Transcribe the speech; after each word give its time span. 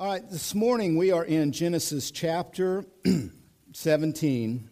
All 0.00 0.06
right, 0.06 0.26
this 0.30 0.54
morning 0.54 0.96
we 0.96 1.12
are 1.12 1.26
in 1.26 1.52
Genesis 1.52 2.10
chapter 2.10 2.86
17. 3.74 4.70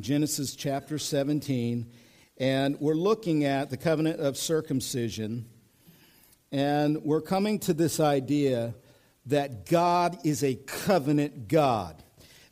Genesis 0.00 0.56
chapter 0.56 0.98
17, 0.98 1.86
and 2.36 2.80
we're 2.80 2.94
looking 2.94 3.44
at 3.44 3.70
the 3.70 3.76
covenant 3.76 4.18
of 4.18 4.36
circumcision. 4.36 5.46
And 6.50 7.04
we're 7.04 7.20
coming 7.20 7.60
to 7.60 7.72
this 7.72 8.00
idea 8.00 8.74
that 9.26 9.64
God 9.70 10.18
is 10.24 10.42
a 10.42 10.56
covenant 10.56 11.46
God. 11.46 12.02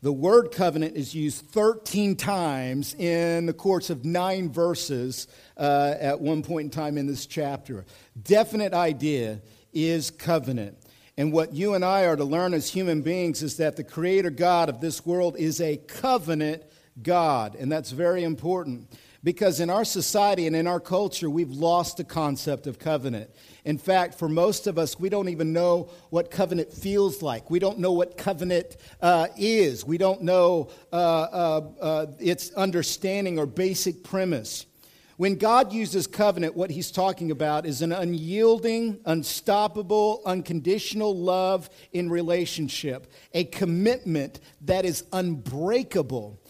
The 0.01 0.13
word 0.13 0.53
covenant 0.53 0.97
is 0.97 1.13
used 1.13 1.45
13 1.47 2.15
times 2.15 2.95
in 2.95 3.47
the 3.47 3.53
course 3.53 3.91
of 3.91 4.05
nine 4.05 4.49
verses 4.49 5.27
uh, 5.57 5.97
at 5.99 6.21
one 6.21 6.45
point 6.45 6.67
in 6.67 6.71
time 6.71 6.97
in 6.97 7.09
this 7.09 7.27
chapter. 7.27 7.85
Definite 8.23 8.75
idea 8.75 9.41
is 9.73 10.13
covenant. 10.13 10.79
And 11.17 11.33
what 11.33 11.53
you 11.55 11.75
and 11.75 11.85
I 11.85 12.07
are 12.07 12.17
to 12.17 12.25
learn 12.25 12.55
as 12.55 12.71
human 12.71 13.03
beings 13.03 13.43
is 13.43 13.57
that 13.59 13.77
the 13.77 13.85
Creator 13.85 14.31
God 14.31 14.69
of 14.69 14.81
this 14.81 15.07
world 15.07 15.37
is 15.39 15.61
a 15.61 15.77
covenant 15.77 16.65
God. 17.03 17.55
And 17.55 17.71
that's 17.71 17.93
very 17.93 18.25
important 18.25 18.91
because 19.23 19.59
in 19.59 19.71
our 19.71 19.85
society 19.85 20.47
and 20.47 20.55
in 20.55 20.67
our 20.67 20.81
culture, 20.81 21.31
we've 21.31 21.51
lost 21.51 21.97
the 21.97 22.05
concept 22.05 22.67
of 22.67 22.79
covenant. 22.79 23.31
In 23.65 23.79
fact, 23.79 24.19
for 24.19 24.29
most 24.29 24.67
of 24.67 24.77
us, 24.77 25.01
we 25.01 25.09
don't 25.09 25.31
even 25.31 25.53
know 25.53 25.89
what 26.11 26.31
covenant 26.31 26.73
feels 26.73 27.23
like. 27.23 27.49
We 27.49 27.59
don't 27.59 27.79
know 27.79 27.93
what 27.93 28.19
covenant 28.19 28.77
uh, 29.01 29.29
is. 29.37 29.85
We 29.85 29.97
don't 29.97 30.23
know 30.23 30.69
uh, 30.93 30.97
uh, 30.97 31.61
uh 31.81 32.07
its 32.19 32.53
understanding 32.53 33.39
or 33.39 33.47
basic 33.47 34.05
premise. 34.05 34.67
When 35.17 35.37
God 35.37 35.73
uses 35.73 36.09
covenant, 36.09 36.57
what 36.57 36.71
he's 36.71 36.91
talking 36.91 37.31
about 37.31 37.67
is 37.67 37.83
an 37.83 37.93
unyielding, 37.93 39.01
unstoppable, 39.05 40.23
unconditional 40.27 41.17
love 41.17 41.71
in 41.93 42.11
relationship, 42.11 43.13
a 43.33 43.45
commitment 43.45 44.41
that 44.63 44.85
is 44.85 45.05
unbreakable. 45.13 46.41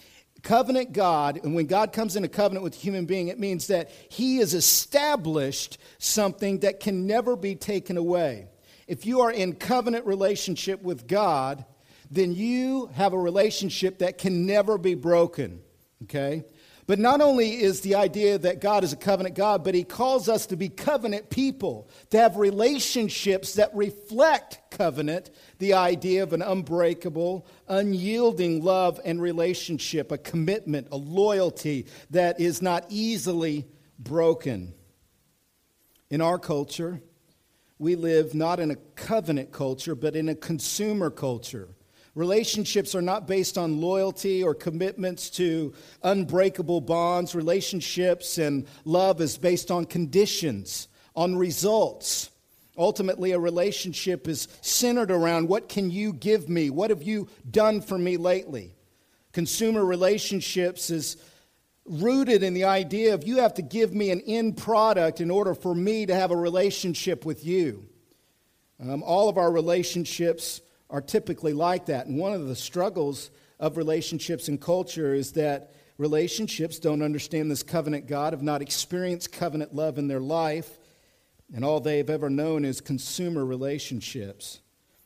Covenant 0.42 0.92
God, 0.92 1.40
and 1.42 1.54
when 1.54 1.66
God 1.66 1.92
comes 1.92 2.16
in 2.16 2.24
a 2.24 2.28
covenant 2.28 2.64
with 2.64 2.74
a 2.74 2.78
human 2.78 3.04
being, 3.04 3.28
it 3.28 3.38
means 3.38 3.66
that 3.66 3.90
he 4.08 4.38
has 4.38 4.54
established 4.54 5.78
something 5.98 6.60
that 6.60 6.80
can 6.80 7.06
never 7.06 7.36
be 7.36 7.54
taken 7.54 7.98
away. 7.98 8.48
If 8.86 9.04
you 9.04 9.20
are 9.20 9.30
in 9.30 9.54
covenant 9.54 10.06
relationship 10.06 10.82
with 10.82 11.06
God, 11.06 11.64
then 12.10 12.34
you 12.34 12.86
have 12.94 13.12
a 13.12 13.18
relationship 13.18 13.98
that 13.98 14.18
can 14.18 14.46
never 14.46 14.78
be 14.78 14.94
broken. 14.94 15.60
Okay? 16.04 16.44
But 16.86 16.98
not 16.98 17.22
only 17.22 17.62
is 17.62 17.80
the 17.80 17.94
idea 17.94 18.36
that 18.36 18.60
God 18.60 18.84
is 18.84 18.92
a 18.92 18.96
covenant 18.96 19.34
God, 19.34 19.64
but 19.64 19.74
He 19.74 19.84
calls 19.84 20.28
us 20.28 20.46
to 20.46 20.56
be 20.56 20.68
covenant 20.68 21.30
people, 21.30 21.88
to 22.10 22.18
have 22.18 22.36
relationships 22.36 23.54
that 23.54 23.74
reflect 23.74 24.58
covenant, 24.70 25.30
the 25.58 25.74
idea 25.74 26.22
of 26.22 26.34
an 26.34 26.42
unbreakable, 26.42 27.46
unyielding 27.68 28.62
love 28.62 29.00
and 29.04 29.22
relationship, 29.22 30.12
a 30.12 30.18
commitment, 30.18 30.88
a 30.92 30.96
loyalty 30.96 31.86
that 32.10 32.38
is 32.38 32.60
not 32.60 32.84
easily 32.90 33.66
broken. 33.98 34.74
In 36.10 36.20
our 36.20 36.38
culture, 36.38 37.00
we 37.78 37.96
live 37.96 38.34
not 38.34 38.60
in 38.60 38.70
a 38.70 38.76
covenant 38.76 39.52
culture, 39.52 39.94
but 39.94 40.14
in 40.14 40.28
a 40.28 40.34
consumer 40.34 41.08
culture 41.08 41.68
Relationships 42.14 42.94
are 42.94 43.02
not 43.02 43.26
based 43.26 43.58
on 43.58 43.80
loyalty 43.80 44.42
or 44.42 44.54
commitments 44.54 45.30
to 45.30 45.74
unbreakable 46.02 46.80
bonds. 46.80 47.34
Relationships 47.34 48.38
and 48.38 48.66
love 48.84 49.20
is 49.20 49.36
based 49.36 49.70
on 49.70 49.84
conditions, 49.84 50.86
on 51.16 51.36
results. 51.36 52.30
Ultimately, 52.78 53.32
a 53.32 53.38
relationship 53.38 54.28
is 54.28 54.46
centered 54.60 55.10
around 55.10 55.48
what 55.48 55.68
can 55.68 55.90
you 55.90 56.12
give 56.12 56.48
me? 56.48 56.70
What 56.70 56.90
have 56.90 57.02
you 57.02 57.28
done 57.50 57.80
for 57.80 57.98
me 57.98 58.16
lately? 58.16 58.76
Consumer 59.32 59.84
relationships 59.84 60.90
is 60.90 61.16
rooted 61.84 62.44
in 62.44 62.54
the 62.54 62.64
idea 62.64 63.14
of 63.14 63.26
you 63.26 63.38
have 63.38 63.54
to 63.54 63.62
give 63.62 63.92
me 63.92 64.10
an 64.10 64.22
end 64.26 64.56
product 64.56 65.20
in 65.20 65.30
order 65.30 65.54
for 65.54 65.74
me 65.74 66.06
to 66.06 66.14
have 66.14 66.30
a 66.30 66.36
relationship 66.36 67.24
with 67.24 67.44
you. 67.44 67.88
Um, 68.80 69.02
all 69.02 69.28
of 69.28 69.36
our 69.36 69.50
relationships 69.50 70.60
are 70.94 71.00
typically 71.00 71.52
like 71.52 71.86
that. 71.86 72.06
And 72.06 72.16
one 72.16 72.32
of 72.32 72.46
the 72.46 72.54
struggles 72.54 73.32
of 73.58 73.76
relationships 73.76 74.46
and 74.46 74.60
culture 74.60 75.12
is 75.12 75.32
that 75.32 75.74
relationships 75.98 76.78
don't 76.78 77.02
understand 77.02 77.50
this 77.50 77.64
covenant 77.64 78.06
God, 78.06 78.32
have 78.32 78.44
not 78.44 78.62
experienced 78.62 79.32
covenant 79.32 79.74
love 79.74 79.98
in 79.98 80.06
their 80.06 80.20
life, 80.20 80.78
and 81.52 81.64
all 81.64 81.80
they've 81.80 82.08
ever 82.08 82.30
known 82.30 82.64
is 82.64 82.80
consumer 82.80 83.44
relationships. 83.44 84.60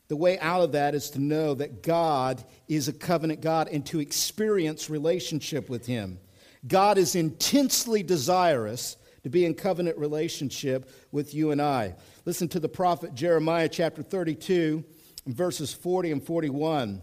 The 0.09 0.15
way 0.15 0.37
out 0.37 0.61
of 0.61 0.73
that 0.73 0.93
is 0.93 1.09
to 1.11 1.19
know 1.19 1.55
that 1.55 1.81
God 1.81 2.43
is 2.67 2.87
a 2.87 2.93
covenant 2.93 3.41
God 3.41 3.67
and 3.67 3.83
to 3.87 3.99
experience 3.99 4.91
relationship 4.91 5.71
with 5.71 5.87
Him. 5.87 6.19
God 6.67 6.99
is 6.99 7.15
intensely 7.15 8.03
desirous 8.03 8.95
to 9.23 9.29
be 9.29 9.43
in 9.43 9.55
covenant 9.55 9.97
relationship 9.97 10.91
with 11.11 11.33
you 11.33 11.49
and 11.49 11.59
I. 11.59 11.95
Listen 12.25 12.47
to 12.49 12.59
the 12.59 12.69
prophet 12.69 13.15
Jeremiah 13.15 13.67
chapter 13.67 14.03
32 14.03 14.85
verses 15.25 15.73
40 15.73 16.11
and 16.11 16.23
41, 16.23 17.01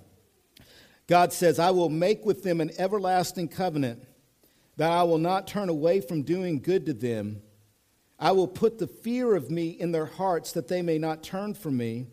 God 1.07 1.33
says, 1.33 1.59
I 1.59 1.71
will 1.71 1.89
make 1.89 2.25
with 2.25 2.43
them 2.43 2.61
an 2.61 2.73
everlasting 2.79 3.49
covenant, 3.49 4.03
that 4.77 4.91
I 4.91 5.05
will 5.05 5.19
not 5.19 5.47
turn 5.47 5.69
away 5.69 6.01
from 6.01 6.23
doing 6.23 6.61
good 6.61 6.87
to 6.87 6.93
them. 6.93 7.43
I 8.19 8.33
will 8.33 8.49
put 8.49 8.79
the 8.79 8.87
fear 8.87 9.35
of 9.35 9.51
me 9.51 9.69
in 9.69 9.93
their 9.93 10.07
hearts, 10.07 10.53
that 10.53 10.69
they 10.69 10.83
may 10.83 10.99
not 10.99 11.23
turn 11.23 11.55
from 11.55 11.77
me. 11.77 12.07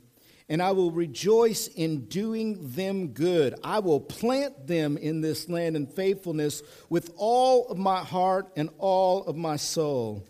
And 0.49 0.61
I 0.61 0.71
will 0.71 0.91
rejoice 0.91 1.67
in 1.67 2.05
doing 2.05 2.57
them 2.75 3.07
good. 3.09 3.55
I 3.63 3.79
will 3.79 4.01
plant 4.01 4.67
them 4.67 4.97
in 4.97 5.21
this 5.21 5.47
land 5.47 5.77
in 5.77 5.87
faithfulness 5.87 6.61
with 6.89 7.11
all 7.15 7.69
of 7.69 7.77
my 7.77 8.03
heart 8.03 8.51
and 8.57 8.69
all 8.77 9.23
of 9.23 9.37
my 9.37 9.55
soul. 9.55 10.27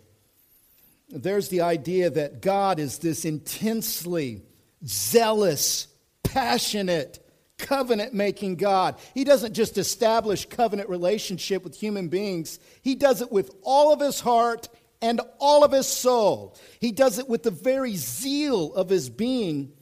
There's 1.10 1.50
the 1.50 1.62
idea 1.62 2.12
that 2.12 2.42
God 2.42 2.80
is 2.80 3.00
this 3.00 3.26
intensely 3.26 4.44
zealous, 4.86 5.88
passionate, 6.24 7.20
covenant 7.58 8.14
making 8.14 8.56
God. 8.56 8.96
He 9.14 9.24
doesn't 9.24 9.54
just 9.54 9.78
establish 9.78 10.46
covenant 10.46 10.90
relationship 10.90 11.64
with 11.64 11.76
human 11.76 12.10
beings, 12.10 12.60
He 12.82 12.96
does 12.96 13.22
it 13.22 13.32
with 13.32 13.52
all 13.64 13.94
of 13.94 14.00
His 14.00 14.20
heart 14.20 14.70
and 15.02 15.22
all 15.40 15.64
of 15.64 15.72
His 15.72 15.88
soul. 15.88 16.58
He 16.80 16.92
does 16.92 17.20
it 17.20 17.30
with 17.30 17.44
the 17.44 17.52
very 17.52 17.96
zeal 17.96 18.74
of 18.74 18.90
His 18.90 19.10
being 19.10 19.74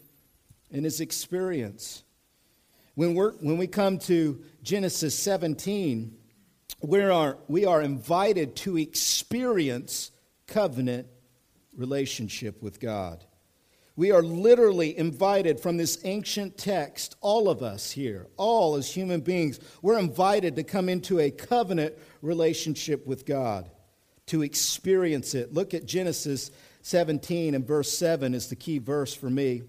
and 0.72 0.86
His 0.86 1.02
experience. 1.02 2.04
When, 2.96 3.16
we're, 3.16 3.32
when 3.34 3.58
we 3.58 3.68
come 3.68 4.00
to 4.00 4.44
Genesis 4.64 5.18
17, 5.18 6.18
we 6.82 7.02
are, 7.02 7.38
we 7.48 7.66
are 7.66 7.82
invited 7.82 8.56
to 8.58 8.78
experience 8.78 10.12
covenant 10.48 11.08
relationship 11.76 12.62
with 12.62 12.80
God. 12.80 13.24
We 14.02 14.10
are 14.10 14.24
literally 14.24 14.98
invited 14.98 15.60
from 15.60 15.78
this 15.78 16.00
ancient 16.06 16.58
text, 16.58 17.16
all 17.22 17.48
of 17.48 17.62
us 17.62 17.92
here, 17.92 18.26
all 18.36 18.76
as 18.76 18.92
human 18.92 19.22
beings, 19.22 19.60
we're 19.84 20.00
invited 20.00 20.56
to 20.56 20.64
come 20.64 20.90
into 20.90 21.20
a 21.20 21.30
covenant 21.30 21.94
relationship 22.24 23.06
with 23.06 23.28
God, 23.28 23.70
to 24.26 24.42
experience 24.42 25.36
it. 25.36 25.54
Look 25.54 25.76
at 25.76 25.86
Genesis 25.86 26.50
17 26.82 27.54
and 27.54 27.68
verse 27.68 27.96
7 27.96 28.34
is 28.34 28.48
the 28.48 28.56
key 28.56 28.80
verse 28.80 29.14
for 29.14 29.30
me. 29.30 29.62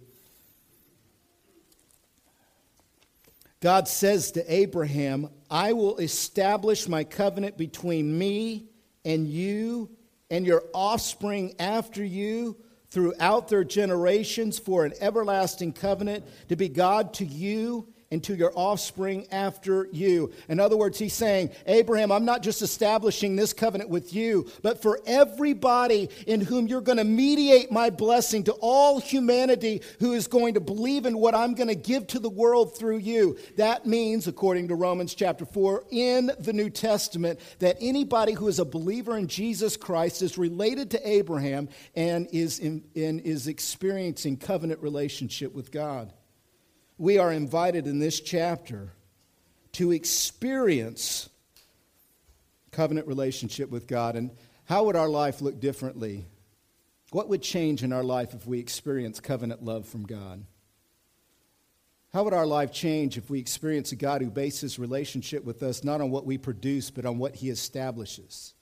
God 3.61 3.87
says 3.87 4.33
to 4.33 4.51
Abraham, 4.51 5.29
I 5.51 5.75
will 5.75 5.99
establish 5.99 6.89
my 6.89 7.05
covenant 7.05 7.59
between 7.59 8.17
me 8.17 8.71
and 9.05 9.29
you 9.29 9.91
and 10.31 10.47
your 10.47 10.65
offspring 10.73 11.55
after 11.59 12.03
you 12.03 12.57
throughout 12.93 13.49
their 13.49 13.65
generations 13.65 14.59
for 14.59 14.85
an 14.85 14.93
everlasting 15.01 15.73
covenant 15.73 16.23
to 16.49 16.57
be 16.57 16.69
God 16.69 17.15
to 17.15 17.25
you 17.25 17.92
and 18.13 18.23
to 18.23 18.37
your 18.37 18.53
offspring 18.55 19.27
after 19.33 19.89
you. 19.91 20.31
In 20.51 20.61
other 20.61 20.77
words, 20.77 20.99
he's 20.99 21.15
saying, 21.15 21.51
Abraham, 21.67 22.13
I'm 22.13 22.27
not 22.27 22.43
just 22.43 22.61
establishing 22.61 23.37
this 23.37 23.55
covenant 23.55 23.89
with 23.89 24.15
you, 24.15 24.51
but 24.61 24.83
for 24.83 25.01
everybody 25.07 26.11
in 26.27 26.43
whom 26.43 26.67
you're 26.67 26.83
going 26.83 26.99
to 26.99 27.05
mediate 27.05 27.73
my 27.73 27.89
blessing 27.89 28.45
to 28.45 28.53
all 28.61 29.01
humanity 29.01 29.81
who 29.99 30.13
is 30.13 30.27
going 30.27 30.55
to 30.55 30.61
believe 30.61 31.07
in 31.07 31.17
what 31.17 31.35
I'm 31.35 31.55
going 31.55 31.69
to 31.69 31.75
give 31.75 32.07
to 32.09 32.19
the 32.19 32.29
world 32.29 32.77
through 32.77 32.99
you. 32.99 33.39
That 33.57 33.87
means, 33.87 34.29
according 34.29 34.69
to 34.69 34.75
Romans 34.75 35.15
chapter 35.15 35.47
4, 35.47 35.85
in 35.91 36.31
the 36.39 36.53
New 36.53 36.69
Testament, 36.69 37.41
that 37.61 37.79
anybody 37.81 38.35
who 38.35 38.47
is 38.47 38.59
a 38.59 38.65
believer 38.67 39.17
in 39.17 39.27
Jesus 39.27 39.79
Christ 39.79 40.21
is 40.21 40.37
related 40.37 40.91
to 40.91 41.09
Abraham 41.09 41.71
and 41.97 42.29
is, 42.31 42.59
in, 42.59 42.85
in 42.95 43.21
is 43.21 43.47
experiencing 43.47 44.37
covenant 44.37 44.83
relationship 44.83 45.55
with 45.55 45.73
God 45.73 46.13
we 46.99 47.19
are 47.19 47.33
invited 47.33 47.87
in 47.87 47.99
this 47.99 48.21
chapter 48.21 48.93
to 49.73 49.93
experience 49.93 51.29
covenant 52.71 53.07
relationship 53.07 53.71
with 53.71 53.87
God. 53.87 54.17
And 54.17 54.31
how 54.65 54.85
would 54.85 54.97
our 54.97 55.09
life 55.09 55.41
look 55.41 55.61
differently? 55.61 56.27
What 57.11 57.29
would 57.29 57.43
change 57.43 57.83
in 57.83 57.93
our 57.93 58.03
life 58.03 58.35
if 58.35 58.47
we 58.47 58.59
experience 58.59 59.21
covenant 59.21 59.63
love 59.63 59.87
from 59.87 60.05
God? 60.05 60.45
How 62.13 62.25
would 62.25 62.35
our 62.35 62.47
life 62.47 62.73
change 62.73 63.17
if 63.17 63.31
we 63.31 63.39
experience 63.39 63.93
a 63.93 63.97
God 63.97 64.21
who 64.21 64.31
bases 64.31 64.79
relationship 64.79 65.45
with 65.45 65.63
us 65.63 65.83
not 65.83 66.01
on 66.01 66.11
what 66.11 66.27
we 66.27 66.37
produce, 66.37 66.91
but 66.91 67.07
on 67.07 67.19
what 67.19 67.37
he 67.37 67.49
establishes? 67.49 68.55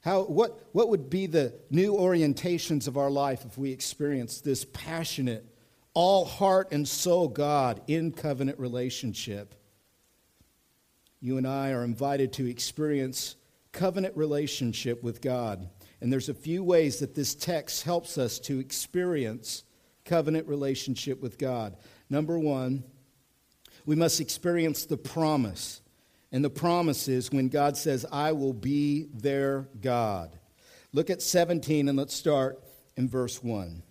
How, 0.00 0.22
what, 0.22 0.68
what 0.70 0.88
would 0.88 1.10
be 1.10 1.26
the 1.26 1.54
new 1.70 1.94
orientations 1.94 2.86
of 2.86 2.96
our 2.96 3.10
life 3.10 3.44
if 3.44 3.58
we 3.58 3.72
experience 3.72 4.40
this 4.40 4.64
passionate, 4.72 5.44
all 5.96 6.26
heart 6.26 6.72
and 6.72 6.86
soul 6.86 7.26
God 7.26 7.80
in 7.86 8.12
covenant 8.12 8.58
relationship? 8.58 9.54
You 11.20 11.38
and 11.38 11.46
I 11.46 11.70
are 11.72 11.84
invited 11.84 12.34
to 12.34 12.46
experience 12.46 13.36
covenant 13.72 14.14
relationship 14.14 15.02
with 15.02 15.22
God. 15.22 15.70
And 16.02 16.12
there's 16.12 16.28
a 16.28 16.34
few 16.34 16.62
ways 16.62 16.98
that 16.98 17.14
this 17.14 17.34
text 17.34 17.82
helps 17.82 18.18
us 18.18 18.38
to 18.40 18.58
experience 18.58 19.64
covenant 20.04 20.46
relationship 20.46 21.22
with 21.22 21.38
God. 21.38 21.78
Number 22.10 22.38
one, 22.38 22.84
we 23.86 23.96
must 23.96 24.20
experience 24.20 24.84
the 24.84 24.98
promise. 24.98 25.80
And 26.30 26.44
the 26.44 26.50
promise 26.50 27.08
is 27.08 27.32
when 27.32 27.48
God 27.48 27.74
says, 27.74 28.04
I 28.12 28.32
will 28.32 28.52
be 28.52 29.08
their 29.14 29.66
God. 29.80 30.38
Look 30.92 31.08
at 31.08 31.22
17 31.22 31.88
and 31.88 31.96
let's 31.96 32.14
start 32.14 32.62
in 32.96 33.08
verse 33.08 33.42
1. 33.42 33.82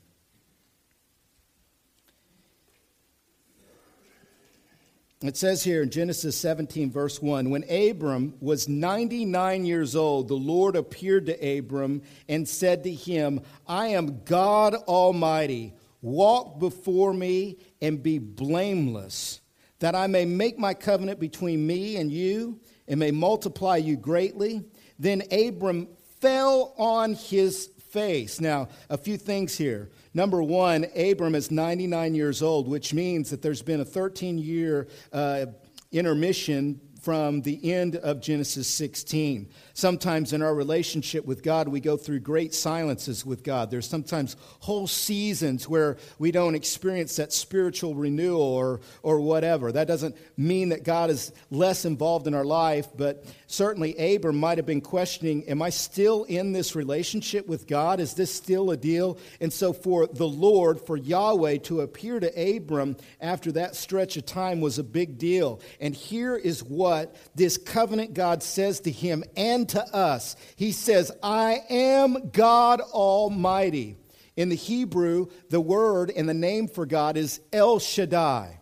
It 5.22 5.38
says 5.38 5.64
here 5.64 5.82
in 5.82 5.90
Genesis 5.90 6.38
17, 6.38 6.92
verse 6.92 7.22
1 7.22 7.50
When 7.50 7.64
Abram 7.70 8.36
was 8.42 8.68
99 8.68 9.66
years 9.66 9.96
old, 9.96 10.28
the 10.28 10.36
Lord 10.36 10.76
appeared 10.76 11.28
to 11.28 11.58
Abram 11.58 12.02
and 12.28 12.48
said 12.48 12.84
to 12.84 12.92
him, 12.92 13.42
I 13.66 13.88
am 13.88 14.24
God 14.26 14.76
Almighty. 14.76 15.74
Walk 16.02 16.60
before 16.60 17.14
me 17.14 17.58
and 17.82 18.04
be 18.04 18.20
blameless, 18.20 19.42
that 19.80 19.96
I 19.96 20.08
may 20.08 20.26
make 20.26 20.60
my 20.60 20.74
covenant 20.74 21.20
between 21.20 21.66
me 21.66 21.96
and 21.96 22.12
you 22.12 22.60
and 22.88 23.00
may 23.00 23.12
multiply 23.12 23.78
you 23.78 23.96
greatly. 23.96 24.66
Then 25.00 25.24
Abram 25.32 25.88
fell 26.20 26.76
on 26.78 27.14
his 27.14 27.70
face. 27.96 28.42
Now, 28.42 28.68
a 28.90 28.98
few 28.98 29.16
things 29.16 29.58
here. 29.58 29.90
Number 30.14 30.44
one, 30.44 30.86
Abram 30.98 31.34
is 31.34 31.50
99 31.50 32.14
years 32.14 32.44
old, 32.44 32.68
which 32.68 32.94
means 32.94 33.30
that 33.30 33.42
there's 33.42 33.62
been 33.62 33.80
a 33.80 33.86
13 33.86 34.38
year 34.38 34.90
uh, 35.14 35.46
intermission 35.94 36.82
from 37.06 37.44
the 37.44 37.72
end 37.72 37.96
of 37.98 38.20
Genesis 38.20 38.68
16. 38.68 39.48
Sometimes 39.76 40.34
in 40.34 40.42
our 40.42 40.56
relationship 40.56 41.24
with 41.24 41.44
God, 41.44 41.68
we 41.68 41.80
go 41.80 41.98
through 41.98 42.22
great 42.22 42.52
silences 42.52 43.24
with 43.24 43.44
God. 43.44 43.70
There's 43.70 43.88
sometimes 43.88 44.36
whole 44.62 44.88
seasons 44.88 45.70
where 45.70 45.98
we 46.18 46.32
don't 46.32 46.56
experience 46.56 47.18
that 47.18 47.32
spiritual 47.32 47.94
renewal 47.94 48.42
or, 48.42 48.80
or 49.04 49.20
whatever. 49.20 49.72
That 49.72 49.88
doesn't 49.88 50.18
mean 50.36 50.70
that 50.70 50.84
God 50.84 51.12
is 51.12 51.32
less 51.52 51.86
involved 51.86 52.26
in 52.26 52.34
our 52.34 52.44
life, 52.44 52.88
but 52.98 53.24
certainly 53.46 54.16
Abram 54.16 54.40
might 54.40 54.58
have 54.58 54.66
been 54.66 54.82
questioning 54.82 55.44
Am 55.48 55.62
I 55.62 55.70
still 55.70 56.24
in 56.24 56.54
this 56.54 56.76
relationship 56.76 57.46
with 57.46 57.68
God? 57.68 58.00
Is 58.00 58.16
this 58.16 58.34
still 58.34 58.72
a 58.72 58.78
deal? 58.78 59.20
And 59.40 59.54
so, 59.54 59.74
for 59.74 60.08
the 60.08 60.28
Lord, 60.28 60.82
for 60.82 60.98
Yahweh 60.98 61.58
to 61.66 61.82
appear 61.82 62.20
to 62.20 62.56
Abram 62.58 62.98
after 63.22 63.52
that 63.52 63.76
stretch 63.76 64.18
of 64.18 64.26
time 64.26 64.60
was 64.60 64.80
a 64.80 64.84
big 64.84 65.20
deal. 65.20 65.62
And 65.80 65.94
here 65.94 66.36
is 66.36 66.64
what 66.64 66.95
what 66.96 67.16
this 67.36 67.58
covenant 67.58 68.14
God 68.14 68.42
says 68.42 68.80
to 68.82 68.92
him 68.92 69.24
and 69.36 69.68
to 69.70 69.84
us. 69.94 70.38
He 70.56 70.72
says, 70.72 71.12
I 71.22 71.64
am 71.70 72.30
God 72.30 72.80
Almighty. 72.80 73.98
In 74.38 74.50
the 74.50 74.56
Hebrew, 74.56 75.28
the 75.50 75.62
word 75.62 76.12
and 76.16 76.28
the 76.28 76.34
name 76.34 76.68
for 76.68 76.86
God 76.86 77.18
is 77.18 77.42
El 77.52 77.80
Shaddai. 77.80 78.60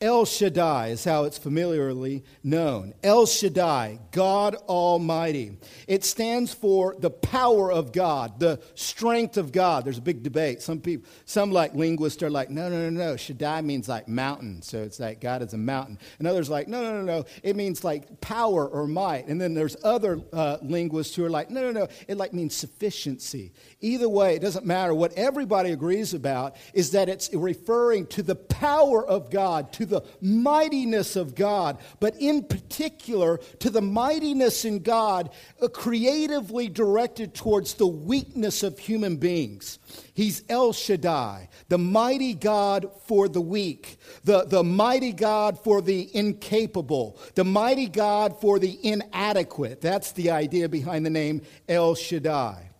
El 0.00 0.26
Shaddai 0.26 0.90
is 0.90 1.02
how 1.02 1.24
it's 1.24 1.38
familiarly 1.38 2.22
known. 2.44 2.94
El 3.02 3.26
Shaddai, 3.26 3.98
God 4.12 4.54
Almighty. 4.68 5.58
It 5.88 6.04
stands 6.04 6.54
for 6.54 6.94
the 6.96 7.10
power 7.10 7.72
of 7.72 7.90
God, 7.90 8.38
the 8.38 8.60
strength 8.76 9.36
of 9.36 9.50
God. 9.50 9.84
There's 9.84 9.98
a 9.98 10.02
big 10.02 10.22
debate. 10.22 10.62
Some 10.62 10.78
people, 10.78 11.10
some 11.24 11.50
like 11.50 11.74
linguists 11.74 12.22
are 12.22 12.30
like, 12.30 12.48
no, 12.48 12.68
no, 12.68 12.88
no, 12.88 12.90
no. 12.90 13.16
Shaddai 13.16 13.62
means 13.62 13.88
like 13.88 14.06
mountain. 14.06 14.62
So 14.62 14.84
it's 14.84 15.00
like 15.00 15.20
God 15.20 15.42
is 15.42 15.52
a 15.52 15.58
mountain. 15.58 15.98
And 16.20 16.28
others 16.28 16.48
like, 16.48 16.68
no, 16.68 16.80
no, 16.80 17.02
no, 17.02 17.02
no. 17.02 17.24
It 17.42 17.56
means 17.56 17.82
like 17.82 18.20
power 18.20 18.68
or 18.68 18.86
might. 18.86 19.26
And 19.26 19.40
then 19.40 19.52
there's 19.52 19.76
other 19.82 20.20
uh, 20.32 20.58
linguists 20.62 21.16
who 21.16 21.24
are 21.24 21.30
like, 21.30 21.50
no, 21.50 21.60
no, 21.60 21.72
no. 21.72 21.88
It 22.06 22.18
like 22.18 22.32
means 22.32 22.54
sufficiency. 22.54 23.52
Either 23.80 24.08
way, 24.08 24.36
it 24.36 24.42
doesn't 24.42 24.64
matter. 24.64 24.94
What 24.94 25.14
everybody 25.14 25.72
agrees 25.72 26.14
about 26.14 26.54
is 26.72 26.92
that 26.92 27.08
it's 27.08 27.34
referring 27.34 28.06
to 28.08 28.22
the 28.22 28.36
power 28.36 29.04
of 29.04 29.28
God, 29.32 29.72
to 29.72 29.87
the 29.88 30.02
mightiness 30.20 31.16
of 31.16 31.34
God, 31.34 31.78
but 32.00 32.14
in 32.16 32.44
particular 32.44 33.38
to 33.58 33.70
the 33.70 33.80
mightiness 33.80 34.64
in 34.64 34.80
God 34.80 35.30
uh, 35.60 35.68
creatively 35.68 36.68
directed 36.68 37.34
towards 37.34 37.74
the 37.74 37.86
weakness 37.86 38.62
of 38.62 38.78
human 38.78 39.16
beings. 39.16 39.78
He's 40.14 40.42
El 40.48 40.72
Shaddai, 40.72 41.48
the 41.68 41.78
mighty 41.78 42.34
God 42.34 42.90
for 43.06 43.28
the 43.28 43.40
weak, 43.40 43.98
the, 44.24 44.44
the 44.44 44.64
mighty 44.64 45.12
God 45.12 45.62
for 45.62 45.80
the 45.80 46.14
incapable, 46.14 47.18
the 47.34 47.44
mighty 47.44 47.88
God 47.88 48.40
for 48.40 48.58
the 48.58 48.78
inadequate. 48.86 49.80
That's 49.80 50.12
the 50.12 50.30
idea 50.30 50.68
behind 50.68 51.06
the 51.06 51.10
name 51.10 51.42
El 51.68 51.94
Shaddai. 51.94 52.70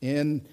In 0.00 0.46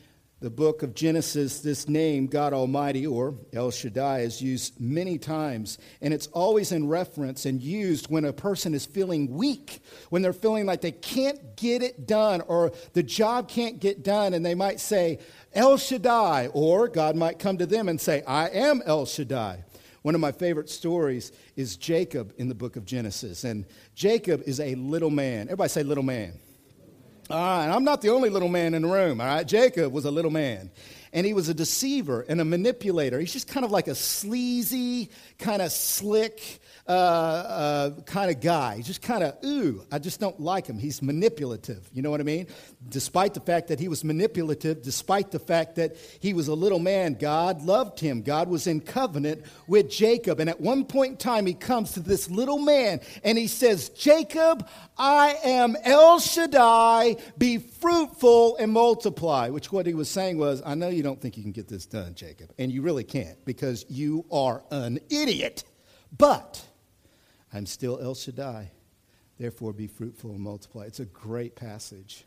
the 0.45 0.51
book 0.51 0.83
of 0.83 0.93
Genesis, 0.93 1.61
this 1.61 1.89
name, 1.89 2.27
God 2.27 2.53
Almighty 2.53 3.07
or 3.07 3.33
El 3.51 3.71
Shaddai, 3.71 4.19
is 4.19 4.43
used 4.43 4.79
many 4.79 5.17
times, 5.17 5.79
and 6.01 6.13
it's 6.13 6.27
always 6.27 6.71
in 6.71 6.87
reference 6.87 7.47
and 7.47 7.59
used 7.59 8.11
when 8.11 8.25
a 8.25 8.31
person 8.31 8.75
is 8.75 8.85
feeling 8.85 9.33
weak, 9.33 9.79
when 10.11 10.21
they're 10.21 10.33
feeling 10.33 10.67
like 10.67 10.81
they 10.81 10.91
can't 10.91 11.57
get 11.57 11.81
it 11.81 12.05
done 12.05 12.41
or 12.41 12.71
the 12.93 13.01
job 13.01 13.49
can't 13.49 13.79
get 13.79 14.03
done, 14.03 14.35
and 14.35 14.45
they 14.45 14.53
might 14.53 14.79
say, 14.79 15.17
El 15.51 15.77
Shaddai, 15.77 16.49
or 16.53 16.89
God 16.89 17.15
might 17.15 17.39
come 17.39 17.57
to 17.57 17.65
them 17.65 17.89
and 17.89 17.99
say, 17.99 18.21
I 18.27 18.49
am 18.49 18.83
El 18.85 19.07
Shaddai. 19.07 19.63
One 20.03 20.13
of 20.13 20.21
my 20.21 20.31
favorite 20.31 20.69
stories 20.69 21.31
is 21.55 21.75
Jacob 21.75 22.35
in 22.37 22.49
the 22.49 22.53
book 22.53 22.75
of 22.75 22.85
Genesis, 22.85 23.45
and 23.45 23.65
Jacob 23.95 24.43
is 24.45 24.59
a 24.59 24.75
little 24.75 25.09
man. 25.09 25.47
Everybody 25.47 25.69
say, 25.69 25.81
little 25.81 26.03
man. 26.03 26.33
All 27.27 27.37
right, 27.37 27.67
I'm 27.73 27.83
not 27.83 28.01
the 28.01 28.09
only 28.09 28.29
little 28.29 28.49
man 28.49 28.75
in 28.75 28.83
the 28.83 28.87
room. 28.87 29.19
All 29.19 29.25
right, 29.25 29.47
Jacob 29.47 29.91
was 29.91 30.05
a 30.05 30.11
little 30.11 30.29
man, 30.29 30.69
and 31.11 31.25
he 31.25 31.33
was 31.33 31.49
a 31.49 31.55
deceiver 31.55 32.23
and 32.29 32.39
a 32.39 32.45
manipulator. 32.45 33.19
He's 33.19 33.33
just 33.33 33.47
kind 33.47 33.65
of 33.65 33.71
like 33.71 33.87
a 33.87 33.95
sleazy, 33.95 35.09
kind 35.39 35.63
of 35.63 35.71
slick, 35.71 36.59
uh, 36.87 36.91
uh, 36.91 37.89
kind 38.01 38.29
of 38.29 38.39
guy. 38.39 38.79
Just 38.81 39.01
kind 39.01 39.23
of, 39.23 39.35
ooh, 39.43 39.83
I 39.91 39.97
just 39.97 40.19
don't 40.19 40.39
like 40.39 40.67
him. 40.67 40.77
He's 40.77 41.01
manipulative. 41.01 41.89
You 41.91 42.03
know 42.03 42.11
what 42.11 42.19
I 42.19 42.23
mean? 42.23 42.45
Despite 42.89 43.33
the 43.33 43.39
fact 43.39 43.69
that 43.69 43.79
he 43.79 43.87
was 43.87 44.03
manipulative, 44.03 44.83
despite 44.83 45.31
the 45.31 45.39
fact 45.39 45.77
that 45.77 45.97
he 46.19 46.33
was 46.33 46.47
a 46.47 46.53
little 46.53 46.77
man, 46.77 47.15
God 47.15 47.63
loved 47.63 47.99
him. 47.99 48.21
God 48.21 48.49
was 48.49 48.67
in 48.67 48.81
covenant 48.81 49.43
with 49.67 49.89
Jacob. 49.89 50.39
And 50.39 50.47
at 50.47 50.61
one 50.61 50.85
point 50.85 51.11
in 51.11 51.17
time, 51.17 51.47
he 51.47 51.55
comes 51.55 51.93
to 51.93 52.01
this 52.01 52.29
little 52.29 52.59
man 52.59 53.01
and 53.23 53.35
he 53.35 53.47
says, 53.47 53.89
Jacob, 53.89 54.67
I 54.95 55.37
am 55.43 55.75
El 55.83 56.19
Shaddai, 56.19 57.15
be 57.37 57.57
fruitful 57.57 58.57
and 58.57 58.71
multiply. 58.71 59.49
Which 59.49 59.71
what 59.71 59.87
he 59.87 59.95
was 59.95 60.09
saying 60.09 60.37
was, 60.37 60.61
I 60.63 60.75
know 60.75 60.89
you 60.89 61.01
don't 61.01 61.19
think 61.19 61.35
you 61.35 61.41
can 61.41 61.51
get 61.51 61.67
this 61.67 61.87
done, 61.87 62.13
Jacob, 62.13 62.53
and 62.59 62.71
you 62.71 62.83
really 62.83 63.03
can't 63.03 63.43
because 63.43 63.85
you 63.89 64.25
are 64.31 64.63
an 64.69 64.99
idiot. 65.09 65.63
But 66.15 66.63
I'm 67.55 67.65
still 67.65 67.97
El 68.01 68.15
Shaddai. 68.15 68.69
Therefore, 69.39 69.71
be 69.71 69.87
fruitful 69.87 70.31
and 70.31 70.41
multiply. 70.41 70.83
It's 70.83 70.99
a 70.99 71.05
great 71.05 71.55
passage. 71.55 72.25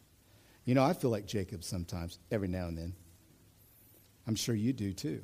You 0.65 0.75
know, 0.75 0.83
I 0.83 0.95
feel 0.95 1.11
like 1.11 1.27
Jacob 1.27 1.65
sometimes, 1.65 2.19
every 2.31 2.49
now 2.49 2.67
and 2.67 2.79
then. 2.79 2.95
I'm 4.27 4.35
sure 4.35 4.55
you 4.55 4.73
do 4.73 4.95
too. 4.95 5.21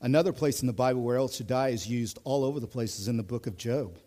Another 0.00 0.32
place 0.32 0.62
in 0.62 0.66
the 0.66 0.72
Bible 0.72 1.02
where 1.02 1.18
El 1.18 1.28
Shaddai 1.28 1.68
is 1.68 1.86
used 1.86 2.18
all 2.24 2.42
over 2.44 2.58
the 2.58 2.66
place 2.66 2.98
is 2.98 3.08
in 3.08 3.18
the 3.18 3.22
book 3.22 3.46
of 3.46 3.58
Job. 3.58 3.98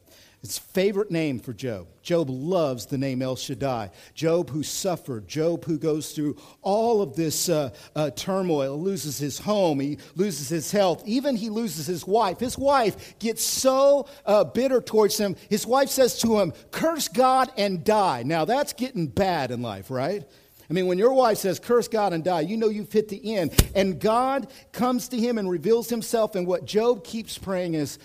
It's 0.41 0.58
favorite 0.58 1.12
name 1.12 1.39
for 1.39 1.51
Job. 1.51 1.88
Job 2.01 2.29
loves 2.29 2.86
the 2.86 2.98
name 2.98 3.22
El 3.22 3.36
Shaddai. 3.36 3.91
Job 4.13 4.50
who 4.50 4.63
suffered, 4.63 5.27
Job 5.27 5.65
who 5.65 5.77
goes 5.77 6.13
through 6.13 6.38
all 6.62 7.01
of 7.01 7.17
this 7.17 7.50
uh, 7.50 7.72
uh, 7.93 8.12
turmoil, 8.12 8.81
loses 8.81 9.17
his 9.17 9.38
home, 9.38 9.81
he 9.81 9.98
loses 10.15 10.48
his 10.48 10.72
health, 10.72 11.03
even 11.05 11.36
he 11.36 11.50
loses 11.50 11.88
his 11.88 12.08
wife. 12.08 12.39
His 12.39 12.58
wife 12.58 13.19
gets 13.19 13.43
so 13.43 14.08
uh, 14.25 14.46
bitter 14.46 14.79
towards 14.79 15.17
him, 15.17 15.36
his 15.50 15.67
wife 15.67 15.89
says 15.89 16.17
to 16.19 16.39
him, 16.39 16.53
Curse 16.72 17.10
God 17.10 17.51
and 17.58 17.84
die. 17.84 18.24
Now 18.24 18.46
that's 18.46 18.72
getting 18.72 19.08
bad 19.08 19.51
in 19.51 19.62
life, 19.62 19.91
right? 19.91 20.24
I 20.69 20.74
mean, 20.74 20.86
when 20.86 21.00
your 21.00 21.13
wife 21.13 21.39
says, 21.39 21.60
curse 21.60 21.88
God 21.88 22.13
and 22.13 22.24
die, 22.24 22.41
you 22.41 22.55
know 22.55 22.69
you've 22.69 22.91
hit 22.91 23.10
the 23.10 23.36
end. 23.36 23.60
And 23.74 24.00
God 24.00 24.51
comes 24.72 25.08
to 25.10 25.17
him 25.17 25.39
and 25.39 25.50
reveals 25.50 25.89
himself. 25.89 26.36
And 26.36 26.46
what 26.46 26.65
Job 26.65 27.03
keeps 27.03 27.39
praying 27.39 27.74
is, 27.74 27.98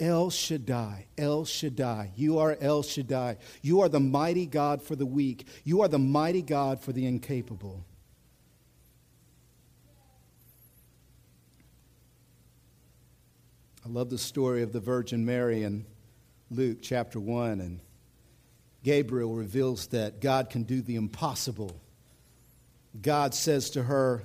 El 0.00 0.30
Shaddai, 0.30 1.06
El 1.18 1.44
Shaddai. 1.44 2.12
You 2.16 2.38
are 2.38 2.56
El 2.60 2.82
Shaddai. 2.82 3.36
You 3.60 3.82
are 3.82 3.88
the 3.88 4.00
mighty 4.00 4.46
God 4.46 4.82
for 4.82 4.96
the 4.96 5.06
weak. 5.06 5.46
You 5.62 5.82
are 5.82 5.88
the 5.88 5.98
mighty 5.98 6.42
God 6.42 6.80
for 6.80 6.92
the 6.92 7.06
incapable. 7.06 7.84
I 13.84 13.88
love 13.88 14.08
the 14.08 14.18
story 14.18 14.62
of 14.62 14.72
the 14.72 14.80
Virgin 14.80 15.24
Mary 15.26 15.62
in 15.62 15.84
Luke 16.50 16.78
chapter 16.80 17.20
1. 17.20 17.60
And 17.60 17.80
Gabriel 18.82 19.34
reveals 19.34 19.88
that 19.88 20.20
God 20.20 20.48
can 20.48 20.62
do 20.62 20.80
the 20.80 20.96
impossible. 20.96 21.78
God 23.00 23.34
says 23.34 23.70
to 23.70 23.82
her, 23.82 24.24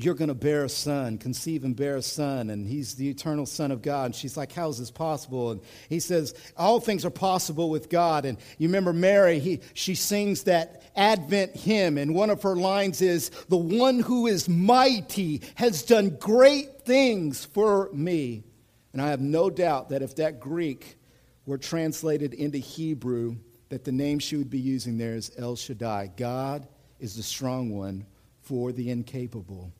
You're 0.00 0.14
going 0.14 0.28
to 0.28 0.34
bear 0.34 0.62
a 0.62 0.68
son, 0.68 1.18
conceive 1.18 1.64
and 1.64 1.74
bear 1.74 1.96
a 1.96 2.02
son, 2.02 2.50
and 2.50 2.64
he's 2.64 2.94
the 2.94 3.08
eternal 3.08 3.46
Son 3.46 3.72
of 3.72 3.82
God. 3.82 4.06
And 4.06 4.14
she's 4.14 4.36
like, 4.36 4.52
How 4.52 4.68
is 4.68 4.78
this 4.78 4.92
possible? 4.92 5.50
And 5.50 5.60
he 5.88 5.98
says, 5.98 6.34
All 6.56 6.78
things 6.78 7.04
are 7.04 7.10
possible 7.10 7.68
with 7.68 7.88
God. 7.88 8.24
And 8.24 8.38
you 8.58 8.68
remember 8.68 8.92
Mary, 8.92 9.40
he, 9.40 9.60
she 9.74 9.96
sings 9.96 10.44
that 10.44 10.84
Advent 10.94 11.56
hymn, 11.56 11.98
and 11.98 12.14
one 12.14 12.30
of 12.30 12.44
her 12.44 12.54
lines 12.54 13.02
is, 13.02 13.30
The 13.48 13.56
one 13.56 13.98
who 13.98 14.28
is 14.28 14.48
mighty 14.48 15.42
has 15.56 15.82
done 15.82 16.10
great 16.20 16.82
things 16.82 17.44
for 17.46 17.90
me. 17.92 18.44
And 18.92 19.02
I 19.02 19.08
have 19.08 19.20
no 19.20 19.50
doubt 19.50 19.88
that 19.88 20.02
if 20.02 20.14
that 20.16 20.38
Greek 20.38 20.96
were 21.44 21.58
translated 21.58 22.34
into 22.34 22.58
Hebrew, 22.58 23.34
that 23.68 23.82
the 23.82 23.90
name 23.90 24.20
she 24.20 24.36
would 24.36 24.48
be 24.48 24.60
using 24.60 24.96
there 24.96 25.16
is 25.16 25.32
El 25.36 25.56
Shaddai. 25.56 26.12
God 26.16 26.68
is 27.00 27.16
the 27.16 27.22
strong 27.24 27.70
one 27.70 28.06
for 28.42 28.70
the 28.70 28.90
incapable. 28.90 29.72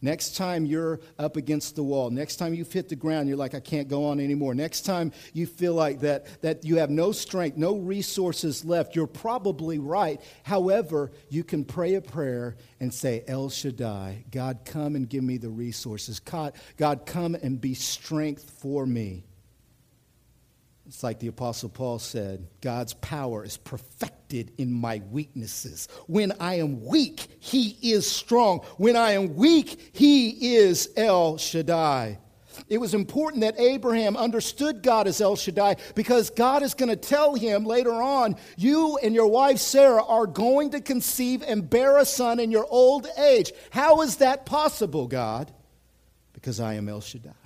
Next 0.00 0.36
time 0.36 0.66
you're 0.66 1.00
up 1.18 1.36
against 1.36 1.76
the 1.76 1.82
wall, 1.82 2.10
next 2.10 2.36
time 2.36 2.54
you've 2.54 2.72
hit 2.72 2.88
the 2.88 2.96
ground, 2.96 3.28
you're 3.28 3.36
like, 3.36 3.54
I 3.54 3.60
can't 3.60 3.88
go 3.88 4.06
on 4.06 4.20
anymore. 4.20 4.54
Next 4.54 4.82
time 4.82 5.12
you 5.32 5.46
feel 5.46 5.74
like 5.74 6.00
that, 6.00 6.42
that 6.42 6.64
you 6.64 6.76
have 6.76 6.90
no 6.90 7.12
strength, 7.12 7.56
no 7.56 7.76
resources 7.76 8.64
left, 8.64 8.94
you're 8.94 9.06
probably 9.06 9.78
right. 9.78 10.20
However, 10.42 11.10
you 11.28 11.44
can 11.44 11.64
pray 11.64 11.94
a 11.94 12.00
prayer 12.00 12.56
and 12.80 12.92
say, 12.92 13.24
El 13.26 13.48
Shaddai, 13.48 14.24
God, 14.30 14.60
come 14.64 14.96
and 14.96 15.08
give 15.08 15.24
me 15.24 15.38
the 15.38 15.50
resources. 15.50 16.20
God, 16.20 16.54
God 16.76 17.06
come 17.06 17.34
and 17.34 17.60
be 17.60 17.74
strength 17.74 18.50
for 18.58 18.86
me. 18.86 19.24
It's 20.86 21.02
like 21.02 21.18
the 21.18 21.28
Apostle 21.28 21.70
Paul 21.70 21.98
said 21.98 22.46
God's 22.60 22.94
power 22.94 23.44
is 23.44 23.56
perfected 23.56 24.52
in 24.58 24.70
my 24.72 25.02
weaknesses. 25.10 25.88
When 26.06 26.32
I 26.40 26.56
am 26.56 26.84
weak, 26.84 27.26
He 27.40 27.76
is 27.82 28.10
strong. 28.10 28.60
When 28.76 28.96
I 28.96 29.12
am 29.12 29.34
weak, 29.34 29.90
He 29.92 30.56
is 30.56 30.90
El 30.96 31.38
Shaddai. 31.38 32.18
It 32.68 32.78
was 32.78 32.94
important 32.94 33.40
that 33.40 33.58
Abraham 33.58 34.16
understood 34.16 34.82
God 34.82 35.06
as 35.06 35.20
El 35.20 35.36
Shaddai 35.36 35.76
because 35.94 36.30
God 36.30 36.62
is 36.62 36.74
going 36.74 36.88
to 36.88 36.96
tell 36.96 37.34
him 37.34 37.64
later 37.64 37.92
on, 37.92 38.36
You 38.56 38.98
and 39.02 39.14
your 39.14 39.26
wife 39.26 39.58
Sarah 39.58 40.04
are 40.04 40.26
going 40.26 40.70
to 40.70 40.80
conceive 40.80 41.42
and 41.42 41.68
bear 41.68 41.98
a 41.98 42.04
son 42.04 42.38
in 42.38 42.50
your 42.50 42.66
old 42.68 43.06
age. 43.18 43.52
How 43.70 44.02
is 44.02 44.16
that 44.16 44.46
possible, 44.46 45.08
God? 45.08 45.50
Because 46.32 46.60
I 46.60 46.74
am 46.74 46.88
El 46.88 47.00
Shaddai. 47.00 47.43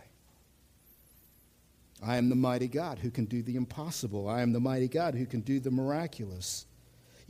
I 2.02 2.16
am 2.16 2.28
the 2.28 2.36
mighty 2.36 2.68
God 2.68 2.98
who 2.98 3.10
can 3.10 3.24
do 3.24 3.42
the 3.42 3.56
impossible. 3.56 4.28
I 4.28 4.42
am 4.42 4.52
the 4.52 4.60
mighty 4.60 4.88
God 4.88 5.14
who 5.14 5.26
can 5.26 5.40
do 5.40 5.58
the 5.58 5.70
miraculous. 5.70 6.66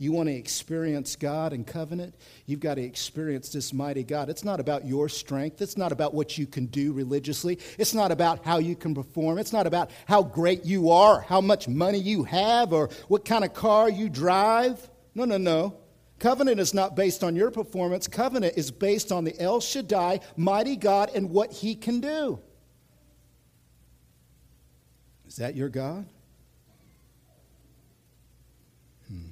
You 0.01 0.13
want 0.13 0.29
to 0.29 0.35
experience 0.35 1.17
God 1.17 1.51
and 1.51 1.67
covenant? 1.67 2.15
You've 2.45 2.61
got 2.61 2.75
to 2.75 2.81
experience 2.81 3.49
this 3.49 3.73
mighty 3.73 4.03
God. 4.03 4.29
It's 4.29 4.45
not 4.45 4.61
about 4.61 4.85
your 4.85 5.09
strength. 5.09 5.61
It's 5.61 5.75
not 5.75 5.91
about 5.91 6.13
what 6.13 6.37
you 6.37 6.47
can 6.47 6.67
do 6.67 6.93
religiously. 6.93 7.59
It's 7.77 7.93
not 7.93 8.09
about 8.09 8.45
how 8.45 8.59
you 8.59 8.77
can 8.77 8.95
perform. 8.95 9.39
It's 9.39 9.51
not 9.51 9.67
about 9.67 9.91
how 10.07 10.23
great 10.23 10.63
you 10.63 10.89
are, 10.91 11.19
how 11.19 11.41
much 11.41 11.67
money 11.67 11.97
you 11.97 12.23
have, 12.23 12.71
or 12.71 12.89
what 13.09 13.25
kind 13.25 13.43
of 13.43 13.53
car 13.53 13.89
you 13.89 14.07
drive. 14.07 14.89
No, 15.15 15.25
no, 15.25 15.37
no. 15.37 15.75
Covenant 16.19 16.61
is 16.61 16.73
not 16.73 16.95
based 16.95 17.21
on 17.21 17.35
your 17.35 17.51
performance. 17.51 18.07
Covenant 18.07 18.53
is 18.55 18.71
based 18.71 19.11
on 19.11 19.25
the 19.25 19.37
El 19.41 19.59
Shaddai, 19.59 20.21
mighty 20.37 20.77
God, 20.77 21.11
and 21.13 21.29
what 21.29 21.51
he 21.51 21.75
can 21.75 21.99
do. 21.99 22.39
Is 25.29 25.35
that 25.35 25.55
your 25.55 25.69
God? 25.69 26.07
Hmm. 29.07 29.29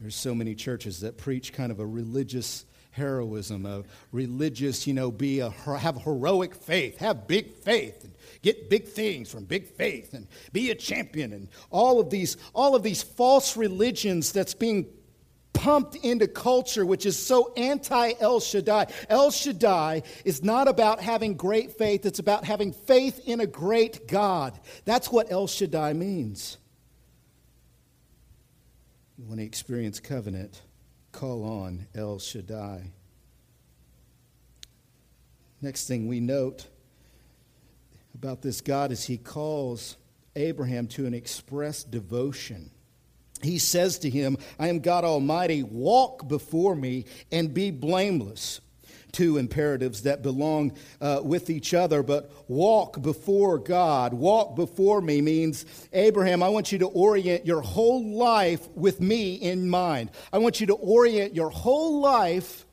There's 0.00 0.16
so 0.16 0.34
many 0.34 0.56
churches 0.56 1.00
that 1.00 1.16
preach 1.16 1.52
kind 1.52 1.70
of 1.70 1.78
a 1.78 1.86
religious 1.86 2.66
heroism, 2.90 3.66
a 3.66 3.84
religious, 4.10 4.84
you 4.86 4.94
know, 4.94 5.12
be 5.12 5.38
a 5.38 5.50
have 5.50 6.02
heroic 6.02 6.56
faith, 6.56 6.98
have 6.98 7.28
big 7.28 7.54
faith, 7.54 8.02
and 8.02 8.12
get 8.42 8.68
big 8.68 8.88
things 8.88 9.30
from 9.30 9.44
big 9.44 9.68
faith, 9.68 10.12
and 10.12 10.26
be 10.52 10.70
a 10.70 10.74
champion, 10.74 11.32
and 11.32 11.48
all 11.70 12.00
of 12.00 12.10
these, 12.10 12.36
all 12.52 12.74
of 12.74 12.82
these 12.82 13.04
false 13.04 13.56
religions 13.56 14.32
that's 14.32 14.54
being 14.54 14.86
pumped 15.66 15.96
into 15.96 16.28
culture, 16.28 16.86
which 16.86 17.04
is 17.04 17.18
so 17.18 17.52
anti 17.56 18.12
El 18.20 18.38
Shaddai. 18.38 18.86
El 19.08 19.32
Shaddai 19.32 20.04
is 20.24 20.44
not 20.44 20.68
about 20.68 21.00
having 21.00 21.34
great 21.34 21.76
faith, 21.76 22.06
it's 22.06 22.20
about 22.20 22.44
having 22.44 22.72
faith 22.72 23.20
in 23.26 23.40
a 23.40 23.48
great 23.48 24.06
God. 24.06 24.56
That's 24.84 25.10
what 25.10 25.32
El 25.32 25.48
Shaddai 25.48 25.92
means. 25.94 26.58
When 29.16 29.40
he 29.40 29.44
experience 29.44 29.98
covenant, 29.98 30.62
call 31.10 31.42
on 31.42 31.88
El 31.96 32.20
Shaddai. 32.20 32.92
Next 35.60 35.88
thing 35.88 36.06
we 36.06 36.20
note 36.20 36.68
about 38.14 38.40
this 38.40 38.60
God 38.60 38.92
is 38.92 39.02
he 39.02 39.16
calls 39.16 39.96
Abraham 40.36 40.86
to 40.88 41.06
an 41.06 41.14
express 41.14 41.82
devotion 41.82 42.70
he 43.42 43.58
says 43.58 43.98
to 44.00 44.10
him, 44.10 44.36
I 44.58 44.68
am 44.68 44.80
God 44.80 45.04
Almighty, 45.04 45.62
walk 45.62 46.28
before 46.28 46.74
me 46.74 47.04
and 47.30 47.52
be 47.52 47.70
blameless. 47.70 48.60
Two 49.12 49.38
imperatives 49.38 50.02
that 50.02 50.20
belong 50.20 50.76
uh, 51.00 51.20
with 51.24 51.48
each 51.48 51.72
other, 51.72 52.02
but 52.02 52.30
walk 52.48 53.00
before 53.00 53.56
God. 53.56 54.12
Walk 54.12 54.56
before 54.56 55.00
me 55.00 55.22
means, 55.22 55.64
Abraham, 55.94 56.42
I 56.42 56.50
want 56.50 56.70
you 56.70 56.78
to 56.80 56.86
orient 56.88 57.46
your 57.46 57.62
whole 57.62 58.04
life 58.04 58.68
with 58.74 59.00
me 59.00 59.34
in 59.34 59.70
mind. 59.70 60.10
I 60.32 60.38
want 60.38 60.60
you 60.60 60.66
to 60.66 60.74
orient 60.74 61.34
your 61.34 61.48
whole 61.48 62.00
life 62.00 62.66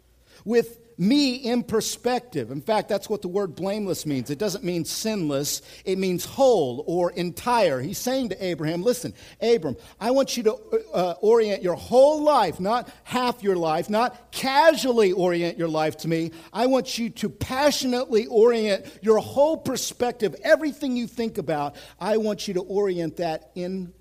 with 0.43 0.79
me 1.03 1.35
in 1.35 1.63
perspective. 1.63 2.49
In 2.49 2.61
fact, 2.61 2.87
that's 2.87 3.09
what 3.09 3.21
the 3.21 3.27
word 3.27 3.55
blameless 3.55 4.05
means. 4.05 4.29
It 4.29 4.39
doesn't 4.39 4.63
mean 4.63 4.85
sinless, 4.85 5.61
it 5.85 5.97
means 5.97 6.25
whole 6.25 6.83
or 6.87 7.11
entire. 7.11 7.81
He's 7.81 7.97
saying 7.97 8.29
to 8.29 8.43
Abraham, 8.43 8.81
Listen, 8.81 9.13
Abram, 9.41 9.75
I 9.99 10.11
want 10.11 10.37
you 10.37 10.43
to 10.43 10.53
uh, 10.93 11.15
orient 11.21 11.61
your 11.61 11.75
whole 11.75 12.23
life, 12.23 12.59
not 12.59 12.89
half 13.03 13.43
your 13.43 13.55
life, 13.55 13.89
not 13.89 14.31
casually 14.31 15.11
orient 15.11 15.57
your 15.57 15.67
life 15.67 15.97
to 15.97 16.07
me. 16.07 16.31
I 16.51 16.67
want 16.67 16.97
you 16.97 17.09
to 17.09 17.29
passionately 17.29 18.25
orient 18.27 18.85
your 19.01 19.19
whole 19.19 19.57
perspective, 19.57 20.35
everything 20.43 20.95
you 20.95 21.07
think 21.07 21.37
about. 21.37 21.75
I 21.99 22.17
want 22.17 22.47
you 22.47 22.53
to 22.55 22.61
orient 22.61 23.17
that 23.17 23.51
in 23.55 23.93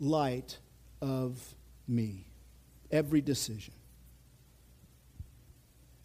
light 0.00 0.58
of 1.00 1.40
me. 1.86 2.24
Every 2.90 3.20
decision. 3.20 3.74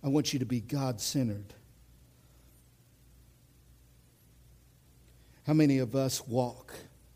I 0.04 0.10
want 0.10 0.34
you 0.34 0.40
to 0.40 0.46
be 0.46 0.60
God 0.60 1.00
centered. 1.00 1.54
How 5.48 5.54
many 5.54 5.80
of 5.80 5.96
us 5.96 6.26
walk 6.28 6.74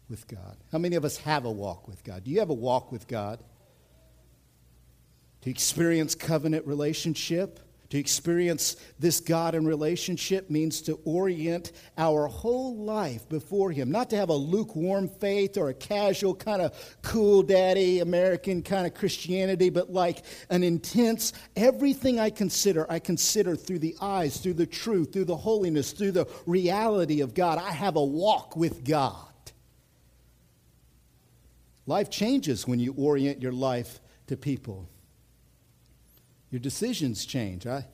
with 0.09 0.27
God? 0.27 0.57
How 0.71 0.77
many 0.77 0.95
of 0.95 1.03
us 1.05 1.17
have 1.17 1.45
a 1.45 1.51
walk 1.51 1.87
with 1.87 2.03
God? 2.03 2.23
Do 2.23 2.31
you 2.31 2.39
have 2.39 2.49
a 2.49 2.53
walk 2.53 2.91
with 2.91 3.07
God? 3.07 3.43
To 5.41 5.49
experience 5.49 6.15
covenant 6.15 6.65
relationship? 6.65 7.59
To 7.91 7.97
experience 7.97 8.75
this 8.99 9.21
God 9.21 9.55
in 9.55 9.65
relationship 9.65 10.49
means 10.49 10.81
to 10.83 10.99
orient 11.05 11.71
our 11.97 12.27
whole 12.27 12.75
life 12.75 13.29
before 13.29 13.71
Him, 13.71 13.91
not 13.91 14.09
to 14.09 14.17
have 14.17 14.27
a 14.27 14.35
lukewarm 14.35 15.07
faith 15.07 15.57
or 15.57 15.69
a 15.69 15.73
casual 15.73 16.35
kind 16.35 16.61
of 16.61 16.97
cool 17.01 17.43
daddy 17.43 17.99
American 18.01 18.61
kind 18.61 18.85
of 18.85 18.93
Christianity, 18.93 19.69
but 19.69 19.89
like 19.89 20.25
an 20.49 20.63
intense, 20.63 21.31
everything 21.55 22.19
I 22.19 22.29
consider, 22.29 22.85
I 22.91 22.99
consider 22.99 23.55
through 23.55 23.79
the 23.79 23.95
eyes, 24.01 24.37
through 24.37 24.55
the 24.55 24.65
truth, 24.65 25.13
through 25.13 25.25
the 25.25 25.37
holiness, 25.37 25.93
through 25.93 26.11
the 26.11 26.27
reality 26.45 27.21
of 27.21 27.33
God. 27.33 27.57
I 27.57 27.71
have 27.71 27.95
a 27.95 28.03
walk 28.03 28.57
with 28.57 28.83
God. 28.83 29.15
Life 31.85 32.09
changes 32.09 32.67
when 32.67 32.81
you 32.81 32.93
orient 32.97 33.41
your 33.41 33.53
life 33.53 34.01
to 34.27 34.35
people. 34.35 34.89
Your 36.49 36.59
decisions 36.59 37.25
change. 37.25 37.67
I, 37.67 37.85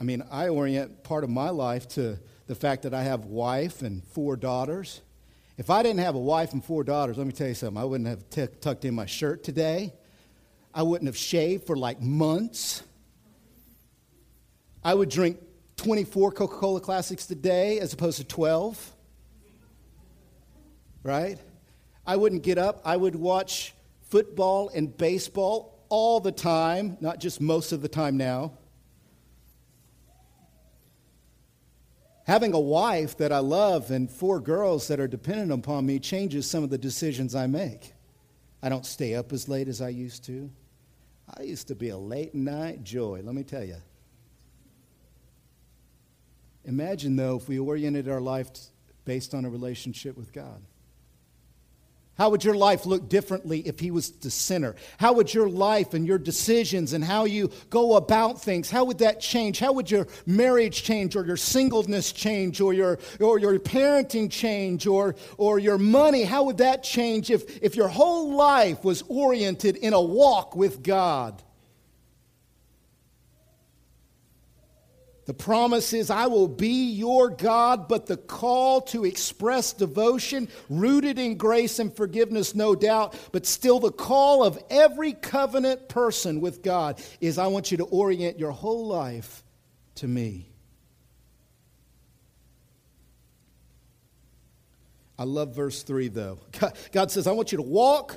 I 0.00 0.04
mean, 0.04 0.22
I 0.30 0.48
orient 0.48 1.02
part 1.02 1.24
of 1.24 1.30
my 1.30 1.50
life 1.50 1.88
to 1.88 2.18
the 2.46 2.54
fact 2.54 2.82
that 2.82 2.94
I 2.94 3.02
have 3.02 3.26
wife 3.26 3.82
and 3.82 4.02
four 4.02 4.36
daughters. 4.36 5.02
If 5.58 5.70
I 5.70 5.82
didn't 5.82 6.00
have 6.00 6.14
a 6.14 6.20
wife 6.20 6.52
and 6.52 6.64
four 6.64 6.84
daughters, 6.84 7.18
let 7.18 7.26
me 7.26 7.32
tell 7.32 7.48
you 7.48 7.54
something. 7.54 7.80
I 7.80 7.84
wouldn't 7.84 8.08
have 8.08 8.30
t- 8.30 8.46
tucked 8.60 8.84
in 8.84 8.94
my 8.94 9.06
shirt 9.06 9.42
today. 9.42 9.92
I 10.72 10.82
wouldn't 10.82 11.08
have 11.08 11.16
shaved 11.16 11.66
for 11.66 11.76
like 11.76 12.00
months. 12.00 12.82
I 14.84 14.94
would 14.94 15.08
drink 15.08 15.38
24 15.76 16.32
Coca 16.32 16.56
Cola 16.56 16.80
Classics 16.80 17.26
today 17.26 17.80
as 17.80 17.92
opposed 17.92 18.18
to 18.18 18.24
12. 18.24 18.94
Right? 21.02 21.38
I 22.06 22.16
wouldn't 22.16 22.42
get 22.42 22.58
up. 22.58 22.80
I 22.84 22.96
would 22.96 23.16
watch 23.16 23.74
football 24.08 24.70
and 24.74 24.96
baseball 24.96 25.77
all 25.88 26.20
the 26.20 26.32
time, 26.32 26.96
not 27.00 27.18
just 27.20 27.40
most 27.40 27.72
of 27.72 27.82
the 27.82 27.88
time 27.88 28.16
now. 28.16 28.52
Having 32.24 32.52
a 32.52 32.60
wife 32.60 33.16
that 33.16 33.32
I 33.32 33.38
love 33.38 33.90
and 33.90 34.10
four 34.10 34.38
girls 34.38 34.88
that 34.88 35.00
are 35.00 35.08
dependent 35.08 35.50
upon 35.50 35.86
me 35.86 35.98
changes 35.98 36.48
some 36.48 36.62
of 36.62 36.68
the 36.68 36.76
decisions 36.76 37.34
I 37.34 37.46
make. 37.46 37.94
I 38.62 38.68
don't 38.68 38.84
stay 38.84 39.14
up 39.14 39.32
as 39.32 39.48
late 39.48 39.68
as 39.68 39.80
I 39.80 39.88
used 39.88 40.24
to. 40.24 40.50
I 41.38 41.44
used 41.44 41.68
to 41.68 41.74
be 41.74 41.88
a 41.88 41.96
late 41.96 42.34
night 42.34 42.84
joy, 42.84 43.20
let 43.22 43.34
me 43.34 43.44
tell 43.44 43.64
you. 43.64 43.76
Imagine, 46.64 47.16
though, 47.16 47.36
if 47.36 47.48
we 47.48 47.58
oriented 47.58 48.08
our 48.08 48.20
life 48.20 48.50
based 49.06 49.32
on 49.32 49.46
a 49.46 49.50
relationship 49.50 50.16
with 50.16 50.32
God. 50.34 50.60
How 52.18 52.30
would 52.30 52.42
your 52.42 52.56
life 52.56 52.84
look 52.84 53.08
differently 53.08 53.60
if 53.60 53.78
he 53.78 53.92
was 53.92 54.10
the 54.10 54.30
sinner? 54.30 54.74
How 54.98 55.12
would 55.12 55.32
your 55.32 55.48
life 55.48 55.94
and 55.94 56.04
your 56.04 56.18
decisions 56.18 56.92
and 56.92 57.04
how 57.04 57.24
you 57.26 57.50
go 57.70 57.94
about 57.94 58.42
things, 58.42 58.70
how 58.70 58.84
would 58.86 58.98
that 58.98 59.20
change? 59.20 59.60
How 59.60 59.72
would 59.72 59.88
your 59.88 60.08
marriage 60.26 60.82
change 60.82 61.14
or 61.14 61.24
your 61.24 61.36
singleness 61.36 62.10
change 62.10 62.60
or 62.60 62.72
your, 62.72 62.98
or 63.20 63.38
your 63.38 63.56
parenting 63.60 64.30
change 64.30 64.86
or, 64.86 65.14
or 65.36 65.60
your 65.60 65.78
money? 65.78 66.24
How 66.24 66.42
would 66.42 66.58
that 66.58 66.82
change 66.82 67.30
if, 67.30 67.62
if 67.62 67.76
your 67.76 67.88
whole 67.88 68.34
life 68.34 68.82
was 68.82 69.04
oriented 69.08 69.76
in 69.76 69.92
a 69.92 70.02
walk 70.02 70.56
with 70.56 70.82
God? 70.82 71.40
The 75.28 75.34
promise 75.34 75.92
is, 75.92 76.08
I 76.08 76.26
will 76.26 76.48
be 76.48 76.90
your 76.90 77.28
God, 77.28 77.86
but 77.86 78.06
the 78.06 78.16
call 78.16 78.80
to 78.80 79.04
express 79.04 79.74
devotion, 79.74 80.48
rooted 80.70 81.18
in 81.18 81.36
grace 81.36 81.78
and 81.78 81.94
forgiveness, 81.94 82.54
no 82.54 82.74
doubt, 82.74 83.14
but 83.30 83.44
still 83.44 83.78
the 83.78 83.92
call 83.92 84.42
of 84.42 84.58
every 84.70 85.12
covenant 85.12 85.90
person 85.90 86.40
with 86.40 86.62
God 86.62 86.98
is, 87.20 87.36
I 87.36 87.48
want 87.48 87.70
you 87.70 87.76
to 87.76 87.84
orient 87.84 88.38
your 88.38 88.52
whole 88.52 88.86
life 88.86 89.44
to 89.96 90.08
me. 90.08 90.48
I 95.18 95.24
love 95.24 95.54
verse 95.54 95.82
3, 95.82 96.08
though. 96.08 96.38
God 96.92 97.10
says, 97.10 97.26
I 97.26 97.32
want 97.32 97.52
you 97.52 97.56
to 97.56 97.62
walk 97.62 98.16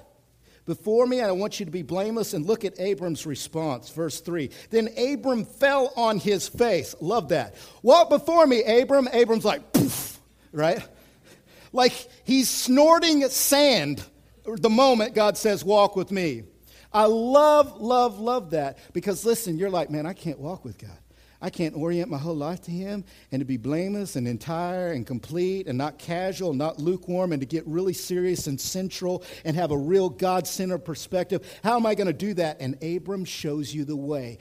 before 0.75 1.05
me, 1.05 1.19
and 1.19 1.27
I 1.27 1.33
want 1.33 1.59
you 1.59 1.65
to 1.65 1.71
be 1.71 1.81
blameless. 1.81 2.33
And 2.33 2.45
look 2.45 2.63
at 2.63 2.79
Abram's 2.79 3.25
response, 3.25 3.89
verse 3.89 4.21
3. 4.21 4.49
Then 4.69 4.87
Abram 4.97 5.43
fell 5.43 5.91
on 5.97 6.17
his 6.17 6.47
face. 6.47 6.95
Love 7.01 7.29
that. 7.29 7.55
Walk 7.83 8.09
before 8.09 8.47
me, 8.47 8.63
Abram. 8.63 9.09
Abram's 9.11 9.43
like, 9.43 9.73
poof, 9.73 10.19
right? 10.53 10.81
Like 11.73 11.93
he's 12.23 12.49
snorting 12.49 13.27
sand 13.27 14.03
the 14.45 14.69
moment 14.69 15.13
God 15.13 15.37
says, 15.37 15.63
Walk 15.63 15.95
with 15.95 16.11
me. 16.11 16.43
I 16.93 17.05
love, 17.05 17.79
love, 17.81 18.19
love 18.19 18.51
that 18.51 18.77
because 18.93 19.25
listen, 19.25 19.57
you're 19.57 19.69
like, 19.69 19.89
man, 19.89 20.05
I 20.05 20.13
can't 20.13 20.39
walk 20.39 20.65
with 20.65 20.77
God. 20.77 20.97
I 21.41 21.49
can't 21.49 21.75
orient 21.75 22.09
my 22.09 22.17
whole 22.17 22.35
life 22.35 22.61
to 22.63 22.71
Him 22.71 23.03
and 23.31 23.39
to 23.39 23.45
be 23.45 23.57
blameless 23.57 24.15
and 24.15 24.27
entire 24.27 24.91
and 24.91 25.07
complete 25.07 25.67
and 25.67 25.77
not 25.77 25.97
casual, 25.97 26.53
not 26.53 26.79
lukewarm, 26.79 27.31
and 27.31 27.41
to 27.41 27.47
get 27.47 27.65
really 27.65 27.93
serious 27.93 28.45
and 28.47 28.61
central 28.61 29.23
and 29.43 29.55
have 29.55 29.71
a 29.71 29.77
real 29.77 30.09
God 30.09 30.45
centered 30.45 30.85
perspective. 30.85 31.59
How 31.63 31.75
am 31.75 31.85
I 31.85 31.95
going 31.95 32.07
to 32.07 32.13
do 32.13 32.35
that? 32.35 32.57
And 32.59 32.81
Abram 32.83 33.25
shows 33.25 33.73
you 33.73 33.85
the 33.85 33.95
way. 33.95 34.37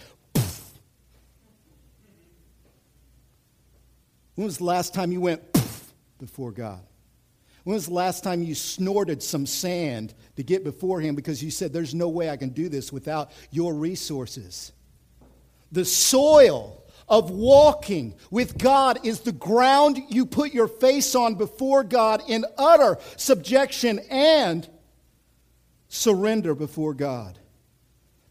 When 4.34 4.44
was 4.44 4.58
the 4.58 4.64
last 4.64 4.94
time 4.94 5.12
you 5.12 5.20
went 5.20 5.42
before 6.18 6.52
God? 6.52 6.80
When 7.64 7.74
was 7.74 7.86
the 7.86 7.94
last 7.94 8.24
time 8.24 8.42
you 8.42 8.54
snorted 8.54 9.22
some 9.22 9.44
sand 9.46 10.14
to 10.36 10.42
get 10.42 10.64
before 10.64 11.00
Him 11.00 11.14
because 11.14 11.42
you 11.42 11.50
said, 11.50 11.72
There's 11.72 11.94
no 11.94 12.08
way 12.08 12.30
I 12.30 12.36
can 12.36 12.50
do 12.50 12.68
this 12.68 12.92
without 12.92 13.32
your 13.50 13.74
resources? 13.74 14.72
The 15.72 15.84
soil 15.84 16.79
of 17.10 17.30
walking 17.30 18.14
with 18.30 18.56
God 18.56 19.04
is 19.04 19.20
the 19.20 19.32
ground 19.32 20.00
you 20.08 20.24
put 20.24 20.54
your 20.54 20.68
face 20.68 21.16
on 21.16 21.34
before 21.34 21.82
God 21.82 22.22
in 22.28 22.44
utter 22.56 22.96
subjection 23.16 23.98
and 24.08 24.66
surrender 25.88 26.54
before 26.54 26.94
God. 26.94 27.36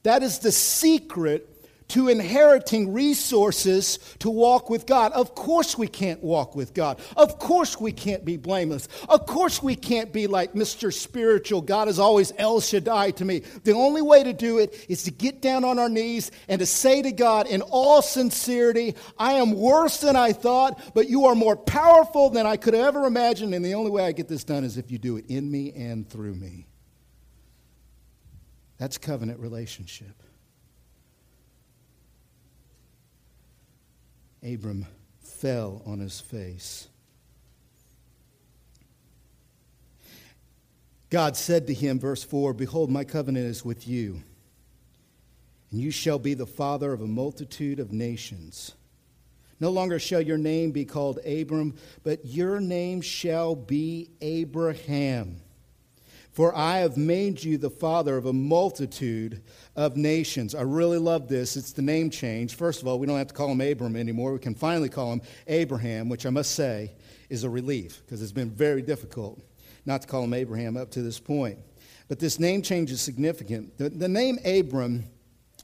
That 0.04 0.24
is 0.24 0.40
the 0.40 0.54
secret 0.54 1.49
to 1.90 2.08
inheriting 2.08 2.94
resources 2.94 4.00
to 4.20 4.30
walk 4.30 4.70
with 4.70 4.86
God. 4.86 5.12
Of 5.12 5.36
course, 5.36 5.78
we 5.78 5.88
can't 5.88 6.24
walk 6.24 6.56
with 6.56 6.74
God. 6.74 7.00
Of 7.18 7.40
course, 7.40 7.80
we 7.80 7.92
can't 7.92 8.24
be 8.24 8.38
blameless. 8.38 8.88
Of 9.08 9.26
course, 9.26 9.62
we 9.62 9.76
can't 9.76 10.14
be 10.14 10.28
like 10.28 10.54
Mr. 10.54 10.94
Spiritual. 10.94 11.62
God 11.62 11.88
is 11.88 12.00
always 12.00 12.32
El 12.38 12.62
Shaddai 12.62 13.12
to 13.12 13.26
me. 13.26 13.40
The 13.64 13.74
only 13.74 14.02
way 14.02 14.24
to 14.24 14.34
do 14.34 14.60
it 14.60 14.86
is 14.88 15.04
to 15.04 15.12
get 15.12 15.42
down 15.42 15.64
on 15.64 15.80
our 15.80 15.90
knees 15.90 16.32
and 16.48 16.60
to 16.60 16.66
say 16.66 17.02
to 17.02 17.12
God 17.12 17.48
in 17.48 17.62
all 17.62 18.02
sincerity, 18.02 18.96
I 19.18 19.34
am 19.34 19.54
worse 19.54 20.00
than 20.00 20.16
I 20.16 20.34
thought, 20.34 20.94
but 20.94 21.10
you 21.10 21.26
are 21.26 21.36
more 21.36 21.56
powerful 21.56 22.30
than 22.30 22.46
I 22.46 22.58
could 22.58 22.76
ever 22.76 23.06
imagine. 23.06 23.54
And 23.54 23.66
the 23.66 23.74
only 23.74 23.92
way 23.92 24.06
I 24.06 24.12
get 24.12 24.28
this 24.28 24.44
done 24.44 24.64
is 24.64 24.78
if 24.78 24.92
you 24.92 24.98
do 24.98 25.18
it 25.18 25.26
in 25.28 25.50
me 25.50 25.74
and 25.74 26.08
through 26.10 26.36
me. 26.36 26.68
That's 28.78 28.98
covenant 28.98 29.40
relationship. 29.40 30.19
Abram 34.44 34.86
fell 35.22 35.82
on 35.86 36.00
his 36.00 36.20
face. 36.20 36.88
God 41.10 41.36
said 41.36 41.68
to 41.68 41.74
him, 41.74 42.00
verse 42.00 42.24
4 42.24 42.54
Behold, 42.54 42.92
my 42.92 43.04
covenant 43.04 43.46
is 43.46 43.66
with 43.66 43.88
you, 43.88 44.22
and 45.72 45.80
you 45.82 45.92
shall 45.92 46.20
be 46.20 46.34
the 46.34 46.46
father 46.46 46.94
of 46.94 47.02
a 47.02 47.08
multitude 47.08 47.80
of 47.80 47.92
nations. 47.92 48.76
No 49.60 49.72
longer 49.72 50.00
shall 50.00 50.22
your 50.22 50.38
name 50.38 50.72
be 50.72 50.86
called 50.86 51.20
Abram, 51.26 51.76
but 52.04 52.26
your 52.26 52.60
name 52.60 53.02
shall 53.02 53.56
be 53.56 54.10
Abraham. 54.22 55.42
For 56.32 56.56
I 56.56 56.80
have 56.80 56.96
made 56.96 57.44
you 57.44 57.58
the 57.58 57.70
father 57.70 58.16
of 58.16 58.26
a 58.26 58.34
multitude 58.34 59.42
of 59.76 59.98
nations. 59.98 60.54
I 60.54 60.62
really 60.62 61.00
love 61.00 61.28
this. 61.28 61.58
It's 61.58 61.72
the 61.72 61.82
name 61.82 62.10
change. 62.10 62.56
First 62.56 62.82
of 62.82 62.88
all, 62.88 63.00
we 63.00 63.08
don't 63.08 63.18
have 63.18 63.28
to 63.28 63.34
call 63.34 63.52
him 63.52 63.62
Abram 63.62 63.96
anymore. 63.96 64.34
We 64.34 64.40
can 64.40 64.56
finally 64.56 64.90
call 64.90 65.12
him 65.12 65.22
Abraham, 65.48 66.08
which 66.08 66.26
I 66.26 66.30
must 66.30 66.52
say 66.52 66.94
is 67.30 67.44
a 67.44 67.50
relief 67.50 68.02
because 68.06 68.22
it's 68.22 68.32
been 68.32 68.52
very 68.52 68.82
difficult 68.82 69.42
not 69.86 70.04
to 70.04 70.08
call 70.08 70.24
him 70.24 70.34
Abraham 70.34 70.78
up 70.78 70.92
to 70.92 71.02
this 71.02 71.20
point. 71.20 71.58
But 72.08 72.20
this 72.20 72.40
name 72.40 72.62
change 72.62 72.92
is 72.92 73.02
significant. 73.02 73.78
The, 73.78 73.90
the 73.90 74.08
name 74.08 74.38
Abram, 74.46 75.06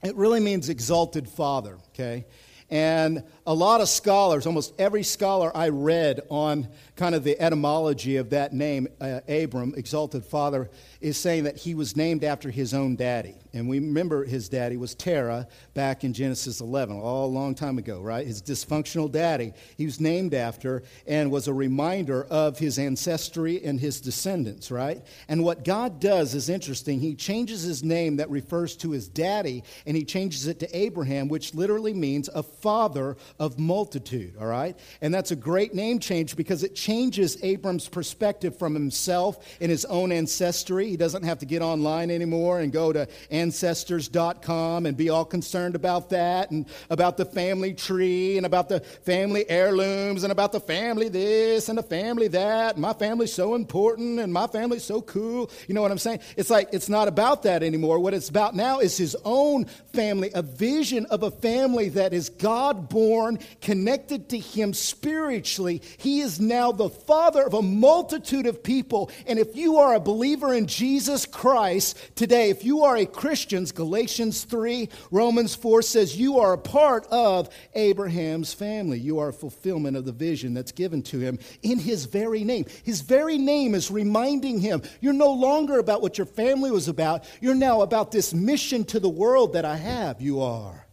it 0.03 0.15
really 0.15 0.39
means 0.39 0.69
exalted 0.69 1.27
father, 1.27 1.77
okay? 1.89 2.25
And 2.69 3.23
a 3.45 3.53
lot 3.53 3.81
of 3.81 3.89
scholars, 3.89 4.47
almost 4.47 4.73
every 4.79 5.03
scholar 5.03 5.55
I 5.55 5.69
read 5.69 6.21
on 6.29 6.67
kind 6.95 7.13
of 7.13 7.23
the 7.23 7.39
etymology 7.39 8.17
of 8.17 8.31
that 8.31 8.53
name, 8.53 8.87
uh, 8.99 9.21
Abram, 9.27 9.73
exalted 9.77 10.25
father, 10.25 10.69
is 11.05 11.17
saying 11.17 11.43
that 11.43 11.55
he 11.55 11.75
was 11.75 11.95
named 11.95 12.23
after 12.23 12.49
his 12.49 12.73
own 12.73 12.95
daddy. 12.95 13.35
And 13.53 13.69
we 13.69 13.77
remember 13.77 14.25
his 14.25 14.49
daddy 14.49 14.75
was 14.75 14.95
Terah 14.95 15.47
back 15.75 16.03
in 16.03 16.13
Genesis 16.13 16.61
11, 16.61 16.99
all 16.99 17.27
a 17.27 17.27
long 17.27 17.53
time 17.53 17.77
ago, 17.77 18.01
right? 18.01 18.25
His 18.25 18.41
dysfunctional 18.41 19.11
daddy, 19.11 19.53
he 19.77 19.85
was 19.85 20.01
named 20.01 20.33
after 20.33 20.81
and 21.05 21.29
was 21.29 21.47
a 21.47 21.53
reminder 21.53 22.23
of 22.23 22.57
his 22.57 22.79
ancestry 22.79 23.63
and 23.63 23.79
his 23.79 24.01
descendants, 24.01 24.71
right? 24.71 25.05
And 25.27 25.43
what 25.43 25.63
God 25.63 25.99
does 25.99 26.33
is 26.33 26.49
interesting. 26.49 26.99
He 26.99 27.13
changes 27.13 27.61
his 27.61 27.83
name 27.83 28.15
that 28.15 28.31
refers 28.31 28.75
to 28.77 28.89
his 28.89 29.07
daddy 29.07 29.63
and 29.85 29.95
he 29.95 30.05
changes 30.05 30.47
it 30.47 30.59
to 30.61 30.75
Abraham, 30.75 31.27
which 31.27 31.53
literally 31.53 31.93
means 31.93 32.29
a 32.33 32.41
father 32.41 33.15
of 33.37 33.59
multitude, 33.59 34.37
all 34.39 34.47
right? 34.47 34.75
And 35.01 35.13
that's 35.13 35.29
a 35.29 35.35
great 35.35 35.75
name 35.75 35.99
change 35.99 36.35
because 36.35 36.63
it 36.63 36.73
changes 36.73 37.37
Abram's 37.43 37.87
perspective 37.87 38.57
from 38.57 38.73
himself 38.73 39.37
and 39.61 39.69
his 39.69 39.85
own 39.85 40.11
ancestry. 40.11 40.94
He 40.95 40.97
doesn't 40.97 41.23
have 41.23 41.39
to 41.39 41.45
get 41.45 41.61
online 41.61 42.09
anymore 42.09 42.61
and 42.61 42.71
go 42.71 42.93
to 42.93 43.05
ancestors.com 43.29 44.85
and 44.85 44.95
be 44.95 45.09
all 45.09 45.25
concerned 45.25 45.75
about 45.75 46.11
that 46.11 46.51
and 46.51 46.65
about 46.89 47.17
the 47.17 47.25
family 47.25 47.73
tree 47.73 48.37
and 48.37 48.45
about 48.45 48.69
the 48.69 48.79
family 48.79 49.43
heirlooms 49.49 50.23
and 50.23 50.31
about 50.31 50.53
the 50.53 50.61
family 50.61 51.09
this 51.09 51.67
and 51.67 51.77
the 51.77 51.83
family 51.83 52.29
that. 52.29 52.77
My 52.77 52.93
family's 52.93 53.33
so 53.33 53.55
important 53.55 54.21
and 54.21 54.31
my 54.31 54.47
family's 54.47 54.85
so 54.85 55.01
cool. 55.01 55.51
You 55.67 55.75
know 55.75 55.81
what 55.81 55.91
I'm 55.91 55.97
saying? 55.97 56.21
It's 56.37 56.49
like 56.49 56.69
it's 56.71 56.87
not 56.87 57.09
about 57.09 57.43
that 57.43 57.61
anymore. 57.61 57.99
What 57.99 58.13
it's 58.13 58.29
about 58.29 58.55
now 58.55 58.79
is 58.79 58.95
his 58.95 59.17
own 59.25 59.65
family, 59.91 60.31
a 60.33 60.43
vision 60.43 61.07
of 61.07 61.23
a 61.23 61.31
family 61.31 61.89
that 61.89 62.13
is 62.13 62.29
God 62.29 62.87
born 62.87 63.39
connected 63.59 64.29
to 64.29 64.39
Him 64.39 64.73
spiritually. 64.73 65.81
He 65.97 66.21
is 66.21 66.39
now 66.39 66.71
the 66.71 66.89
Father 66.89 67.43
of 67.43 67.53
a 67.53 67.61
multitude 67.61 68.45
of 68.45 68.63
people. 68.63 69.11
And 69.27 69.39
if 69.39 69.57
you 69.57 69.79
are 69.79 69.95
a 69.95 69.99
believer 69.99 70.53
in 70.53 70.67
Jesus 70.67 70.84
Christ 71.31 71.97
today, 72.15 72.51
if 72.51 72.63
you 72.63 72.83
are 72.83 72.95
a 72.95 73.07
Christian, 73.07 73.65
Galatians 73.65 74.43
3, 74.43 74.87
Romans 75.09 75.55
4 75.55 75.81
says 75.81 76.15
you 76.15 76.39
are 76.39 76.53
a 76.53 76.57
part 76.57 77.07
of 77.07 77.49
Abraham's 77.73 78.53
family. 78.53 78.99
You 78.99 79.19
are 79.19 79.29
a 79.29 79.33
fulfillment 79.33 79.97
of 79.97 80.05
the 80.05 80.11
vision 80.11 80.53
that's 80.53 80.71
given 80.71 81.01
to 81.03 81.19
him 81.19 81.39
in 81.63 81.79
his 81.79 82.05
very 82.05 82.43
name. 82.43 82.65
His 82.83 83.01
very 83.01 83.39
name 83.39 83.73
is 83.73 83.89
reminding 83.89 84.59
him 84.59 84.83
you're 85.01 85.13
no 85.13 85.33
longer 85.33 85.79
about 85.79 86.03
what 86.03 86.19
your 86.19 86.27
family 86.27 86.69
was 86.69 86.87
about, 86.87 87.25
you're 87.41 87.55
now 87.55 87.81
about 87.81 88.11
this 88.11 88.33
mission 88.33 88.83
to 88.85 88.99
the 88.99 89.09
world 89.09 89.53
that 89.53 89.65
I 89.65 89.77
have. 89.77 90.21
You 90.21 90.41
are 90.41 90.85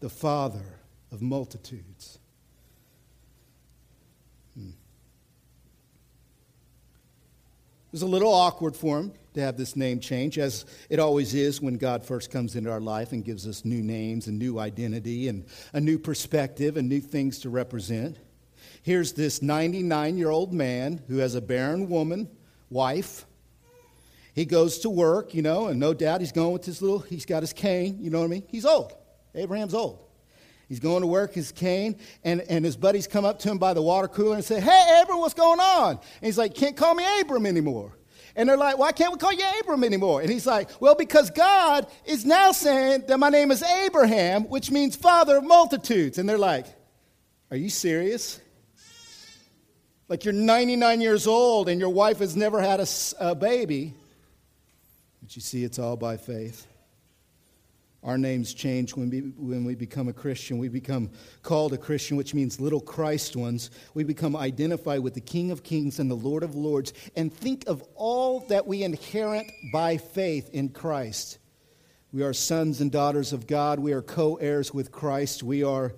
the 0.00 0.10
Father 0.10 0.80
of 1.12 1.22
multitudes. 1.22 2.18
Hmm. 4.56 4.70
It 4.70 4.74
was 7.92 8.02
a 8.02 8.06
little 8.06 8.32
awkward 8.32 8.74
for 8.74 8.98
him 8.98 9.12
to 9.38 9.44
have 9.44 9.56
this 9.56 9.76
name 9.76 10.00
change, 10.00 10.38
as 10.38 10.66
it 10.90 10.98
always 10.98 11.34
is 11.34 11.60
when 11.60 11.76
God 11.76 12.04
first 12.04 12.30
comes 12.30 12.56
into 12.56 12.70
our 12.70 12.80
life 12.80 13.12
and 13.12 13.24
gives 13.24 13.46
us 13.46 13.64
new 13.64 13.82
names 13.82 14.26
and 14.26 14.38
new 14.38 14.58
identity 14.58 15.28
and 15.28 15.46
a 15.72 15.80
new 15.80 15.98
perspective 15.98 16.76
and 16.76 16.88
new 16.88 17.00
things 17.00 17.38
to 17.40 17.50
represent. 17.50 18.18
Here's 18.82 19.12
this 19.12 19.40
99 19.40 20.16
year 20.16 20.30
old 20.30 20.52
man 20.52 21.02
who 21.08 21.18
has 21.18 21.34
a 21.34 21.40
barren 21.40 21.88
woman, 21.88 22.28
wife. 22.70 23.24
He 24.34 24.44
goes 24.44 24.78
to 24.80 24.90
work, 24.90 25.34
you 25.34 25.42
know, 25.42 25.66
and 25.66 25.80
no 25.80 25.94
doubt 25.94 26.20
he's 26.20 26.32
going 26.32 26.52
with 26.52 26.64
his 26.64 26.80
little, 26.80 27.00
he's 27.00 27.26
got 27.26 27.42
his 27.42 27.52
cane, 27.52 27.98
you 28.00 28.10
know 28.10 28.20
what 28.20 28.26
I 28.26 28.28
mean? 28.28 28.44
He's 28.48 28.64
old. 28.64 28.92
Abraham's 29.34 29.74
old. 29.74 30.04
He's 30.68 30.80
going 30.80 31.00
to 31.00 31.06
work 31.06 31.32
his 31.32 31.50
cane, 31.50 31.98
and, 32.24 32.42
and 32.42 32.64
his 32.64 32.76
buddies 32.76 33.06
come 33.06 33.24
up 33.24 33.38
to 33.40 33.50
him 33.50 33.58
by 33.58 33.72
the 33.72 33.82
water 33.82 34.06
cooler 34.06 34.34
and 34.34 34.44
say, 34.44 34.60
Hey, 34.60 35.00
Abram, 35.02 35.18
what's 35.18 35.34
going 35.34 35.60
on? 35.60 35.92
And 35.92 36.00
he's 36.20 36.38
like, 36.38 36.54
Can't 36.54 36.76
call 36.76 36.94
me 36.94 37.04
Abram 37.20 37.46
anymore. 37.46 37.97
And 38.38 38.48
they're 38.48 38.56
like, 38.56 38.78
Why 38.78 38.92
can't 38.92 39.12
we 39.12 39.18
call 39.18 39.32
you 39.32 39.44
Abram 39.60 39.82
anymore? 39.82 40.20
And 40.22 40.30
he's 40.30 40.46
like, 40.46 40.70
Well, 40.80 40.94
because 40.94 41.28
God 41.30 41.88
is 42.06 42.24
now 42.24 42.52
saying 42.52 43.02
that 43.08 43.18
my 43.18 43.30
name 43.30 43.50
is 43.50 43.64
Abraham, 43.64 44.44
which 44.44 44.70
means 44.70 44.94
father 44.94 45.38
of 45.38 45.44
multitudes. 45.44 46.18
And 46.18 46.28
they're 46.28 46.38
like, 46.38 46.66
Are 47.50 47.56
you 47.56 47.68
serious? 47.68 48.40
Like 50.06 50.24
you're 50.24 50.32
99 50.32 51.00
years 51.00 51.26
old 51.26 51.68
and 51.68 51.80
your 51.80 51.90
wife 51.90 52.20
has 52.20 52.36
never 52.36 52.62
had 52.62 52.78
a, 52.78 52.86
a 53.18 53.34
baby. 53.34 53.92
But 55.20 55.34
you 55.34 55.42
see, 55.42 55.64
it's 55.64 55.80
all 55.80 55.96
by 55.96 56.16
faith. 56.16 56.67
Our 58.08 58.16
names 58.16 58.54
change 58.54 58.96
when 58.96 59.10
we, 59.10 59.18
when 59.20 59.66
we 59.66 59.74
become 59.74 60.08
a 60.08 60.14
Christian. 60.14 60.56
We 60.56 60.68
become 60.68 61.10
called 61.42 61.74
a 61.74 61.76
Christian, 61.76 62.16
which 62.16 62.32
means 62.32 62.58
little 62.58 62.80
Christ 62.80 63.36
ones. 63.36 63.70
We 63.92 64.02
become 64.02 64.34
identified 64.34 65.00
with 65.00 65.12
the 65.12 65.20
King 65.20 65.50
of 65.50 65.62
Kings 65.62 65.98
and 65.98 66.10
the 66.10 66.14
Lord 66.14 66.42
of 66.42 66.54
Lords. 66.54 66.94
And 67.16 67.30
think 67.30 67.64
of 67.66 67.84
all 67.94 68.40
that 68.48 68.66
we 68.66 68.82
inherit 68.82 69.44
by 69.74 69.98
faith 69.98 70.48
in 70.54 70.70
Christ. 70.70 71.36
We 72.10 72.22
are 72.22 72.32
sons 72.32 72.80
and 72.80 72.90
daughters 72.90 73.34
of 73.34 73.46
God. 73.46 73.78
We 73.78 73.92
are 73.92 74.00
co 74.00 74.36
heirs 74.36 74.72
with 74.72 74.90
Christ. 74.90 75.42
We 75.42 75.62
are 75.62 75.92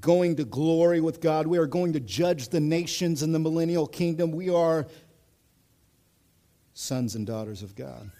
going 0.00 0.36
to 0.36 0.44
glory 0.44 1.00
with 1.00 1.20
God. 1.20 1.48
We 1.48 1.58
are 1.58 1.66
going 1.66 1.94
to 1.94 2.00
judge 2.00 2.50
the 2.50 2.60
nations 2.60 3.24
in 3.24 3.32
the 3.32 3.40
millennial 3.40 3.88
kingdom. 3.88 4.30
We 4.30 4.50
are 4.50 4.86
sons 6.74 7.16
and 7.16 7.26
daughters 7.26 7.64
of 7.64 7.74
God. 7.74 8.12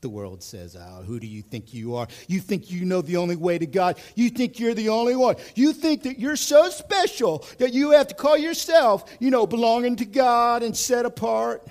The 0.00 0.08
world 0.08 0.44
says, 0.44 0.76
oh, 0.76 1.02
who 1.02 1.18
do 1.18 1.26
you 1.26 1.42
think 1.42 1.74
you 1.74 1.96
are? 1.96 2.06
You 2.28 2.38
think 2.38 2.70
you 2.70 2.84
know 2.84 3.02
the 3.02 3.16
only 3.16 3.34
way 3.34 3.58
to 3.58 3.66
God. 3.66 3.98
You 4.14 4.30
think 4.30 4.60
you're 4.60 4.74
the 4.74 4.90
only 4.90 5.16
one. 5.16 5.34
You 5.56 5.72
think 5.72 6.04
that 6.04 6.20
you're 6.20 6.36
so 6.36 6.70
special 6.70 7.44
that 7.58 7.72
you 7.72 7.90
have 7.90 8.06
to 8.08 8.14
call 8.14 8.36
yourself, 8.36 9.10
you 9.18 9.30
know, 9.30 9.44
belonging 9.44 9.96
to 9.96 10.04
God 10.04 10.62
and 10.62 10.76
set 10.76 11.04
apart. 11.04 11.66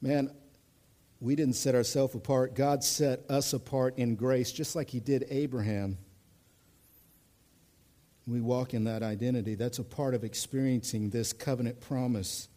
Man, 0.00 0.30
we 1.20 1.36
didn't 1.36 1.56
set 1.56 1.74
ourselves 1.74 2.14
apart. 2.14 2.54
God 2.54 2.82
set 2.82 3.20
us 3.28 3.52
apart 3.52 3.98
in 3.98 4.14
grace, 4.14 4.50
just 4.50 4.74
like 4.74 4.88
He 4.88 5.00
did 5.00 5.26
Abraham. 5.28 5.98
We 8.26 8.40
walk 8.40 8.72
in 8.72 8.84
that 8.84 9.02
identity. 9.02 9.54
That's 9.54 9.78
a 9.80 9.84
part 9.84 10.14
of 10.14 10.24
experiencing 10.24 11.10
this 11.10 11.34
covenant 11.34 11.80
promise 11.80 12.48